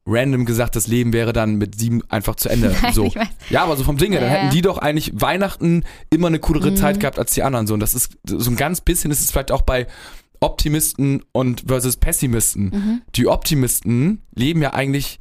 random 0.09 0.45
gesagt, 0.45 0.75
das 0.75 0.87
Leben 0.87 1.13
wäre 1.13 1.33
dann 1.33 1.55
mit 1.55 1.75
sieben 1.79 2.01
einfach 2.09 2.35
zu 2.35 2.49
Ende. 2.49 2.75
Nein, 2.81 2.93
so. 2.93 3.11
Ja, 3.49 3.63
aber 3.63 3.77
so 3.77 3.83
vom 3.83 3.97
Ding 3.97 4.11
her, 4.11 4.21
dann 4.21 4.29
Ja, 4.31 4.35
hätten 4.37 4.49
die 4.53 4.61
doch 4.61 4.77
eigentlich 4.77 5.11
Weihnachten 5.15 5.83
immer 6.09 6.27
eine 6.27 6.39
coolere 6.39 6.71
Mhm. 6.71 6.75
Zeit 6.77 6.99
gehabt 6.99 7.19
als 7.19 7.33
die 7.33 7.43
anderen. 7.43 7.67
So. 7.67 7.73
Und 7.73 7.79
das 7.79 7.93
ist 7.93 8.17
so 8.25 8.49
ein 8.49 8.55
ganz 8.57 8.81
bisschen 8.81 9.11
ist 9.11 9.21
es 9.21 9.31
vielleicht 9.31 9.51
auch 9.51 9.61
bei 9.61 9.87
Optimisten 10.41 11.23
und 11.31 11.65
versus 11.67 11.97
Pessimisten. 11.97 12.63
Mhm. 12.69 13.01
Die 13.15 13.27
Optimisten 13.27 14.21
leben 14.35 14.61
ja 14.61 14.73
eigentlich 14.73 15.19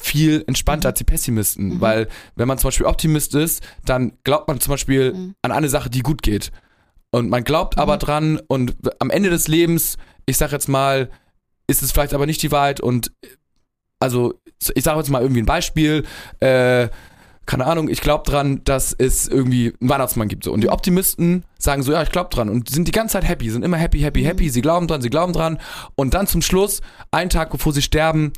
viel 0.00 0.44
entspannter 0.46 0.88
Mhm. 0.88 0.90
als 0.92 0.98
die 0.98 1.04
Pessimisten, 1.04 1.68
Mhm. 1.74 1.80
weil 1.80 2.08
wenn 2.36 2.48
man 2.48 2.58
zum 2.58 2.68
Beispiel 2.68 2.86
Optimist 2.86 3.34
ist, 3.34 3.62
dann 3.84 4.12
glaubt 4.24 4.48
man 4.48 4.60
zum 4.60 4.70
Beispiel 4.72 5.12
Mhm. 5.12 5.34
an 5.42 5.52
eine 5.52 5.68
Sache, 5.68 5.90
die 5.90 6.00
gut 6.00 6.22
geht. 6.22 6.52
Und 7.10 7.28
man 7.30 7.42
glaubt 7.42 7.78
aber 7.78 7.94
Mhm. 7.94 7.98
dran 8.00 8.40
und 8.48 8.76
am 9.00 9.10
Ende 9.10 9.30
des 9.30 9.48
Lebens, 9.48 9.96
ich 10.26 10.36
sag 10.36 10.52
jetzt 10.52 10.68
mal, 10.68 11.10
ist 11.66 11.82
es 11.82 11.90
vielleicht 11.92 12.14
aber 12.14 12.26
nicht 12.26 12.42
die 12.42 12.52
Wahrheit 12.52 12.80
und 12.80 13.10
also 14.00 14.34
ich 14.74 14.84
sage 14.84 14.98
jetzt 14.98 15.10
mal 15.10 15.22
irgendwie 15.22 15.42
ein 15.42 15.46
Beispiel, 15.46 16.04
äh, 16.40 16.88
keine 17.46 17.64
Ahnung, 17.64 17.88
ich 17.88 18.00
glaube 18.02 18.28
dran, 18.30 18.60
dass 18.64 18.92
es 18.92 19.26
irgendwie 19.26 19.72
einen 19.80 19.88
Weihnachtsmann 19.88 20.28
gibt 20.28 20.44
so 20.44 20.52
und 20.52 20.60
die 20.60 20.66
Mhm. 20.66 20.72
Optimisten 20.74 21.44
sagen 21.58 21.82
so, 21.82 21.92
ja, 21.92 22.02
ich 22.02 22.10
glaube 22.10 22.28
dran 22.30 22.48
und 22.50 22.68
sind 22.68 22.86
die 22.88 22.92
ganze 22.92 23.14
Zeit 23.14 23.26
happy, 23.26 23.48
sind 23.50 23.64
immer 23.64 23.78
happy, 23.78 24.00
happy, 24.00 24.20
Mhm. 24.22 24.26
happy, 24.26 24.50
sie 24.50 24.60
glauben 24.60 24.86
dran, 24.86 25.00
sie 25.00 25.08
glauben 25.10 25.32
dran 25.32 25.58
und 25.94 26.12
dann 26.14 26.26
zum 26.26 26.42
Schluss, 26.42 26.82
einen 27.10 27.30
Tag 27.30 27.50
bevor 27.50 27.72
sie 27.72 27.82
sterben, 27.82 28.32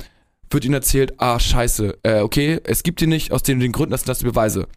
wird 0.49 0.63
ihnen 0.65 0.73
erzählt, 0.75 1.13
ah, 1.17 1.39
scheiße, 1.39 1.97
äh, 2.03 2.19
okay, 2.21 2.59
es 2.63 2.83
gibt 2.83 3.01
die 3.01 3.07
nicht, 3.07 3.31
aus 3.33 3.43
den, 3.43 3.59
den 3.59 3.71
Gründen, 3.71 3.91
das 3.91 4.01
sind 4.01 4.09
das 4.09 4.19
die 4.19 4.25
Beweise. 4.25 4.67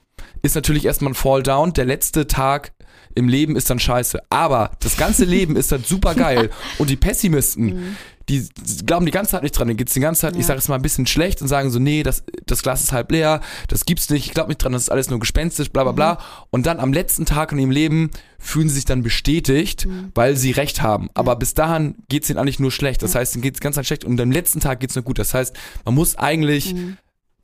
Ist 0.43 0.55
natürlich 0.57 0.85
erstmal 0.85 1.13
ein 1.13 1.17
Fall 1.17 1.43
down, 1.43 1.73
der 1.73 1.85
letzte 1.85 2.27
Tag 2.27 2.73
im 3.17 3.29
Leben 3.29 3.55
ist 3.57 3.71
dann 3.71 3.79
scheiße. 3.79 4.21
Aber 4.31 4.73
das 4.81 4.97
ganze 4.97 5.25
Leben 5.25 5.57
ist 5.57 5.71
dann 5.73 5.83
super 5.85 6.15
geil. 6.17 6.51
Und 6.79 6.91
die 6.91 6.97
Pessimisten, 6.97 7.67
Mhm. 7.67 7.97
Die 8.29 8.49
glauben 8.87 9.05
die 9.07 9.13
ganze 9.13 9.33
Zeit 9.33 9.43
nicht 9.43 9.53
dran. 9.53 9.69
Denen 9.69 9.77
geht's 9.77 9.93
die 9.93 10.01
ganze 10.01 10.23
Zeit, 10.23 10.33
ich 10.35 10.41
Ja. 10.41 10.47
sage 10.47 10.59
es 10.59 10.69
mal, 10.69 10.77
ein 10.77 10.83
bisschen 10.83 11.07
schlecht 11.07 11.43
und 11.43 11.49
sagen 11.49 11.71
so, 11.71 11.79
nee, 11.79 12.03
das, 12.03 12.25
das 12.47 12.63
Glas 12.63 12.83
ist 12.83 12.93
halb 12.93 13.11
leer, 13.13 13.41
das 13.69 13.85
gibt's 13.85 14.09
nicht, 14.11 14.27
ich 14.27 14.33
glaube 14.35 14.49
nicht 14.49 14.59
dran, 14.59 14.73
das 14.73 14.83
ist 14.85 14.89
alles 14.91 15.11
nur 15.11 15.19
gespenstisch, 15.21 15.71
bla 15.71 15.83
bla 15.83 15.93
Mhm. 15.93 15.97
bla. 15.97 16.19
Und 16.51 16.67
dann 16.67 16.81
am 16.81 16.93
letzten 16.93 17.27
Tag 17.27 17.53
in 17.53 17.59
ihrem 17.59 17.71
Leben 17.71 18.11
fühlen 18.39 18.69
sie 18.69 18.77
sich 18.77 18.85
dann 18.87 19.03
bestätigt, 19.03 19.87
Mhm. 19.87 20.11
weil 20.15 20.37
sie 20.37 20.53
recht 20.53 20.81
haben. 20.83 21.09
Aber 21.15 21.37
bis 21.37 21.55
dahin 21.55 21.97
geht's 22.09 22.31
ihnen 22.31 22.39
eigentlich 22.39 22.61
nur 22.61 22.71
schlecht. 22.73 23.03
Das 23.03 23.13
Ja. 23.15 23.21
heißt, 23.21 23.35
ihnen 23.35 23.43
geht's 23.43 23.61
ganz, 23.61 23.77
ganz 23.77 23.87
schlecht 23.87 24.05
und 24.05 24.21
am 24.21 24.31
letzten 24.31 24.61
Tag 24.61 24.81
geht's 24.81 24.95
nur 24.95 25.05
gut. 25.05 25.19
Das 25.19 25.35
heißt, 25.35 25.55
man 25.85 25.95
muss 25.95 26.17
eigentlich 26.17 26.75
Mhm. 26.75 26.97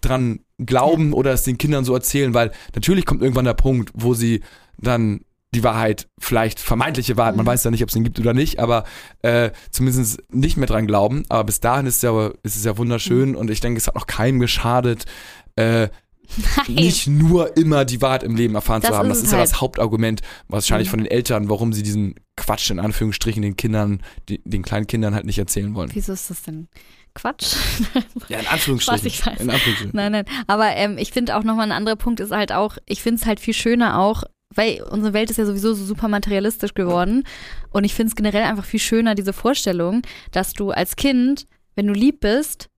dran 0.02 0.40
glauben 0.58 1.12
oder 1.12 1.32
es 1.32 1.42
den 1.42 1.58
Kindern 1.58 1.84
so 1.84 1.92
erzählen, 1.94 2.32
weil 2.32 2.52
natürlich 2.74 3.04
kommt 3.04 3.20
irgendwann 3.22 3.44
der 3.44 3.54
Punkt, 3.54 3.90
wo 3.94 4.14
sie 4.14 4.40
dann 4.78 5.20
die 5.54 5.64
Wahrheit, 5.64 6.06
vielleicht 6.20 6.60
vermeintliche 6.60 7.16
Wahrheit, 7.16 7.36
man 7.36 7.44
Mhm. 7.44 7.48
weiß 7.50 7.64
ja 7.64 7.70
nicht, 7.72 7.82
ob 7.82 7.88
es 7.88 7.94
den 7.94 8.04
gibt 8.04 8.20
oder 8.20 8.34
nicht, 8.34 8.60
aber 8.60 8.84
äh, 9.22 9.50
zumindest 9.70 10.22
nicht 10.32 10.56
mehr 10.56 10.68
dran 10.68 10.86
glauben. 10.86 11.24
Aber 11.28 11.44
bis 11.44 11.58
dahin 11.60 11.86
ist 11.86 11.96
es 11.96 12.02
ja, 12.02 12.28
ist 12.42 12.56
es 12.56 12.64
ja 12.64 12.72
Mhm. 12.74 12.78
wunderschön 12.78 13.34
und 13.34 13.50
ich 13.50 13.60
denke, 13.60 13.78
es 13.78 13.86
hat 13.88 13.96
noch 13.96 14.06
keinem 14.06 14.38
geschadet, 14.38 15.06
äh, 15.56 15.88
Nein. 16.36 16.74
nicht 16.76 17.08
nur 17.08 17.56
immer 17.56 17.84
die 17.84 18.00
Wahrheit 18.00 18.22
im 18.22 18.36
Leben 18.36 18.54
erfahren 18.54 18.80
Das 18.82 18.92
zu 18.92 18.96
haben. 18.96 19.08
Das 19.08 19.18
ist 19.20 19.32
ja 19.32 19.38
halt. 19.38 19.50
das 19.50 19.60
Hauptargument 19.60 20.20
wahrscheinlich 20.46 20.86
Mhm. 20.86 20.90
von 20.90 20.98
den 21.00 21.10
Eltern, 21.10 21.48
warum 21.48 21.72
sie 21.72 21.82
diesen 21.82 22.14
Quatsch 22.36 22.70
in 22.70 22.78
Anführungsstrichen 22.78 23.42
den 23.42 23.56
Kindern, 23.56 24.00
die, 24.28 24.40
den 24.44 24.62
kleinen 24.62 24.86
Kindern 24.86 25.14
halt 25.16 25.26
nicht 25.26 25.38
erzählen 25.38 25.74
wollen. 25.74 25.90
Wieso 25.92 26.12
ist 26.12 26.30
das 26.30 26.42
denn 26.42 26.68
Quatsch? 27.14 27.56
Ja, 28.28 28.38
in 28.38 28.46
Anführungsstrichen. 28.46 29.04
Was 29.04 29.04
ich 29.04 29.26
weiß. 29.26 29.40
In 29.40 29.50
Anführungsstrichen. 29.50 29.90
Nein, 29.96 30.12
nein. 30.12 30.24
Aber 30.46 30.68
ähm, 30.76 30.96
ich 30.98 31.10
finde 31.10 31.36
auch 31.36 31.42
nochmal 31.42 31.66
ein 31.66 31.72
anderer 31.72 31.96
Punkt 31.96 32.20
ist 32.20 32.30
halt 32.30 32.52
auch, 32.52 32.76
ich 32.86 33.02
finde 33.02 33.20
es 33.20 33.26
halt 33.26 33.40
viel 33.40 33.54
schöner 33.54 33.98
auch, 33.98 34.22
weil 34.54 34.82
unsere 34.82 35.12
Welt 35.12 35.30
ist 35.30 35.36
ja 35.36 35.46
sowieso 35.46 35.74
so 35.74 35.84
super 35.84 36.08
materialistisch 36.08 36.74
geworden. 36.74 37.24
Und 37.70 37.84
ich 37.84 37.94
finde 37.94 38.10
es 38.10 38.16
generell 38.16 38.42
einfach 38.42 38.64
viel 38.64 38.80
schöner, 38.80 39.14
diese 39.14 39.32
Vorstellung, 39.32 40.02
dass 40.32 40.52
du 40.52 40.70
als 40.70 40.96
Kind, 40.96 41.46
wenn 41.76 41.86
du 41.86 41.92
lieb 41.92 42.20
bist, 42.20 42.68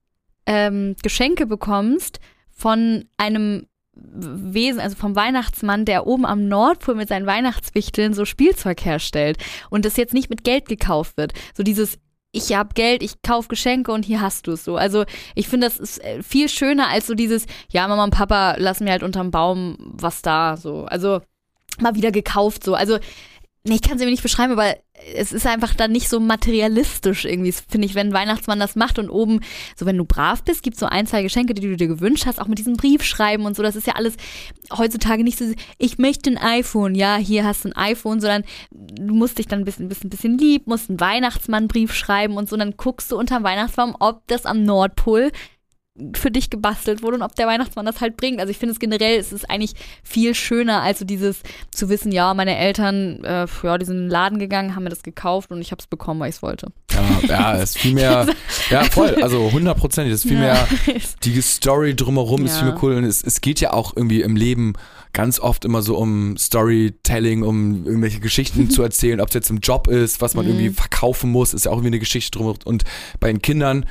ähm, 0.46 0.96
Geschenke 1.02 1.46
bekommst 1.46 2.20
von 2.50 3.04
einem 3.16 3.66
Wesen, 3.94 4.80
also 4.80 4.96
vom 4.96 5.16
Weihnachtsmann, 5.16 5.84
der 5.84 6.06
oben 6.06 6.24
am 6.24 6.48
Nordpol 6.48 6.94
mit 6.94 7.08
seinen 7.08 7.26
Weihnachtswichteln 7.26 8.14
so 8.14 8.24
Spielzeug 8.24 8.84
herstellt 8.84 9.38
und 9.68 9.84
das 9.84 9.96
jetzt 9.96 10.14
nicht 10.14 10.30
mit 10.30 10.44
Geld 10.44 10.66
gekauft 10.66 11.16
wird. 11.16 11.32
So 11.54 11.62
dieses 11.62 11.98
ich 12.34 12.54
habe 12.56 12.70
Geld, 12.72 13.02
ich 13.02 13.20
kaufe 13.20 13.48
Geschenke 13.48 13.92
und 13.92 14.06
hier 14.06 14.22
hast 14.22 14.46
du 14.46 14.52
es 14.52 14.64
so. 14.64 14.76
Also 14.76 15.04
ich 15.34 15.48
finde, 15.48 15.66
das 15.66 15.78
ist 15.78 16.02
äh, 16.02 16.22
viel 16.22 16.48
schöner 16.48 16.88
als 16.88 17.06
so 17.06 17.14
dieses, 17.14 17.44
ja, 17.68 17.86
Mama 17.86 18.04
und 18.04 18.14
Papa 18.14 18.56
lassen 18.56 18.84
mir 18.84 18.90
halt 18.92 19.02
unterm 19.02 19.30
Baum 19.30 19.76
was 19.78 20.22
da, 20.22 20.56
so. 20.56 20.86
Also 20.86 21.20
mal 21.80 21.94
wieder 21.94 22.12
gekauft, 22.12 22.64
so. 22.64 22.74
Also, 22.74 22.98
nee, 23.64 23.74
ich 23.74 23.82
kann 23.82 23.96
es 23.96 24.02
irgendwie 24.02 24.12
nicht 24.12 24.22
beschreiben, 24.22 24.52
aber 24.52 24.76
es 25.14 25.32
ist 25.32 25.46
einfach 25.46 25.74
dann 25.74 25.90
nicht 25.90 26.08
so 26.08 26.20
materialistisch 26.20 27.24
irgendwie, 27.24 27.52
finde 27.52 27.86
ich, 27.86 27.94
wenn 27.94 28.08
ein 28.08 28.12
Weihnachtsmann 28.12 28.60
das 28.60 28.76
macht 28.76 28.98
und 28.98 29.10
oben, 29.10 29.40
so 29.76 29.84
wenn 29.84 29.98
du 29.98 30.04
brav 30.04 30.44
bist, 30.44 30.62
gibt 30.62 30.74
es 30.74 30.80
so 30.80 30.86
ein, 30.86 31.06
zwei 31.06 31.22
Geschenke, 31.22 31.54
die 31.54 31.62
du 31.62 31.76
dir 31.76 31.88
gewünscht 31.88 32.26
hast, 32.26 32.40
auch 32.40 32.46
mit 32.46 32.58
diesem 32.58 32.76
Briefschreiben 32.76 33.44
und 33.44 33.56
so. 33.56 33.62
Das 33.62 33.74
ist 33.76 33.86
ja 33.86 33.94
alles 33.94 34.14
heutzutage 34.76 35.24
nicht 35.24 35.38
so, 35.38 35.44
ich 35.78 35.98
möchte 35.98 36.30
ein 36.30 36.38
iPhone, 36.38 36.94
ja, 36.94 37.16
hier 37.16 37.44
hast 37.44 37.64
du 37.64 37.70
ein 37.70 37.76
iPhone, 37.76 38.20
sondern 38.20 38.44
du 38.70 39.14
musst 39.14 39.38
dich 39.38 39.48
dann 39.48 39.60
ein 39.60 39.64
bisschen, 39.64 39.88
bisschen, 39.88 40.10
bisschen 40.10 40.38
lieb, 40.38 40.66
musst 40.66 40.88
einen 40.88 41.00
Weihnachtsmannbrief 41.00 41.94
schreiben 41.94 42.36
und 42.36 42.48
so, 42.48 42.54
und 42.54 42.60
dann 42.60 42.76
guckst 42.76 43.10
du 43.10 43.18
unterm 43.18 43.42
Weihnachtsbaum, 43.42 43.96
ob 43.98 44.26
das 44.28 44.46
am 44.46 44.64
Nordpol 44.64 45.32
für 46.14 46.30
dich 46.30 46.48
gebastelt 46.48 47.02
wurde 47.02 47.16
und 47.16 47.22
ob 47.22 47.34
der 47.36 47.46
Weihnachtsmann 47.46 47.84
das 47.84 48.00
halt 48.00 48.16
bringt. 48.16 48.40
Also 48.40 48.50
ich 48.50 48.56
finde 48.56 48.72
es 48.72 48.78
generell, 48.78 49.18
es 49.20 49.30
ist 49.30 49.50
eigentlich 49.50 49.74
viel 50.02 50.34
schöner, 50.34 50.80
als 50.80 50.98
so 51.00 51.04
dieses 51.04 51.40
zu 51.70 51.90
wissen, 51.90 52.10
ja, 52.12 52.32
meine 52.32 52.56
Eltern, 52.56 53.22
äh, 53.24 53.46
ja, 53.62 53.76
die 53.76 53.84
sind 53.84 53.96
in 53.96 54.02
den 54.04 54.10
Laden 54.10 54.38
gegangen, 54.38 54.74
haben 54.74 54.84
mir 54.84 54.88
das 54.90 55.02
gekauft 55.02 55.50
und 55.50 55.60
ich 55.60 55.70
habe 55.70 55.80
es 55.80 55.86
bekommen, 55.86 56.18
weil 56.20 56.30
ich 56.30 56.36
es 56.36 56.42
wollte. 56.42 56.72
Ja, 56.92 57.20
ja, 57.28 57.54
es 57.56 57.70
ist 57.74 57.78
viel 57.78 57.92
mehr, 57.92 58.26
ja 58.70 58.84
voll, 58.84 59.16
also 59.22 59.52
hundertprozentig, 59.52 60.14
ist 60.14 60.22
viel 60.22 60.38
mehr, 60.38 60.66
Ja. 60.86 60.92
die 61.24 61.40
Story 61.42 61.94
drumherum 61.94 62.46
ist 62.46 62.56
viel 62.56 62.68
Ja. 62.68 62.72
mehr 62.72 62.82
cool 62.82 62.94
und 62.94 63.04
es, 63.04 63.22
es 63.22 63.42
geht 63.42 63.60
ja 63.60 63.74
auch 63.74 63.94
irgendwie 63.94 64.22
im 64.22 64.34
Leben 64.34 64.72
ganz 65.12 65.40
oft 65.40 65.66
immer 65.66 65.82
so 65.82 65.98
um 65.98 66.38
Storytelling, 66.38 67.42
um 67.42 67.84
irgendwelche 67.86 68.20
Geschichten 68.20 68.70
zu 68.70 68.82
erzählen, 68.82 69.20
ob 69.20 69.28
es 69.28 69.34
jetzt 69.34 69.50
im 69.50 69.58
Job 69.58 69.88
ist, 69.88 70.22
was 70.22 70.34
man 70.34 70.46
Mhm. 70.46 70.52
irgendwie 70.52 70.70
verkaufen 70.70 71.30
muss, 71.30 71.52
ist 71.52 71.66
ja 71.66 71.70
auch 71.70 71.76
irgendwie 71.76 71.88
eine 71.88 71.98
Geschichte 71.98 72.38
drum 72.38 72.54
und 72.64 72.84
bei 73.20 73.28
den 73.28 73.42
Kindern 73.42 73.84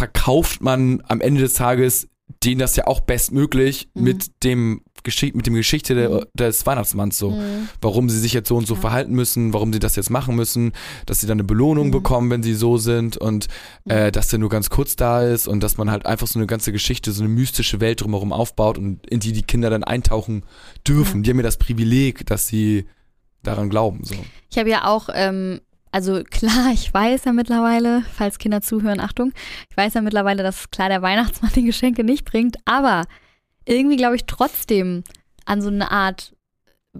verkauft 0.00 0.62
man 0.62 1.02
am 1.08 1.20
Ende 1.20 1.42
des 1.42 1.52
Tages 1.54 2.08
denen 2.44 2.60
das 2.60 2.76
ja 2.76 2.86
auch 2.86 3.00
bestmöglich 3.00 3.88
Mhm. 3.92 4.02
mit 4.04 4.44
dem 4.44 4.82
Geschichte, 5.02 5.36
mit 5.36 5.46
dem 5.48 5.54
Geschichte 5.54 5.94
der, 5.96 6.08
Mhm. 6.10 6.20
des 6.34 6.64
Weihnachtsmanns 6.64 7.18
so 7.18 7.30
Mhm. 7.32 7.68
warum 7.82 8.08
sie 8.08 8.18
sich 8.20 8.32
jetzt 8.32 8.48
so 8.48 8.56
und 8.56 8.68
so 8.68 8.74
Ja. 8.74 8.80
verhalten 8.80 9.12
müssen, 9.14 9.52
warum 9.52 9.72
sie 9.72 9.80
das 9.80 9.96
jetzt 9.96 10.10
machen 10.10 10.36
müssen, 10.36 10.72
dass 11.06 11.20
sie 11.20 11.26
dann 11.26 11.36
eine 11.40 11.44
Belohnung 11.44 11.88
Mhm. 11.88 11.90
bekommen, 11.90 12.30
wenn 12.30 12.42
sie 12.44 12.54
so 12.54 12.78
sind 12.78 13.16
und 13.16 13.48
äh, 13.86 14.12
dass 14.12 14.28
der 14.28 14.38
nur 14.38 14.48
ganz 14.48 14.70
kurz 14.70 14.94
da 14.94 15.22
ist 15.22 15.48
und 15.48 15.60
dass 15.62 15.76
man 15.76 15.90
halt 15.90 16.06
einfach 16.06 16.28
so 16.28 16.38
eine 16.38 16.46
ganze 16.46 16.70
Geschichte, 16.70 17.10
so 17.10 17.24
eine 17.24 17.32
mystische 17.32 17.80
Welt 17.80 18.00
drumherum 18.00 18.32
aufbaut 18.32 18.78
und 18.78 19.04
in 19.08 19.18
die 19.20 19.32
die 19.32 19.42
Kinder 19.42 19.68
dann 19.68 19.82
eintauchen 19.84 20.44
dürfen. 20.86 21.22
Die 21.24 21.30
haben 21.30 21.38
ja 21.38 21.42
das 21.42 21.56
Privileg, 21.58 22.24
dass 22.26 22.46
sie 22.46 22.86
daran 23.42 23.70
glauben. 23.70 24.04
So. 24.04 24.14
Ich 24.50 24.56
habe 24.56 24.70
ja 24.70 24.86
auch, 24.86 25.08
ähm, 25.12 25.60
also 25.92 26.22
klar, 26.24 26.72
ich 26.72 26.92
weiß 26.92 27.24
ja 27.24 27.32
mittlerweile, 27.32 28.02
falls 28.14 28.38
Kinder 28.38 28.60
zuhören, 28.60 29.00
Achtung, 29.00 29.32
ich 29.68 29.76
weiß 29.76 29.94
ja 29.94 30.00
mittlerweile, 30.02 30.42
dass 30.42 30.70
klar 30.70 30.88
der 30.88 31.02
Weihnachtsmann 31.02 31.52
die 31.54 31.64
Geschenke 31.64 32.04
nicht 32.04 32.24
bringt, 32.24 32.56
aber 32.64 33.04
irgendwie 33.64 33.96
glaube 33.96 34.16
ich 34.16 34.26
trotzdem 34.26 35.04
an 35.44 35.62
so 35.62 35.68
eine 35.68 35.90
Art, 35.90 36.34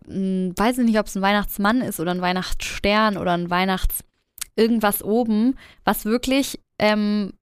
mh, 0.07 0.55
weiß 0.57 0.79
ich 0.79 0.85
nicht, 0.85 0.99
ob 0.99 1.07
es 1.07 1.17
ein 1.17 1.23
Weihnachtsmann 1.23 1.81
ist 1.81 2.01
oder 2.01 2.11
ein 2.11 2.21
Weihnachtsstern 2.21 3.17
oder 3.17 3.33
ein 3.33 3.51
Weihnachts 3.51 4.05
irgendwas 4.57 5.03
oben, 5.03 5.57
was 5.85 6.05
wirklich 6.05 6.61
ähm, 6.79 7.33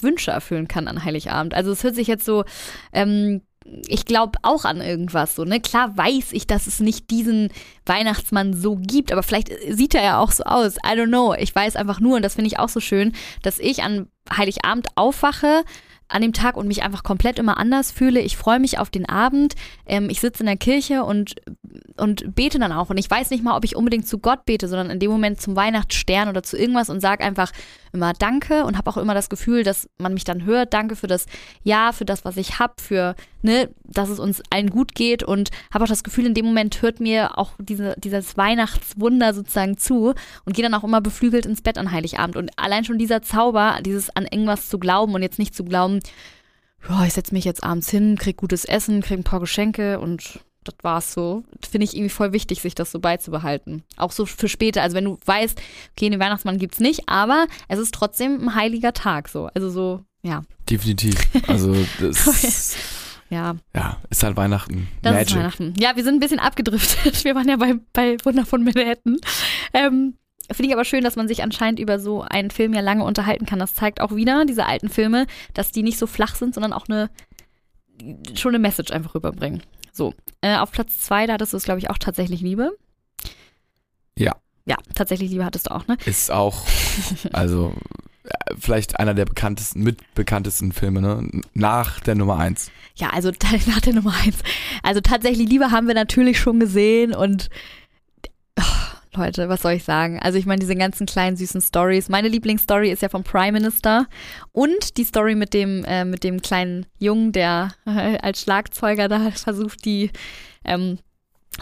Wünsche 0.00 0.30
erfüllen 0.30 0.68
kann 0.68 0.88
an 0.88 1.04
Heiligabend. 1.04 1.54
Also 1.54 1.72
es 1.72 1.82
hört 1.82 1.94
sich 1.94 2.06
jetzt 2.06 2.24
so, 2.24 2.44
ähm, 2.92 3.42
ich 3.88 4.04
glaube 4.04 4.38
auch 4.42 4.64
an 4.64 4.80
irgendwas 4.80 5.34
so, 5.34 5.44
ne? 5.44 5.60
Klar 5.60 5.96
weiß 5.96 6.32
ich, 6.32 6.46
dass 6.46 6.66
es 6.66 6.80
nicht 6.80 7.10
diesen 7.10 7.50
Weihnachtsmann 7.84 8.54
so 8.54 8.76
gibt, 8.76 9.12
aber 9.12 9.22
vielleicht 9.22 9.50
sieht 9.68 9.94
er 9.94 10.02
ja 10.02 10.18
auch 10.18 10.30
so 10.30 10.44
aus. 10.44 10.76
I 10.76 10.90
don't 10.90 11.08
know. 11.08 11.34
Ich 11.34 11.54
weiß 11.54 11.76
einfach 11.76 12.00
nur, 12.00 12.16
und 12.16 12.24
das 12.24 12.34
finde 12.34 12.48
ich 12.48 12.58
auch 12.58 12.68
so 12.68 12.80
schön, 12.80 13.12
dass 13.42 13.58
ich 13.58 13.82
an 13.82 14.08
Heiligabend 14.30 14.88
aufwache 14.96 15.64
an 16.08 16.22
dem 16.22 16.32
Tag 16.32 16.56
und 16.56 16.68
mich 16.68 16.82
einfach 16.82 17.02
komplett 17.02 17.38
immer 17.38 17.58
anders 17.58 17.90
fühle. 17.90 18.20
Ich 18.20 18.36
freue 18.36 18.60
mich 18.60 18.78
auf 18.78 18.90
den 18.90 19.08
Abend. 19.08 19.54
Ähm, 19.86 20.08
ich 20.08 20.20
sitze 20.20 20.42
in 20.42 20.46
der 20.46 20.56
Kirche 20.56 21.04
und, 21.04 21.34
und 21.96 22.34
bete 22.34 22.58
dann 22.58 22.72
auch. 22.72 22.90
Und 22.90 22.98
ich 22.98 23.10
weiß 23.10 23.30
nicht 23.30 23.42
mal, 23.42 23.56
ob 23.56 23.64
ich 23.64 23.76
unbedingt 23.76 24.06
zu 24.06 24.18
Gott 24.18 24.44
bete, 24.44 24.68
sondern 24.68 24.90
in 24.90 25.00
dem 25.00 25.10
Moment 25.10 25.40
zum 25.40 25.56
Weihnachtsstern 25.56 26.28
oder 26.28 26.42
zu 26.42 26.56
irgendwas 26.56 26.90
und 26.90 27.00
sage 27.00 27.24
einfach 27.24 27.50
immer 27.96 28.12
Danke 28.12 28.64
und 28.64 28.78
habe 28.78 28.90
auch 28.90 28.96
immer 28.96 29.14
das 29.14 29.28
Gefühl, 29.28 29.64
dass 29.64 29.88
man 29.98 30.14
mich 30.14 30.24
dann 30.24 30.44
hört. 30.44 30.72
Danke 30.72 30.96
für 30.96 31.06
das 31.06 31.26
Ja, 31.62 31.92
für 31.92 32.04
das, 32.04 32.24
was 32.24 32.36
ich 32.36 32.58
habe, 32.58 32.74
für, 32.80 33.16
ne, 33.42 33.70
dass 33.84 34.08
es 34.08 34.18
uns 34.18 34.42
allen 34.50 34.70
gut 34.70 34.94
geht 34.94 35.22
und 35.22 35.50
habe 35.72 35.84
auch 35.84 35.88
das 35.88 36.04
Gefühl, 36.04 36.26
in 36.26 36.34
dem 36.34 36.46
Moment 36.46 36.80
hört 36.82 37.00
mir 37.00 37.38
auch 37.38 37.52
diese, 37.58 37.94
dieses 37.98 38.36
Weihnachtswunder 38.36 39.34
sozusagen 39.34 39.76
zu 39.76 40.14
und 40.44 40.54
gehe 40.54 40.62
dann 40.62 40.74
auch 40.74 40.84
immer 40.84 41.00
beflügelt 41.00 41.46
ins 41.46 41.62
Bett 41.62 41.78
an 41.78 41.90
Heiligabend. 41.90 42.36
Und 42.36 42.50
allein 42.56 42.84
schon 42.84 42.98
dieser 42.98 43.22
Zauber, 43.22 43.78
dieses 43.84 44.14
an 44.14 44.26
irgendwas 44.30 44.68
zu 44.68 44.78
glauben 44.78 45.14
und 45.14 45.22
jetzt 45.22 45.38
nicht 45.38 45.54
zu 45.54 45.64
glauben, 45.64 46.00
ja, 46.88 47.04
ich 47.04 47.14
setze 47.14 47.34
mich 47.34 47.44
jetzt 47.44 47.64
abends 47.64 47.90
hin, 47.90 48.16
krieg 48.16 48.36
gutes 48.36 48.64
Essen, 48.64 49.00
krieg 49.00 49.18
ein 49.18 49.24
paar 49.24 49.40
Geschenke 49.40 49.98
und 49.98 50.40
das 50.68 50.74
war's 50.82 51.12
so. 51.12 51.44
Finde 51.68 51.84
ich 51.84 51.94
irgendwie 51.94 52.10
voll 52.10 52.32
wichtig, 52.32 52.60
sich 52.60 52.74
das 52.74 52.92
so 52.92 53.00
beizubehalten. 53.00 53.82
Auch 53.96 54.12
so 54.12 54.26
für 54.26 54.48
später. 54.48 54.82
Also 54.82 54.96
wenn 54.96 55.04
du 55.04 55.18
weißt, 55.24 55.60
okay, 55.92 56.10
den 56.10 56.20
Weihnachtsmann 56.20 56.58
gibt's 56.58 56.80
nicht, 56.80 57.02
aber 57.06 57.46
es 57.68 57.78
ist 57.78 57.94
trotzdem 57.94 58.40
ein 58.42 58.54
heiliger 58.54 58.92
Tag 58.92 59.28
so. 59.28 59.48
Also 59.54 59.70
so, 59.70 60.00
ja, 60.22 60.42
Definitiv. 60.68 61.14
Also 61.46 61.74
das 62.00 62.76
ja. 63.30 63.56
ja, 63.74 63.96
ist 64.10 64.22
halt 64.22 64.36
Weihnachten. 64.36 64.88
Das 65.02 65.12
Magic. 65.12 65.28
ist 65.28 65.36
Weihnachten. 65.36 65.74
Ja, 65.78 65.96
wir 65.96 66.04
sind 66.04 66.16
ein 66.16 66.20
bisschen 66.20 66.40
abgedriftet. 66.40 67.24
Wir 67.24 67.34
waren 67.34 67.48
ja 67.48 67.56
bei, 67.56 67.74
bei 67.92 68.16
Wunder 68.24 68.46
von 68.46 68.64
Manhattan. 68.64 69.18
Ähm, 69.72 70.14
Finde 70.50 70.68
ich 70.68 70.74
aber 70.74 70.84
schön, 70.84 71.02
dass 71.02 71.16
man 71.16 71.26
sich 71.26 71.42
anscheinend 71.42 71.80
über 71.80 71.98
so 71.98 72.22
einen 72.22 72.50
Film 72.50 72.72
ja 72.72 72.80
lange 72.80 73.02
unterhalten 73.04 73.46
kann. 73.46 73.58
Das 73.58 73.74
zeigt 73.74 74.00
auch 74.00 74.14
wieder, 74.14 74.44
diese 74.44 74.66
alten 74.66 74.88
Filme, 74.88 75.26
dass 75.54 75.72
die 75.72 75.82
nicht 75.82 75.98
so 75.98 76.06
flach 76.06 76.36
sind, 76.36 76.54
sondern 76.54 76.72
auch 76.72 76.86
eine 76.88 77.10
schon 78.34 78.50
eine 78.50 78.58
Message 78.58 78.92
einfach 78.92 79.14
rüberbringen. 79.14 79.62
So, 79.92 80.14
äh, 80.42 80.56
auf 80.56 80.72
Platz 80.72 81.00
zwei, 81.00 81.26
da 81.26 81.34
hattest 81.34 81.52
du 81.52 81.56
es, 81.56 81.64
glaube 81.64 81.78
ich, 81.78 81.90
auch 81.90 81.98
tatsächlich 81.98 82.40
Liebe. 82.40 82.76
Ja. 84.18 84.36
Ja, 84.66 84.76
tatsächlich 84.94 85.30
Liebe 85.30 85.44
hattest 85.44 85.68
du 85.68 85.74
auch, 85.74 85.86
ne? 85.86 85.96
Ist 86.06 86.30
auch, 86.30 86.66
also 87.32 87.72
äh, 88.24 88.54
vielleicht 88.58 88.98
einer 88.98 89.14
der 89.14 89.24
bekanntesten, 89.24 89.82
mitbekanntesten 89.82 90.72
Filme, 90.72 91.00
ne? 91.00 91.28
Nach 91.54 92.00
der 92.00 92.16
Nummer 92.16 92.38
eins. 92.38 92.70
Ja, 92.96 93.10
also 93.10 93.30
nach 93.66 93.80
der 93.80 93.94
Nummer 93.94 94.14
eins. 94.24 94.38
Also 94.82 95.00
tatsächlich 95.00 95.48
Liebe 95.48 95.70
haben 95.70 95.86
wir 95.86 95.94
natürlich 95.94 96.38
schon 96.38 96.58
gesehen 96.60 97.14
und 97.14 97.48
Leute, 99.16 99.48
was 99.48 99.62
soll 99.62 99.72
ich 99.72 99.84
sagen? 99.84 100.18
Also 100.20 100.38
ich 100.38 100.46
meine, 100.46 100.60
diese 100.60 100.76
ganzen 100.76 101.06
kleinen 101.06 101.36
süßen 101.36 101.60
Stories. 101.60 102.08
Meine 102.08 102.28
Lieblingsstory 102.28 102.90
ist 102.90 103.02
ja 103.02 103.08
vom 103.08 103.24
Prime 103.24 103.52
Minister 103.52 104.06
und 104.52 104.96
die 104.96 105.04
Story 105.04 105.34
mit 105.34 105.54
dem 105.54 105.84
äh, 105.84 106.04
mit 106.04 106.24
dem 106.24 106.42
kleinen 106.42 106.86
Jungen, 106.98 107.32
der 107.32 107.72
äh, 107.86 108.18
als 108.18 108.42
Schlagzeuger 108.42 109.08
da 109.08 109.30
versucht, 109.32 109.84
die 109.84 110.10
ähm, 110.64 110.98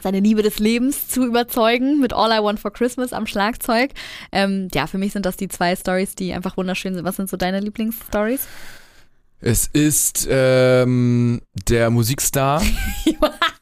seine 0.02 0.20
Liebe 0.20 0.42
des 0.42 0.58
Lebens 0.58 1.08
zu 1.08 1.24
überzeugen 1.24 2.00
mit 2.00 2.12
All 2.12 2.30
I 2.32 2.42
Want 2.42 2.60
for 2.60 2.72
Christmas 2.72 3.12
am 3.12 3.26
Schlagzeug. 3.26 3.92
Ähm, 4.32 4.68
ja, 4.74 4.86
für 4.86 4.98
mich 4.98 5.12
sind 5.12 5.26
das 5.26 5.36
die 5.36 5.48
zwei 5.48 5.76
Stories, 5.76 6.14
die 6.14 6.32
einfach 6.32 6.56
wunderschön 6.56 6.94
sind. 6.94 7.04
Was 7.04 7.16
sind 7.16 7.30
so 7.30 7.36
deine 7.36 7.60
Lieblingsstories? 7.60 8.46
Es 9.40 9.66
ist 9.66 10.26
ähm, 10.30 11.42
der 11.68 11.90
Musikstar. 11.90 12.62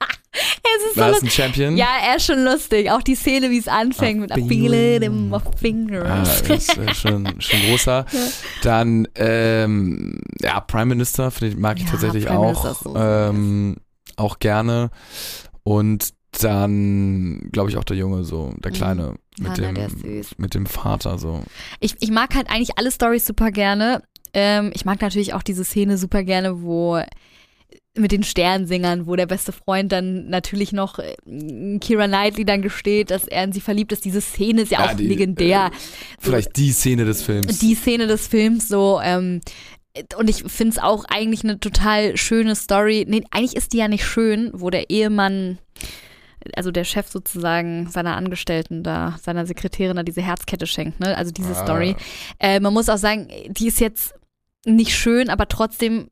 Ist 0.88 0.94
so 0.94 1.00
Last 1.00 1.12
lustig. 1.22 1.32
Champion. 1.32 1.76
Ja, 1.76 1.88
er 2.06 2.16
ist 2.16 2.26
schon 2.26 2.42
lustig. 2.44 2.90
Auch 2.90 3.02
die 3.02 3.14
Szene, 3.14 3.50
wie 3.50 3.58
es 3.58 3.68
anfängt 3.68 4.20
mit 4.20 4.36
I 4.36 4.46
feel 4.48 4.72
it 4.74 5.02
in 5.02 5.28
my 5.30 5.36
Ah, 5.36 5.40
fingers. 5.56 6.40
ist 6.48 6.76
äh, 6.78 6.94
schon, 6.94 7.40
schon 7.40 7.60
großer. 7.62 8.04
Dann, 8.62 9.08
ähm, 9.14 10.20
ja, 10.40 10.60
Prime 10.60 10.86
Minister 10.86 11.30
finde 11.30 11.54
ich, 11.54 11.56
mag 11.60 11.78
ich 11.78 11.84
Ja, 11.84 11.90
tatsächlich 11.90 12.26
Prime 12.26 12.38
auch. 12.38 12.64
ist 12.70 12.80
so 12.80 12.94
ähm, 12.96 13.76
auch 14.16 14.38
gerne. 14.38 14.90
Und 15.62 16.10
dann, 16.42 17.48
glaube 17.52 17.70
ich, 17.70 17.76
auch 17.76 17.84
der 17.84 17.96
Junge, 17.96 18.24
so, 18.24 18.52
der 18.64 18.70
Mhm. 18.70 18.74
Kleine, 18.74 19.02
Ja, 19.38 19.48
mit, 19.48 19.58
ne, 19.58 19.66
dem, 19.66 19.74
der 19.74 19.86
ist 19.86 20.00
süß. 20.00 20.38
mit 20.38 20.54
dem 20.54 20.66
Vater, 20.66 21.18
so. 21.18 21.42
Ich, 21.80 21.96
ich 22.00 22.10
mag 22.10 22.34
halt 22.34 22.48
eigentlich 22.50 22.78
alle 22.78 22.90
Stories 22.90 23.26
super 23.26 23.50
gerne. 23.50 24.02
Ähm, 24.34 24.70
ich 24.74 24.84
mag 24.86 25.00
natürlich 25.02 25.34
auch 25.34 25.42
diese 25.42 25.62
Szene 25.64 25.98
super 25.98 26.22
gerne, 26.24 26.62
wo 26.62 27.00
mit 27.94 28.10
den 28.10 28.22
Sternsingern, 28.22 29.06
wo 29.06 29.16
der 29.16 29.26
beste 29.26 29.52
Freund 29.52 29.92
dann 29.92 30.28
natürlich 30.30 30.72
noch 30.72 30.98
äh, 30.98 31.14
Kira 31.78 32.06
Knightley 32.06 32.44
dann 32.46 32.62
gesteht, 32.62 33.10
dass 33.10 33.28
er 33.28 33.44
in 33.44 33.52
sie 33.52 33.60
verliebt 33.60 33.92
ist. 33.92 34.04
Diese 34.04 34.20
Szene 34.22 34.62
ist 34.62 34.70
ja, 34.72 34.84
Ja, 34.84 34.90
auch 34.92 34.96
die, 34.96 35.06
legendär. 35.06 35.70
Vielleicht 36.18 36.56
die 36.56 36.72
Szene 36.72 37.04
des 37.04 37.22
Films. 37.22 37.58
die 37.58 37.74
Szene 37.74 38.06
des 38.06 38.26
Films 38.28 38.68
so. 38.68 38.98
Ähm, 39.02 39.40
und 40.16 40.30
ich 40.30 40.44
finde 40.46 40.72
es 40.72 40.78
auch 40.82 41.04
eigentlich 41.10 41.44
eine 41.44 41.60
total 41.60 42.16
schöne 42.16 42.56
Story. 42.56 43.04
Nee, 43.06 43.24
eigentlich 43.30 43.56
ist 43.56 43.74
die 43.74 43.78
ja 43.78 43.88
nicht 43.88 44.06
schön, 44.06 44.50
wo 44.54 44.70
der 44.70 44.88
Ehemann, 44.88 45.58
also 46.56 46.70
der 46.70 46.84
Chef 46.84 47.08
sozusagen 47.08 47.90
seiner 47.90 48.16
Angestellten 48.16 48.82
da, 48.82 49.18
seiner 49.22 49.44
Sekretärin 49.44 49.96
da 49.96 50.02
diese 50.02 50.22
Herzkette 50.22 50.66
schenkt, 50.66 50.98
ne? 50.98 51.14
Also 51.14 51.30
diese 51.30 51.54
Ah. 51.54 51.62
Story. 51.62 51.94
Äh, 52.38 52.58
man 52.60 52.72
muss 52.72 52.88
auch 52.88 52.96
sagen, 52.96 53.28
die 53.48 53.66
ist 53.66 53.80
jetzt 53.80 54.14
nicht 54.64 54.96
schön, 54.96 55.28
aber 55.28 55.46
trotzdem 55.46 56.08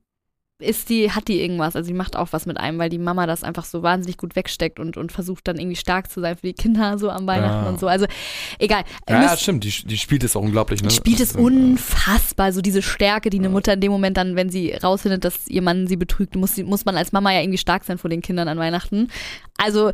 ist 0.61 0.89
die, 0.89 1.11
hat 1.11 1.29
die 1.29 1.41
irgendwas. 1.41 1.75
Also 1.77 1.89
die 1.89 1.95
macht 1.95 2.17
auch 2.17 2.29
was 2.33 2.47
mit 2.47 2.59
einem, 2.59 2.79
weil 2.79 2.89
die 2.91 2.99
Mama 2.99 3.27
das 3.27 3.43
einfach 3.43 3.65
so 3.65 3.83
wahnsinnig 3.83 4.17
gut 4.17 4.37
wegsteckt 4.37 4.79
und, 4.79 4.97
und 4.97 5.11
versucht 5.13 5.49
dann 5.49 5.59
irgendwie 5.59 5.77
stark 5.77 6.11
zu 6.11 6.21
sein 6.21 6.37
für 6.37 6.47
die 6.47 6.53
Kinder 6.53 6.99
so 6.99 7.11
am 7.11 7.27
Weihnachten 7.27 7.65
Ja. 7.65 7.69
und 7.69 7.81
so. 7.81 7.89
Also 7.89 8.07
egal. 8.59 8.85
ja, 9.09 9.19
Müsst- 9.19 9.31
ja, 9.31 9.37
stimmt, 9.37 9.65
die, 9.65 9.71
die 9.87 9.99
spielt 9.99 10.23
es 10.25 10.37
auch 10.37 10.43
unglaublich, 10.43 10.83
ne? 10.83 10.91
spielt 10.91 11.21
es 11.21 11.35
Also, 11.35 11.47
unfassbar, 11.47 12.53
so 12.53 12.61
diese 12.61 12.83
Stärke, 12.83 13.31
die 13.31 13.39
eine 13.39 13.49
Mutter 13.49 13.73
in 13.75 13.81
dem 13.81 13.93
Moment 13.93 14.17
dann, 14.17 14.37
wenn 14.37 14.51
sie 14.51 14.73
rausfindet, 14.73 15.25
dass 15.25 15.49
ihr 15.49 15.63
Mann 15.63 15.87
sie 15.87 15.97
betrügt, 15.97 16.37
muss, 16.37 16.57
muss 16.59 16.85
man 16.85 16.97
als 16.97 17.13
Mama 17.13 17.33
ja 17.33 17.41
irgendwie 17.41 17.59
stark 17.59 17.85
sein 17.85 17.99
vor 17.99 18.11
den 18.11 18.23
Kindern 18.23 18.49
an 18.49 18.59
Weihnachten. 18.59 19.09
Also, 19.57 19.93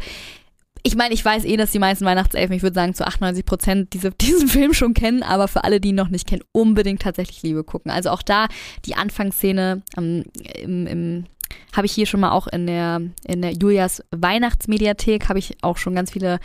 ich 0.86 0.94
meine, 0.94 1.14
ich 1.14 1.24
weiß 1.24 1.44
eh, 1.44 1.56
dass 1.56 1.72
die 1.72 1.80
meisten 1.80 2.04
Weihnachtselfen, 2.04 2.54
ich 2.54 2.62
würde 2.62 2.74
sagen 2.74 2.94
zu 2.94 3.04
98 3.04 3.44
Prozent, 3.44 3.92
diese, 3.92 4.10
diesen 4.20 4.48
Film 4.48 4.72
schon 4.72 4.94
kennen, 4.94 5.22
aber 5.22 5.48
für 5.48 5.64
alle, 5.64 5.80
die 5.80 5.88
ihn 5.88 5.96
noch 5.96 6.08
nicht 6.08 6.28
kennen, 6.28 6.42
unbedingt 6.52 7.02
tatsächlich 7.02 7.42
Liebe 7.42 7.64
gucken. 7.64 7.90
Also 7.90 8.10
auch 8.10 8.22
da 8.22 8.46
die 8.84 8.94
Anfangsszene 8.94 9.82
ähm, 9.96 10.24
im, 10.54 10.86
im 10.86 11.24
habe 11.74 11.86
ich 11.86 11.92
hier 11.92 12.06
schon 12.06 12.20
mal 12.20 12.32
auch 12.32 12.46
in 12.46 12.66
der, 12.66 13.02
in 13.24 13.42
der 13.42 13.52
Julias 13.52 14.02
Weihnachtsmediathek, 14.10 15.28
habe 15.28 15.38
ich 15.38 15.56
auch 15.62 15.76
schon 15.76 15.94
ganz 15.94 16.10
viele 16.10 16.38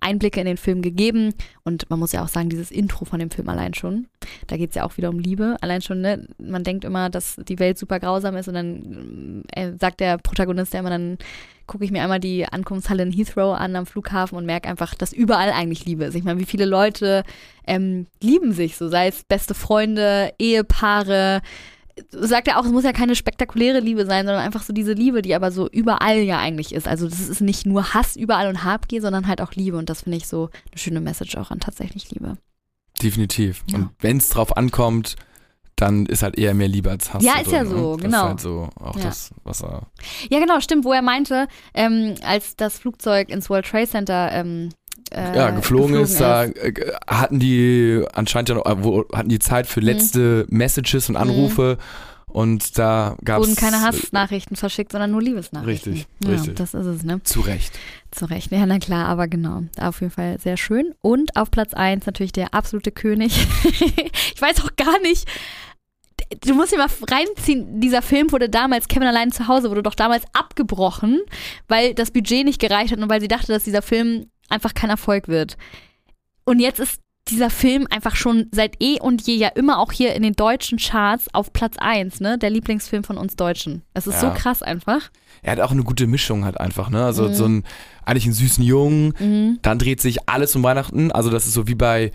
Einblicke 0.00 0.40
in 0.40 0.46
den 0.46 0.56
Film 0.56 0.82
gegeben. 0.82 1.34
Und 1.64 1.88
man 1.90 1.98
muss 1.98 2.12
ja 2.12 2.22
auch 2.22 2.28
sagen, 2.28 2.48
dieses 2.48 2.70
Intro 2.70 3.04
von 3.04 3.18
dem 3.18 3.30
Film 3.30 3.48
allein 3.48 3.74
schon, 3.74 4.06
da 4.46 4.56
geht 4.56 4.70
es 4.70 4.76
ja 4.76 4.84
auch 4.84 4.96
wieder 4.96 5.10
um 5.10 5.18
Liebe. 5.18 5.56
Allein 5.60 5.82
schon, 5.82 6.00
ne, 6.00 6.26
man 6.38 6.64
denkt 6.64 6.84
immer, 6.84 7.10
dass 7.10 7.36
die 7.36 7.58
Welt 7.58 7.78
super 7.78 8.00
grausam 8.00 8.36
ist 8.36 8.48
und 8.48 8.54
dann 8.54 9.44
äh, 9.52 9.72
sagt 9.78 10.00
der 10.00 10.18
Protagonist 10.18 10.74
ja 10.74 10.80
immer, 10.80 10.90
dann 10.90 11.18
gucke 11.66 11.84
ich 11.84 11.90
mir 11.90 12.02
einmal 12.02 12.18
die 12.18 12.46
Ankunftshalle 12.46 13.02
in 13.04 13.12
Heathrow 13.12 13.54
an 13.56 13.76
am 13.76 13.86
Flughafen 13.86 14.36
und 14.36 14.46
merke 14.46 14.68
einfach, 14.68 14.94
dass 14.94 15.12
überall 15.12 15.52
eigentlich 15.52 15.84
Liebe 15.84 16.04
ist. 16.04 16.14
Ich 16.14 16.24
meine, 16.24 16.40
wie 16.40 16.46
viele 16.46 16.64
Leute 16.64 17.22
ähm, 17.66 18.06
lieben 18.22 18.52
sich 18.52 18.76
so, 18.76 18.88
sei 18.88 19.08
es 19.08 19.22
beste 19.24 19.54
Freunde, 19.54 20.32
Ehepaare, 20.38 21.42
sagt 22.10 22.48
er 22.48 22.58
auch, 22.58 22.64
es 22.64 22.72
muss 22.72 22.84
ja 22.84 22.92
keine 22.92 23.14
spektakuläre 23.14 23.80
Liebe 23.80 24.06
sein, 24.06 24.26
sondern 24.26 24.42
einfach 24.42 24.62
so 24.62 24.72
diese 24.72 24.92
Liebe, 24.92 25.22
die 25.22 25.34
aber 25.34 25.50
so 25.50 25.68
überall 25.68 26.18
ja 26.18 26.38
eigentlich 26.38 26.74
ist. 26.74 26.88
Also 26.88 27.08
das 27.08 27.28
ist 27.28 27.40
nicht 27.40 27.66
nur 27.66 27.94
Hass 27.94 28.16
überall 28.16 28.48
und 28.48 28.64
Habgier, 28.64 29.00
sondern 29.00 29.26
halt 29.26 29.40
auch 29.40 29.52
Liebe. 29.52 29.76
Und 29.76 29.88
das 29.90 30.02
finde 30.02 30.18
ich 30.18 30.26
so 30.28 30.50
eine 30.70 30.78
schöne 30.78 31.00
Message 31.00 31.36
auch 31.36 31.50
an 31.50 31.60
tatsächlich 31.60 32.10
Liebe. 32.10 32.36
Definitiv. 33.02 33.62
Ja. 33.68 33.78
Und 33.78 33.90
wenn 34.00 34.16
es 34.18 34.28
drauf 34.28 34.56
ankommt, 34.56 35.16
dann 35.76 36.06
ist 36.06 36.22
halt 36.24 36.36
eher 36.36 36.54
mehr 36.54 36.66
Liebe 36.68 36.90
als 36.90 37.14
Hass. 37.14 37.22
Ja, 37.22 37.38
ist 37.38 37.52
ja 37.52 37.62
drin, 37.62 37.70
so, 37.70 37.96
ne? 37.96 38.02
genau. 38.02 38.22
Halt 38.24 38.40
so 38.40 38.68
auch 38.80 38.96
Ja. 38.96 39.04
das, 39.04 39.30
was 39.44 39.62
er. 39.62 39.86
Ja, 40.28 40.40
genau, 40.40 40.60
stimmt, 40.60 40.84
wo 40.84 40.92
er 40.92 41.02
meinte, 41.02 41.46
ähm, 41.74 42.16
als 42.24 42.56
das 42.56 42.78
Flugzeug 42.78 43.28
ins 43.28 43.48
World 43.48 43.66
Trade 43.66 43.86
Center 43.86 44.30
ähm, 44.32 44.70
äh, 45.10 45.36
ja, 45.36 45.50
geflogen, 45.50 45.96
ist, 45.96 46.20
da 46.20 46.44
äh, 46.44 46.72
hatten 47.06 47.38
die 47.38 48.04
anscheinend 48.12 48.48
ja 48.50 48.54
noch, 48.56 48.66
äh, 48.66 48.82
wo, 48.84 49.04
hatten 49.14 49.28
die 49.28 49.38
Zeit 49.38 49.66
Mhm. 49.66 49.70
für 49.70 49.80
letzte 49.80 50.46
Messages 50.50 51.08
und 51.08 51.16
Anrufe 51.16 51.78
und 52.26 52.78
da 52.78 53.16
gab 53.24 53.40
es. 53.40 53.48
wurden 53.48 53.56
keine 53.56 53.80
Hassnachrichten 53.80 54.56
verschickt, 54.56 54.92
sondern 54.92 55.10
nur 55.10 55.22
Liebesnachrichten. 55.22 55.92
Richtig, 55.94 56.08
ja, 56.22 56.30
richtig. 56.34 56.56
Das 56.56 56.74
ist 56.74 56.86
es, 56.86 57.02
ne? 57.02 57.22
Zu 57.22 57.40
Recht. 57.40 57.72
Zu 58.10 58.26
Recht. 58.26 58.52
Ja, 58.52 58.66
na 58.66 58.78
klar, 58.78 59.06
aber 59.06 59.28
genau. 59.28 59.62
Auf 59.80 60.00
jeden 60.02 60.12
Fall 60.12 60.38
sehr 60.38 60.56
schön. 60.58 60.94
Und 61.00 61.36
auf 61.36 61.50
Platz 61.50 61.72
1 61.72 62.04
natürlich 62.04 62.32
der 62.32 62.52
absolute 62.52 62.92
König. 62.92 63.46
ich 63.64 64.40
weiß 64.42 64.62
auch 64.62 64.76
gar 64.76 65.00
nicht. 65.00 65.26
Du 66.44 66.52
musst 66.52 66.72
dir 66.72 66.76
mal 66.76 66.88
reinziehen, 67.10 67.80
dieser 67.80 68.02
Film 68.02 68.30
wurde 68.32 68.50
damals, 68.50 68.88
Kevin 68.88 69.08
allein 69.08 69.32
zu 69.32 69.48
Hause, 69.48 69.70
wurde 69.70 69.82
doch 69.82 69.94
damals 69.94 70.24
abgebrochen, 70.34 71.20
weil 71.68 71.94
das 71.94 72.10
Budget 72.10 72.44
nicht 72.44 72.60
gereicht 72.60 72.92
hat 72.92 72.98
und 72.98 73.08
weil 73.08 73.22
sie 73.22 73.28
dachte, 73.28 73.52
dass 73.52 73.64
dieser 73.64 73.80
Film 73.80 74.26
einfach 74.48 74.74
kein 74.74 74.90
Erfolg 74.90 75.28
wird. 75.28 75.56
Und 76.44 76.60
jetzt 76.60 76.80
ist 76.80 77.00
dieser 77.28 77.50
Film 77.50 77.86
einfach 77.90 78.16
schon 78.16 78.46
seit 78.52 78.82
eh 78.82 78.98
und 79.00 79.26
je 79.26 79.34
ja 79.34 79.48
immer 79.48 79.78
auch 79.78 79.92
hier 79.92 80.14
in 80.14 80.22
den 80.22 80.32
deutschen 80.32 80.78
Charts 80.78 81.26
auf 81.34 81.52
Platz 81.52 81.76
1, 81.78 82.20
ne? 82.20 82.38
Der 82.38 82.48
Lieblingsfilm 82.48 83.04
von 83.04 83.18
uns 83.18 83.36
Deutschen. 83.36 83.82
Es 83.92 84.06
ist 84.06 84.22
Ja. 84.22 84.32
so 84.32 84.40
krass 84.40 84.62
einfach. 84.62 85.10
Er 85.42 85.52
hat 85.52 85.60
auch 85.60 85.70
eine 85.72 85.82
gute 85.82 86.06
Mischung 86.06 86.46
halt 86.46 86.58
einfach, 86.58 86.88
ne? 86.88 87.04
Also 87.04 87.24
Mhm. 87.24 87.34
so 87.34 87.44
ein, 87.44 87.64
eigentlich 88.06 88.24
einen 88.24 88.32
süßen 88.32 88.64
Jungen, 88.64 89.12
Mhm. 89.20 89.58
dann 89.60 89.78
dreht 89.78 90.00
sich 90.00 90.26
alles 90.26 90.56
um 90.56 90.62
Weihnachten. 90.62 91.12
Also 91.12 91.28
das 91.28 91.46
ist 91.46 91.52
so 91.52 91.68
wie 91.68 91.74
bei 91.74 92.12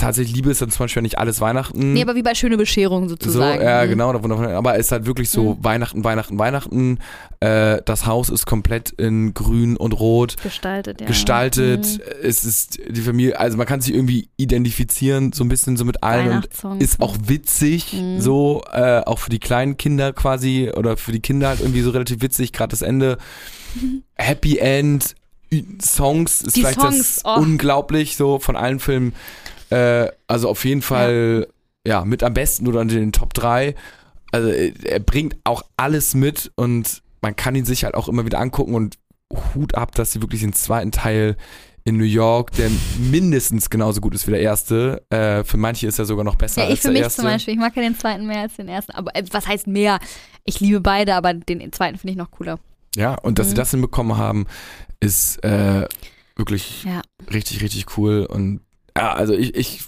tatsächlich 0.00 0.34
Liebe 0.34 0.50
ist 0.50 0.60
dann 0.62 0.70
zum 0.70 0.84
Beispiel 0.84 1.02
nicht 1.02 1.18
alles 1.18 1.40
Weihnachten. 1.40 1.92
Nee, 1.92 2.02
aber 2.02 2.14
wie 2.16 2.22
bei 2.22 2.34
Schöne 2.34 2.56
Bescherung 2.56 3.04
Mhm. 3.04 3.08
so, 3.08 3.14
sozusagen. 3.14 3.62
ja, 3.62 3.84
Mhm. 3.84 3.88
genau, 3.90 4.10
aber 4.10 4.74
es 4.74 4.86
ist 4.86 4.92
halt 4.92 5.06
wirklich 5.06 5.30
so 5.30 5.54
Mhm. 5.54 5.64
Weihnachten, 5.64 6.02
Weihnachten, 6.04 6.38
Weihnachten. 6.38 6.98
Äh, 7.40 7.80
das 7.84 8.06
Haus 8.06 8.28
ist 8.28 8.46
komplett 8.46 8.90
in 8.90 9.32
grün 9.34 9.76
und 9.76 9.92
rot 9.92 10.36
Gestaltet, 10.42 11.00
ja. 11.00 11.06
gestaltet. 11.06 11.84
Mhm. 11.86 12.00
Es 12.22 12.44
ist 12.44 12.78
die 12.88 13.00
Familie, 13.00 13.38
also 13.38 13.56
man 13.56 13.66
kann 13.66 13.80
sich 13.80 13.94
irgendwie 13.94 14.28
identifizieren, 14.36 15.32
so 15.32 15.44
ein 15.44 15.48
bisschen 15.48 15.76
so 15.76 15.84
mit 15.84 16.02
allen 16.02 16.26
und 16.26 16.32
Weihnachtssongs. 16.32 16.82
ist 16.84 17.00
auch 17.00 17.16
witzig, 17.26 17.92
Mhm. 17.92 18.20
so 18.20 18.62
äh, 18.72 19.00
auch 19.06 19.18
für 19.18 19.30
die 19.30 19.38
kleinen 19.38 19.76
Kinder 19.76 20.12
quasi 20.12 20.70
oder 20.76 20.96
für 20.96 21.12
die 21.12 21.20
Kinder 21.20 21.48
halt 21.48 21.60
irgendwie 21.60 21.82
so 21.82 21.90
relativ 21.90 22.20
witzig, 22.22 22.52
gerade 22.52 22.70
das 22.70 22.82
Ende. 22.82 23.18
Happy 24.16 24.58
End, 24.58 25.14
Songs 25.82 26.42
ist 26.42 26.56
Die 26.56 26.60
vielleicht 26.60 26.80
Songs, 26.80 27.16
das 27.16 27.22
oh. 27.24 27.40
unglaublich 27.40 28.16
so 28.16 28.38
von 28.38 28.56
allen 28.56 28.78
Filmen. 28.78 29.14
Äh, 29.70 30.08
also 30.26 30.48
auf 30.48 30.64
jeden 30.64 30.82
Fall 30.82 31.46
ja. 31.86 32.04
mit 32.04 32.22
am 32.22 32.34
besten 32.34 32.66
oder 32.68 32.82
in 32.82 32.88
den 32.88 33.12
Top 33.12 33.34
3. 33.34 33.74
Also 34.32 34.48
äh, 34.48 34.72
er 34.84 35.00
bringt 35.00 35.36
auch 35.44 35.62
alles 35.76 36.14
mit 36.14 36.50
und 36.56 37.02
man 37.22 37.36
kann 37.36 37.54
ihn 37.54 37.64
sich 37.64 37.84
halt 37.84 37.94
auch 37.94 38.08
immer 38.08 38.24
wieder 38.24 38.38
angucken 38.38 38.74
und 38.74 38.96
Hut 39.54 39.74
ab, 39.76 39.94
dass 39.94 40.12
sie 40.12 40.20
wirklich 40.22 40.40
den 40.40 40.52
zweiten 40.52 40.90
Teil 40.92 41.36
in 41.84 41.96
New 41.96 42.04
York, 42.04 42.52
der 42.52 42.68
mindestens 42.98 43.70
genauso 43.70 44.00
gut 44.00 44.14
ist 44.14 44.26
wie 44.26 44.32
der 44.32 44.40
erste. 44.40 45.02
Äh, 45.10 45.44
für 45.44 45.56
manche 45.56 45.86
ist 45.86 45.98
er 45.98 46.04
sogar 46.04 46.24
noch 46.24 46.34
besser 46.36 46.62
Ja, 46.62 46.66
ich 46.66 46.72
als 46.72 46.80
für 46.80 46.86
der 46.88 46.92
mich 46.92 47.02
erste. 47.02 47.22
zum 47.22 47.30
Beispiel. 47.30 47.54
Ich 47.54 47.60
mag 47.60 47.74
ja 47.74 47.82
den 47.82 47.98
zweiten 47.98 48.26
mehr 48.26 48.40
als 48.42 48.56
den 48.56 48.68
ersten. 48.68 48.92
Aber 48.92 49.14
äh, 49.16 49.22
was 49.30 49.46
heißt 49.46 49.66
mehr? 49.66 49.98
Ich 50.44 50.60
liebe 50.60 50.80
beide, 50.80 51.14
aber 51.14 51.32
den 51.32 51.72
zweiten 51.72 51.96
finde 51.96 52.12
ich 52.12 52.18
noch 52.18 52.30
cooler. 52.30 52.58
Ja, 52.96 53.14
und 53.14 53.38
dass 53.38 53.46
sie 53.48 53.52
Mhm. 53.54 53.56
das 53.58 53.70
hinbekommen 53.70 54.16
haben, 54.18 54.46
ist 55.00 55.42
äh, 55.44 55.86
wirklich 56.36 56.84
Ja. 56.84 57.00
richtig, 57.32 57.62
richtig 57.62 57.96
cool. 57.96 58.26
Und 58.26 58.60
ja, 58.96 59.12
also 59.12 59.34
ich, 59.34 59.54
ich 59.54 59.80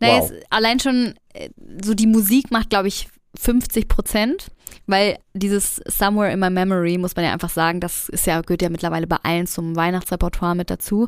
Naja, 0.00 0.20
Wow. 0.20 0.32
allein 0.50 0.80
schon 0.80 1.14
äh, 1.34 1.50
so 1.84 1.94
die 1.94 2.06
Musik 2.06 2.50
macht, 2.50 2.70
glaube 2.70 2.88
ich, 2.88 3.08
50 3.38 3.86
Prozent, 3.88 4.48
weil 4.86 5.18
dieses 5.34 5.76
Somewhere 5.86 6.32
in 6.32 6.40
My 6.40 6.50
Memory, 6.50 6.98
muss 6.98 7.14
man 7.14 7.24
ja 7.24 7.32
einfach 7.32 7.50
sagen, 7.50 7.80
das 7.80 8.08
ist 8.08 8.26
ja, 8.26 8.40
gehört 8.40 8.62
ja 8.62 8.70
mittlerweile 8.70 9.06
bei 9.06 9.18
allen 9.22 9.46
zum 9.46 9.76
Weihnachtsrepertoire 9.76 10.56
mit 10.56 10.68
dazu. 10.70 11.06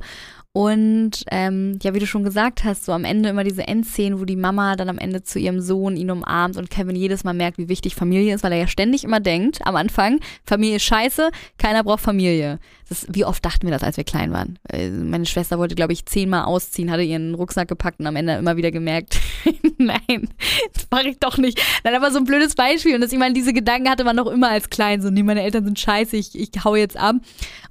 Und 0.54 1.24
ähm, 1.30 1.78
ja, 1.82 1.94
wie 1.94 1.98
du 1.98 2.06
schon 2.06 2.24
gesagt 2.24 2.62
hast, 2.62 2.84
so 2.84 2.92
am 2.92 3.04
Ende 3.04 3.30
immer 3.30 3.42
diese 3.42 3.66
Endszenen, 3.66 4.20
wo 4.20 4.26
die 4.26 4.36
Mama 4.36 4.76
dann 4.76 4.90
am 4.90 4.98
Ende 4.98 5.22
zu 5.22 5.38
ihrem 5.38 5.60
Sohn 5.60 5.96
ihn 5.96 6.10
umarmt 6.10 6.58
und 6.58 6.68
Kevin 6.68 6.94
jedes 6.94 7.24
Mal 7.24 7.32
merkt, 7.32 7.56
wie 7.56 7.70
wichtig 7.70 7.94
Familie 7.94 8.34
ist, 8.34 8.44
weil 8.44 8.52
er 8.52 8.58
ja 8.58 8.66
ständig 8.66 9.02
immer 9.02 9.18
denkt, 9.18 9.66
am 9.66 9.76
Anfang, 9.76 10.20
Familie 10.44 10.76
ist 10.76 10.82
scheiße, 10.82 11.30
keiner 11.56 11.82
braucht 11.82 12.00
Familie. 12.00 12.58
Das, 12.90 13.06
wie 13.08 13.24
oft 13.24 13.42
dachten 13.42 13.66
wir 13.66 13.72
das, 13.72 13.82
als 13.82 13.96
wir 13.96 14.04
klein 14.04 14.32
waren? 14.32 14.58
Äh, 14.70 14.90
Meine 14.90 15.24
Schwester 15.24 15.58
wollte, 15.58 15.74
glaube 15.74 15.94
ich, 15.94 16.04
zehnmal 16.04 16.44
ausziehen, 16.44 16.90
hatte 16.90 17.02
ihren 17.02 17.34
Rucksack 17.34 17.68
gepackt 17.68 18.00
und 18.00 18.06
am 18.06 18.16
Ende 18.16 18.34
immer 18.34 18.58
wieder 18.58 18.70
gemerkt, 18.70 19.18
nein, 19.78 20.28
das 20.74 20.86
mache 20.90 21.08
ich 21.08 21.18
doch 21.18 21.38
nicht. 21.38 21.62
Dann 21.82 21.94
aber 21.94 22.10
so 22.10 22.18
ein 22.18 22.24
blödes 22.24 22.54
Beispiel. 22.54 22.94
Und 22.94 23.00
das, 23.00 23.10
ich 23.10 23.18
meine, 23.18 23.32
diese 23.32 23.54
Gedanken 23.54 23.88
hatte 23.88 24.04
man 24.04 24.16
noch 24.16 24.26
immer 24.26 24.50
als 24.50 24.68
klein. 24.68 25.00
So, 25.00 25.08
nee, 25.08 25.22
meine 25.22 25.42
Eltern 25.42 25.64
sind 25.64 25.80
scheiße, 25.80 26.14
ich, 26.18 26.38
ich 26.38 26.50
hau 26.62 26.76
jetzt 26.76 26.98
ab. 26.98 27.16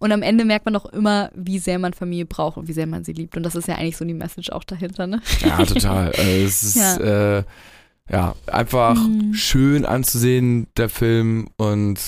Und 0.01 0.11
am 0.11 0.21
Ende 0.23 0.45
merkt 0.45 0.65
man 0.65 0.73
doch 0.73 0.85
immer, 0.91 1.29
wie 1.35 1.59
sehr 1.59 1.77
man 1.79 1.93
Familie 1.93 2.25
braucht 2.25 2.57
und 2.57 2.67
wie 2.67 2.73
sehr 2.73 2.87
man 2.87 3.03
sie 3.03 3.13
liebt. 3.13 3.37
Und 3.37 3.43
das 3.43 3.55
ist 3.55 3.67
ja 3.67 3.75
eigentlich 3.75 3.97
so 3.97 4.03
die 4.05 4.13
Message 4.15 4.49
auch 4.49 4.63
dahinter, 4.63 5.05
ne? 5.07 5.21
Ja, 5.39 5.63
total. 5.63 6.07
Also 6.11 6.21
es 6.45 6.63
ist 6.63 6.75
Ja. 6.75 7.37
Äh, 7.39 7.43
ja 8.09 8.35
einfach 8.47 8.95
Mhm. 8.95 9.33
schön 9.35 9.85
anzusehen, 9.85 10.67
der 10.75 10.89
Film. 10.89 11.47
Und 11.55 11.99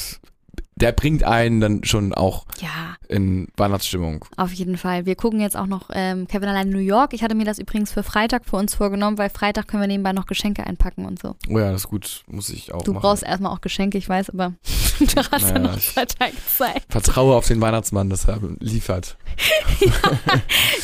der 0.83 0.91
bringt 0.91 1.23
einen 1.23 1.61
dann 1.61 1.83
schon 1.85 2.13
auch 2.13 2.45
Ja, 2.59 2.95
in 3.07 3.47
Weihnachtsstimmung. 3.55 4.25
auf 4.35 4.51
jeden 4.51 4.77
Fall. 4.77 5.05
Wir 5.05 5.15
gucken 5.15 5.39
jetzt 5.39 5.55
auch 5.55 5.65
noch 5.65 5.89
ähm, 5.93 6.27
Kevin 6.27 6.49
allein 6.49 6.67
in 6.67 6.73
New 6.73 6.79
York. 6.79 7.13
Ich 7.13 7.23
hatte 7.23 7.35
mir 7.35 7.45
das 7.45 7.57
übrigens 7.57 7.91
für 7.93 8.03
Freitag 8.03 8.43
für 8.45 8.57
uns 8.57 8.75
vorgenommen, 8.75 9.17
weil 9.17 9.29
Freitag 9.29 9.67
können 9.69 9.81
wir 9.81 9.87
nebenbei 9.87 10.11
noch 10.11 10.25
Geschenke 10.25 10.67
einpacken 10.67 11.05
und 11.05 11.21
so. 11.21 11.35
Oh 11.49 11.57
ja, 11.57 11.71
das 11.71 11.83
ist 11.83 11.87
gut. 11.89 12.23
Muss 12.27 12.49
ich 12.49 12.73
auch 12.73 12.81
Du 12.83 12.91
machen. 12.91 13.01
brauchst 13.01 13.23
erstmal 13.23 13.53
auch 13.53 13.61
Geschenke, 13.61 13.97
ich 13.97 14.09
weiß, 14.09 14.29
aber 14.31 14.53
du 14.99 15.05
hast 15.31 15.41
ja 15.49 15.53
Naja, 15.53 15.59
noch 15.59 15.77
ich- 15.77 15.89
zwei 15.93 16.05
Tage 16.05 16.33
Zeit. 16.57 16.83
Vertraue 16.89 17.35
auf 17.37 17.47
den 17.47 17.61
Weihnachtsmann, 17.61 18.09
dass 18.09 18.25
er 18.27 18.39
liefert. 18.59 19.17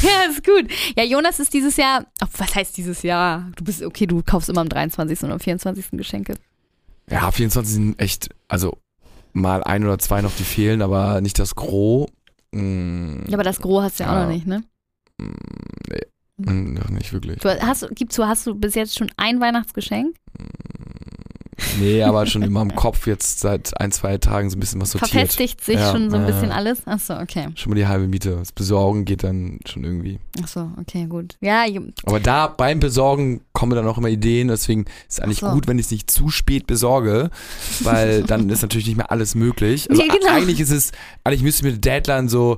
Ja, 0.02 0.30
ist 0.30 0.44
gut. 0.46 0.72
Ja, 0.98 1.04
Jonas 1.04 1.40
ist 1.40 1.54
dieses 1.54 1.76
Jahr, 1.78 2.06
oh, 2.24 2.28
was 2.38 2.56
heißt 2.56 2.78
dieses 2.78 3.02
Jahr? 3.04 3.52
Du 3.56 3.64
bist, 3.64 3.84
okay, 3.84 4.06
du 4.08 4.22
kaufst 4.24 4.50
immer 4.50 4.62
am 4.62 4.70
23. 4.70 5.24
und 5.24 5.32
am 5.32 5.40
24. 5.40 5.88
Geschenke. 5.92 6.36
Ja, 7.10 7.30
24 7.32 7.74
sind 7.74 8.00
echt, 8.00 8.30
also 8.48 8.78
mal 9.34 9.64
ein 9.64 9.84
oder 9.84 10.00
zwei 10.00 10.22
noch, 10.22 10.34
die 10.36 10.44
fehlen, 10.44 10.82
aber 10.82 11.22
nicht 11.22 11.40
das 11.40 11.56
Gros. 11.56 12.10
Mm, 12.52 13.26
Ja, 13.28 13.34
aber 13.34 13.44
das 13.44 13.60
Gros 13.62 13.84
hast 13.84 14.00
du 14.00 14.04
ja, 14.04 14.10
auch 14.12 14.16
Ja. 14.16 14.24
noch 14.26 14.32
nicht, 14.34 14.48
ne? 14.48 14.64
mm, 15.20 15.26
nee, 15.90 16.02
Mm, 16.38 16.74
noch 16.76 16.90
nicht 16.90 17.12
wirklich. 17.12 17.40
Du 17.40 17.50
hast, 17.50 17.86
gibst 17.96 18.18
du, 18.18 18.26
hast 18.26 18.48
du 18.48 18.56
bis 18.56 18.74
jetzt 18.74 18.98
schon 18.98 19.12
ein 19.18 19.42
Weihnachtsgeschenk? 19.42 20.16
Nee, 21.80 22.04
aber 22.04 22.26
schon 22.26 22.42
immer 22.42 22.62
im 22.62 22.76
Kopf 22.76 23.08
jetzt 23.08 23.40
seit 23.40 23.80
ein, 23.80 23.92
zwei 23.92 24.18
Tagen 24.18 24.50
so 24.50 24.58
ein 24.58 24.60
bisschen 24.60 24.82
was 24.82 24.92
sortiert. 24.92 25.12
Verfestigt 25.12 25.64
sich 25.64 25.76
Ja, 25.76 25.92
schon 25.92 26.10
so 26.10 26.18
ein 26.18 26.26
bisschen 26.26 26.52
alles? 26.52 26.86
Achso, 26.88 27.20
okay. 27.20 27.48
Schon 27.56 27.72
mal 27.72 27.76
die 27.76 27.88
halbe 27.88 28.08
Miete. 28.08 28.36
Das 28.38 28.52
Besorgen 28.52 29.06
geht 29.06 29.24
dann 29.24 29.60
schon 29.66 29.84
irgendwie. 29.84 30.20
Achso, 30.42 30.72
okay, 30.80 31.06
gut. 31.06 31.38
Ja, 31.42 31.66
Aber 32.06 32.20
da 32.20 32.48
beim 32.48 32.80
Besorgen 32.80 33.42
kommen 33.54 33.76
dann 33.76 33.88
auch 33.88 33.98
immer 33.98 34.10
Ideen, 34.10 34.48
deswegen 34.48 34.84
ist 34.84 34.92
es 35.10 35.20
eigentlich 35.20 35.40
so. 35.40 35.50
gut, 35.52 35.68
wenn 35.68 35.80
ich 35.80 35.86
es 35.86 35.92
nicht 35.92 36.12
zu 36.12 36.30
spät 36.30 36.68
besorge, 36.68 37.30
weil 37.82 38.24
dann 38.28 38.50
ist 38.50 38.62
natürlich 38.62 38.88
nicht 38.88 38.98
mehr 38.98 39.12
alles 39.12 39.36
möglich. 39.36 39.90
Also 39.90 40.02
Ja, 40.02 40.14
genau. 40.14 40.32
eigentlich 40.34 40.60
ist 40.60 40.72
es, 40.72 40.92
eigentlich 41.24 41.44
müsste 41.44 41.62
ich 41.66 41.72
mir 41.72 41.78
die 41.78 41.82
Deadline 41.82 42.30
so 42.30 42.58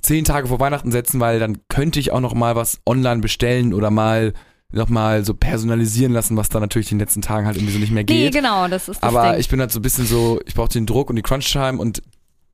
zehn 0.00 0.24
Tage 0.24 0.48
vor 0.48 0.58
Weihnachten 0.60 0.90
setzen, 0.90 1.20
weil 1.20 1.38
dann 1.38 1.58
könnte 1.68 2.00
ich 2.00 2.10
auch 2.12 2.20
noch 2.20 2.34
mal 2.34 2.56
was 2.56 2.80
online 2.86 3.20
bestellen 3.20 3.72
oder 3.72 3.90
mal 3.90 4.32
noch 4.72 4.88
mal 4.88 5.24
so 5.24 5.34
personalisieren 5.34 6.12
lassen, 6.12 6.36
was 6.36 6.48
dann 6.48 6.62
natürlich 6.62 6.90
in 6.92 6.98
den 6.98 7.04
letzten 7.06 7.22
Tagen 7.22 7.46
halt 7.46 7.56
irgendwie 7.56 7.72
so 7.74 7.78
nicht 7.78 7.92
mehr 7.92 8.04
nee, 8.08 8.24
geht. 8.24 8.34
genau, 8.34 8.68
das 8.68 8.88
ist 8.88 9.02
das 9.02 9.08
Aber 9.08 9.32
Ding. 9.32 9.40
ich 9.40 9.48
bin 9.48 9.60
halt 9.60 9.70
so 9.70 9.78
ein 9.78 9.82
bisschen 9.82 10.06
so, 10.06 10.40
ich 10.46 10.54
brauche 10.54 10.68
den 10.70 10.86
Druck 10.86 11.10
und 11.10 11.16
die 11.16 11.22
Crunch-Time 11.22 11.78
und 11.78 12.02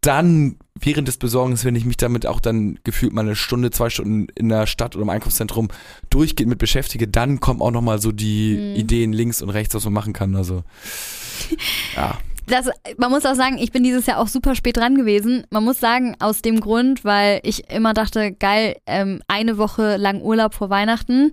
dann 0.01 0.57
während 0.81 1.09
des 1.09 1.16
Besorgens, 1.19 1.64
wenn 1.64 1.75
ich 1.75 1.85
mich 1.85 1.97
damit 1.97 2.25
auch 2.25 2.39
dann 2.39 2.79
gefühlt 2.85 3.12
mal 3.12 3.23
eine 3.23 3.35
Stunde, 3.35 3.71
zwei 3.71 3.91
Stunden 3.91 4.29
in 4.37 4.49
der 4.49 4.66
Stadt 4.69 4.95
oder 4.95 5.03
im 5.03 5.11
Einkaufszentrum 5.11 5.69
durchgehend 6.09 6.49
mit 6.51 6.59
beschäftige, 6.61 7.09
dann 7.09 7.41
kommen 7.41 7.61
auch 7.61 7.73
nochmal 7.73 8.01
so 8.01 8.12
die 8.12 8.57
Mhm. 8.57 8.77
Ideen 8.77 9.12
links 9.12 9.43
und 9.43 9.51
rechts, 9.51 9.75
was 9.75 9.85
man 9.85 9.93
machen 9.95 10.12
kann. 10.12 10.37
Also 10.37 10.62
ja, 11.97 12.16
das, 12.47 12.69
man 12.97 13.11
muss 13.11 13.27
auch 13.27 13.35
sagen, 13.35 13.59
ich 13.59 13.73
bin 13.73 13.83
dieses 13.83 14.07
Jahr 14.07 14.19
auch 14.19 14.29
super 14.29 14.55
spät 14.55 14.77
dran 14.77 14.95
gewesen. 14.95 15.45
Man 15.51 15.64
muss 15.64 15.81
sagen, 15.81 16.16
aus 16.21 16.43
dem 16.43 16.61
Grund, 16.61 17.05
weil 17.05 17.41
ich 17.43 17.69
immer 17.71 17.93
dachte, 17.93 18.33
geil, 18.33 18.77
ähm, 18.87 19.21
eine 19.29 19.59
Woche 19.59 19.97
lang 19.97 20.23
Urlaub 20.23 20.55
vor 20.55 20.71
Weihnachten. 20.71 21.31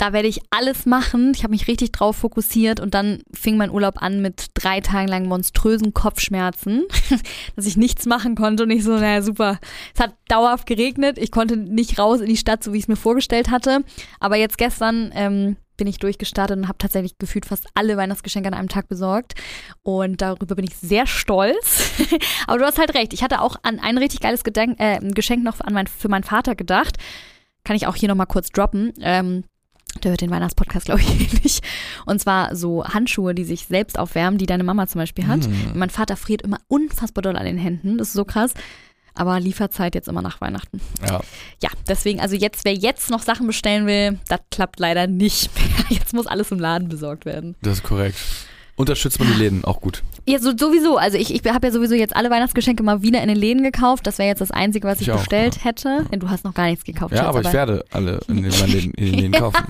Da 0.00 0.14
werde 0.14 0.28
ich 0.28 0.40
alles 0.48 0.86
machen. 0.86 1.32
Ich 1.36 1.42
habe 1.42 1.50
mich 1.50 1.68
richtig 1.68 1.92
drauf 1.92 2.16
fokussiert 2.16 2.80
und 2.80 2.94
dann 2.94 3.22
fing 3.34 3.58
mein 3.58 3.70
Urlaub 3.70 4.00
an 4.00 4.22
mit 4.22 4.46
drei 4.54 4.80
Tagen 4.80 5.08
lang 5.08 5.28
monströsen 5.28 5.92
Kopfschmerzen, 5.92 6.84
dass 7.54 7.66
ich 7.66 7.76
nichts 7.76 8.06
machen 8.06 8.34
konnte 8.34 8.62
und 8.62 8.70
ich 8.70 8.82
so, 8.82 8.96
naja, 8.96 9.20
super. 9.20 9.58
Es 9.94 10.00
hat 10.00 10.14
dauerhaft 10.28 10.64
geregnet. 10.64 11.18
Ich 11.18 11.30
konnte 11.30 11.58
nicht 11.58 11.98
raus 11.98 12.20
in 12.20 12.28
die 12.28 12.38
Stadt, 12.38 12.64
so 12.64 12.72
wie 12.72 12.78
ich 12.78 12.84
es 12.84 12.88
mir 12.88 12.96
vorgestellt 12.96 13.50
hatte. 13.50 13.84
Aber 14.20 14.36
jetzt 14.36 14.56
gestern 14.56 15.10
ähm, 15.14 15.58
bin 15.76 15.86
ich 15.86 15.98
durchgestartet 15.98 16.56
und 16.56 16.68
habe 16.68 16.78
tatsächlich 16.78 17.18
gefühlt 17.18 17.44
fast 17.44 17.66
alle 17.74 17.98
Weihnachtsgeschenke 17.98 18.48
an 18.48 18.54
einem 18.54 18.70
Tag 18.70 18.88
besorgt. 18.88 19.34
Und 19.82 20.22
darüber 20.22 20.54
bin 20.54 20.64
ich 20.64 20.76
sehr 20.76 21.06
stolz. 21.06 21.90
Aber 22.46 22.56
du 22.56 22.64
hast 22.64 22.78
halt 22.78 22.94
recht. 22.94 23.12
Ich 23.12 23.22
hatte 23.22 23.42
auch 23.42 23.56
an 23.64 23.78
ein 23.78 23.98
richtig 23.98 24.20
geiles 24.20 24.44
Gedenk 24.44 24.80
äh, 24.80 24.98
Geschenk 25.10 25.44
noch 25.44 25.60
an 25.60 25.74
mein, 25.74 25.88
für 25.88 26.08
meinen 26.08 26.24
Vater 26.24 26.54
gedacht. 26.54 26.96
Kann 27.64 27.76
ich 27.76 27.86
auch 27.86 27.96
hier 27.96 28.08
nochmal 28.08 28.26
kurz 28.26 28.48
droppen. 28.48 28.94
Ähm, 29.02 29.44
der 30.02 30.12
hört 30.12 30.20
den 30.20 30.30
Weihnachtspodcast, 30.30 30.86
glaube 30.86 31.00
ich, 31.00 31.08
eh 31.20 31.40
nicht. 31.42 31.64
Und 32.06 32.20
zwar 32.20 32.54
so 32.56 32.84
Handschuhe, 32.84 33.34
die 33.34 33.44
sich 33.44 33.66
selbst 33.66 33.98
aufwärmen, 33.98 34.38
die 34.38 34.46
deine 34.46 34.64
Mama 34.64 34.86
zum 34.86 35.00
Beispiel 35.00 35.26
hat. 35.26 35.44
Hm. 35.44 35.72
Mein 35.74 35.90
Vater 35.90 36.16
friert 36.16 36.42
immer 36.42 36.58
unfassbar 36.68 37.22
doll 37.22 37.36
an 37.36 37.44
den 37.44 37.58
Händen. 37.58 37.98
Das 37.98 38.08
ist 38.08 38.14
so 38.14 38.24
krass. 38.24 38.52
Aber 39.14 39.40
Lieferzeit 39.40 39.94
jetzt 39.96 40.08
immer 40.08 40.22
nach 40.22 40.40
Weihnachten. 40.40 40.80
ja. 41.06 41.20
Ja, 41.62 41.68
deswegen, 41.88 42.20
also 42.20 42.36
jetzt, 42.36 42.64
wer 42.64 42.74
jetzt 42.74 43.10
noch 43.10 43.22
Sachen 43.22 43.46
bestellen 43.46 43.86
will, 43.86 44.18
das 44.28 44.40
klappt 44.50 44.78
leider 44.78 45.06
nicht 45.08 45.50
mehr. 45.58 45.98
Jetzt 45.98 46.14
muss 46.14 46.26
alles 46.26 46.50
im 46.52 46.58
Laden 46.60 46.88
besorgt 46.88 47.24
werden. 47.24 47.56
das 47.60 47.78
ist 47.78 47.82
korrekt. 47.82 48.16
Unterstützt 48.76 49.18
man 49.18 49.28
die 49.28 49.34
Läden, 49.38 49.64
auch 49.64 49.80
gut. 49.82 50.02
Ja, 50.30 50.38
so, 50.38 50.56
sowieso. 50.56 50.96
Also 50.96 51.18
ich, 51.18 51.34
ich 51.34 51.52
habe 51.52 51.66
ja 51.66 51.72
sowieso 51.72 51.94
jetzt 51.94 52.14
alle 52.14 52.30
Weihnachtsgeschenke 52.30 52.82
mal 52.82 53.02
wieder 53.02 53.20
in 53.22 53.28
den 53.28 53.36
Läden 53.36 53.62
gekauft. 53.62 54.06
Das 54.06 54.18
wäre 54.18 54.28
jetzt 54.28 54.40
das 54.40 54.50
Einzige, 54.50 54.86
was 54.86 55.00
ich, 55.00 55.08
Ich 55.08 55.12
auch, 55.12 55.18
bestellt 55.18 55.64
hätte. 55.64 56.06
Denn 56.12 56.20
du 56.20 56.28
hast 56.30 56.44
noch 56.44 56.54
gar 56.54 56.66
nichts 56.66 56.84
gekauft. 56.84 57.12
Ja, 57.14 57.24
Schatz, 57.24 57.28
aber 57.28 57.40
ich 57.40 57.52
werde 57.52 57.84
alle 57.90 58.20
in 58.28 58.42
den 58.42 58.50
Läden, 58.50 58.92
in 58.92 59.04
den 59.06 59.14
Läden 59.14 59.32
kaufen. 59.40 59.64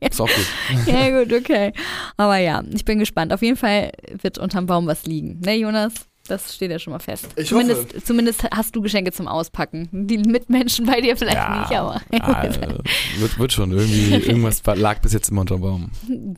Ist 0.00 0.20
auch 0.20 0.28
gut. 0.28 0.86
ja, 0.86 1.22
gut, 1.22 1.32
okay. 1.32 1.72
Aber 2.16 2.38
ja, 2.38 2.62
ich 2.72 2.84
bin 2.84 2.98
gespannt. 2.98 3.32
Auf 3.32 3.42
jeden 3.42 3.56
Fall 3.56 3.92
wird 4.20 4.38
unterm 4.38 4.66
Baum 4.66 4.86
was 4.86 5.06
liegen. 5.06 5.40
Ne, 5.40 5.56
Jonas? 5.56 5.92
Das 6.26 6.54
steht 6.54 6.70
ja 6.70 6.78
schon 6.78 6.92
mal 6.94 7.00
fest. 7.00 7.28
Ich 7.36 7.48
zumindest, 7.48 8.06
zumindest 8.06 8.44
hast 8.50 8.74
du 8.74 8.80
Geschenke 8.80 9.12
zum 9.12 9.28
Auspacken. 9.28 9.88
Die 9.92 10.16
Mitmenschen 10.16 10.86
bei 10.86 11.02
dir 11.02 11.18
vielleicht 11.18 11.36
Ja, 11.36 11.60
nicht, 11.60 11.72
aber. 11.78 12.00
ja, 12.10 12.42
äh, 12.44 13.20
wird, 13.20 13.38
wird 13.38 13.52
schon. 13.52 13.72
Irgendwie, 13.72 14.14
irgendwas 14.14 14.62
lag 14.64 15.00
bis 15.00 15.12
jetzt 15.12 15.28
immer 15.28 15.42
unterm 15.42 15.60
Baum. 15.60 15.90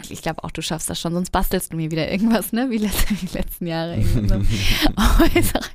Ich 0.08 0.22
glaube 0.22 0.42
auch, 0.42 0.50
du 0.50 0.60
schaffst 0.60 0.90
das 0.90 1.00
schon, 1.00 1.12
sonst 1.12 1.30
bastelst 1.30 1.72
du 1.72 1.76
mir 1.76 1.92
wieder 1.92 2.10
irgendwas, 2.10 2.52
ne? 2.52 2.68
Wie 2.70 2.78
letzte, 2.78 3.14
die 3.14 3.28
letzten 3.38 3.66
Jahre. 3.68 3.96
irgendwie 3.96 4.28
so. 4.28 4.34
Aber 4.96 5.24
ich 5.32 5.46
sag- 5.46 5.70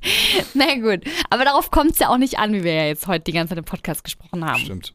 Na 0.56 0.76
gut. 0.76 1.06
Aber 1.30 1.46
darauf 1.46 1.72
kommt 1.72 1.92
es 1.92 2.00
ja 2.00 2.10
auch 2.10 2.18
nicht 2.18 2.38
an, 2.38 2.52
wie 2.52 2.66
wir 2.66 2.74
ja 2.74 2.86
jetzt 2.88 3.08
heute 3.08 3.24
die 3.24 3.32
ganze 3.32 3.52
Zeit 3.52 3.60
im 3.60 3.66
Podcast 3.66 4.04
gesprochen 4.04 4.44
haben. 4.46 4.60
Stimmt. 4.60 4.94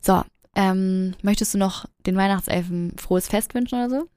So, 0.00 0.22
ähm, 0.54 1.14
möchtest 1.22 1.54
du 1.54 1.58
noch 1.58 1.84
den 2.06 2.16
Weihnachtselfen 2.16 2.94
frohes 2.96 3.26
Fest 3.28 3.54
wünschen 3.54 3.74
oder 3.84 3.90
so? 3.90 4.08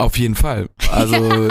Auf 0.00 0.18
jeden 0.18 0.34
Fall. 0.34 0.68
Also, 0.90 1.16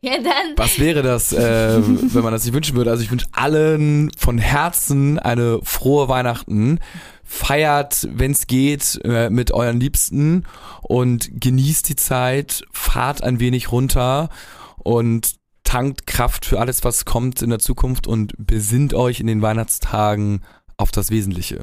Ja, 0.00 0.12
was 0.56 0.78
wäre 0.78 1.02
das, 1.02 1.32
äh, 1.32 1.80
wenn 1.82 2.22
man 2.22 2.32
das 2.32 2.44
nicht 2.44 2.54
wünschen 2.54 2.76
würde? 2.76 2.90
Also, 2.90 3.02
ich 3.02 3.10
wünsche 3.10 3.26
allen 3.32 4.10
von 4.16 4.38
Herzen 4.38 5.18
eine 5.18 5.60
frohe 5.62 6.08
Weihnachten. 6.08 6.78
Feiert, 7.24 8.08
wenn 8.10 8.32
es 8.32 8.46
geht, 8.46 9.00
äh, 9.04 9.28
mit 9.28 9.52
euren 9.52 9.80
Liebsten 9.80 10.44
und 10.82 11.28
genießt 11.32 11.88
die 11.88 11.96
Zeit, 11.96 12.62
fahrt 12.72 13.22
ein 13.22 13.40
wenig 13.40 13.70
runter 13.72 14.30
und 14.76 15.36
tankt 15.64 16.06
Kraft 16.06 16.46
für 16.46 16.60
alles, 16.60 16.84
was 16.84 17.04
kommt 17.04 17.42
in 17.42 17.50
der 17.50 17.58
Zukunft 17.58 18.06
und 18.06 18.32
besinnt 18.38 18.94
euch 18.94 19.20
in 19.20 19.26
den 19.26 19.42
Weihnachtstagen 19.42 20.42
auf 20.78 20.90
das 20.90 21.10
Wesentliche. 21.10 21.62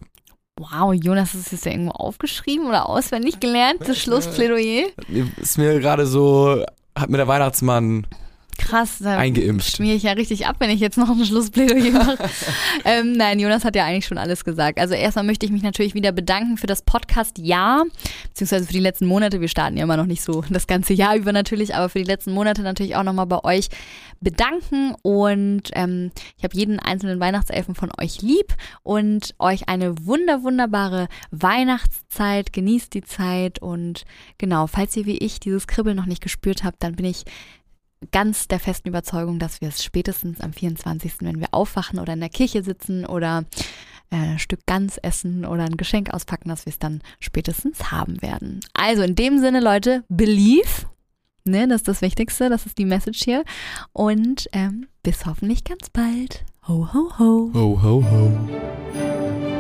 Wow, 0.57 0.93
Jonas, 0.93 1.35
ist 1.35 1.51
das 1.51 1.65
ja 1.65 1.71
irgendwo 1.71 1.91
aufgeschrieben 1.91 2.67
oder 2.67 2.87
auswendig 2.87 3.41
gelernt? 3.41 3.81
Das 3.85 3.99
Schlussplädoyer? 4.01 4.87
Ist 5.35 5.57
mir 5.57 5.77
gerade 5.81 6.05
so, 6.07 6.63
hat 6.97 7.09
mir 7.09 7.17
der 7.17 7.27
Weihnachtsmann 7.27 8.07
Krass. 8.65 8.97
Da 8.99 9.17
eingeimpft. 9.17 9.77
schmier 9.77 9.95
ich 9.95 10.03
ja 10.03 10.13
richtig 10.13 10.47
ab, 10.47 10.55
wenn 10.59 10.71
ich 10.71 10.79
jetzt 10.79 10.97
noch 10.97 11.09
ein 11.09 11.23
Schlussplädoyer 11.23 11.91
mache. 11.91 12.17
ähm, 12.83 13.13
nein, 13.13 13.39
Jonas 13.39 13.63
hat 13.63 13.75
ja 13.75 13.85
eigentlich 13.85 14.07
schon 14.07 14.17
alles 14.17 14.43
gesagt. 14.43 14.79
Also 14.79 14.95
erstmal 14.95 15.23
möchte 15.23 15.45
ich 15.45 15.51
mich 15.51 15.61
natürlich 15.61 15.93
wieder 15.93 16.11
bedanken 16.11 16.57
für 16.57 16.67
das 16.67 16.81
Podcast-Jahr, 16.81 17.85
beziehungsweise 18.29 18.65
für 18.65 18.73
die 18.73 18.79
letzten 18.79 19.05
Monate. 19.05 19.39
Wir 19.39 19.47
starten 19.47 19.77
ja 19.77 19.83
immer 19.83 19.97
noch 19.97 20.07
nicht 20.07 20.23
so 20.23 20.43
das 20.49 20.65
ganze 20.65 20.93
Jahr 20.93 21.15
über 21.15 21.31
natürlich, 21.31 21.75
aber 21.75 21.89
für 21.89 21.99
die 21.99 22.05
letzten 22.05 22.31
Monate 22.31 22.63
natürlich 22.63 22.95
auch 22.95 23.03
nochmal 23.03 23.27
bei 23.27 23.43
euch 23.43 23.69
bedanken. 24.19 24.95
Und 25.03 25.69
ähm, 25.73 26.11
ich 26.37 26.43
habe 26.43 26.57
jeden 26.57 26.79
einzelnen 26.79 27.19
Weihnachtselfen 27.19 27.75
von 27.75 27.91
euch 28.01 28.21
lieb 28.21 28.55
und 28.81 29.35
euch 29.37 29.69
eine 29.69 30.05
wunder, 30.05 30.43
wunderbare 30.43 31.07
Weihnachtszeit. 31.29 32.51
Genießt 32.51 32.93
die 32.93 33.03
Zeit 33.03 33.59
und 33.59 34.05
genau, 34.37 34.67
falls 34.67 34.95
ihr 34.97 35.05
wie 35.05 35.17
ich 35.17 35.39
dieses 35.39 35.67
Kribbeln 35.67 35.95
noch 35.95 36.07
nicht 36.07 36.23
gespürt 36.23 36.63
habt, 36.63 36.81
dann 36.81 36.95
bin 36.95 37.05
ich 37.05 37.25
ganz 38.11 38.47
der 38.47 38.59
festen 38.59 38.89
Überzeugung, 38.89 39.39
dass 39.39 39.61
wir 39.61 39.69
es 39.69 39.83
spätestens 39.83 40.41
am 40.41 40.53
24., 40.53 41.13
wenn 41.21 41.39
wir 41.39 41.47
aufwachen 41.51 41.99
oder 41.99 42.13
in 42.13 42.19
der 42.19 42.29
Kirche 42.29 42.63
sitzen 42.63 43.05
oder 43.05 43.45
äh, 44.11 44.17
ein 44.17 44.39
Stück 44.39 44.65
Gans 44.65 44.97
essen 44.97 45.45
oder 45.45 45.63
ein 45.63 45.77
Geschenk 45.77 46.13
auspacken, 46.13 46.49
dass 46.49 46.65
wir 46.65 46.71
es 46.71 46.79
dann 46.79 47.01
spätestens 47.19 47.91
haben 47.91 48.21
werden. 48.21 48.59
Also 48.73 49.03
in 49.03 49.15
dem 49.15 49.39
Sinne, 49.39 49.59
Leute, 49.59 50.03
believe, 50.09 50.87
ne, 51.43 51.67
das 51.67 51.81
ist 51.81 51.87
das 51.87 52.01
Wichtigste, 52.01 52.49
das 52.49 52.65
ist 52.65 52.77
die 52.77 52.85
Message 52.85 53.23
hier 53.23 53.43
und 53.93 54.47
ähm, 54.51 54.87
bis 55.03 55.25
hoffentlich 55.25 55.63
ganz 55.63 55.89
bald. 55.89 56.45
Ho, 56.67 56.87
ho, 56.93 57.19
ho. 57.19 57.51
Ho, 57.53 57.79
ho, 57.81 58.03
ho. 58.03 59.54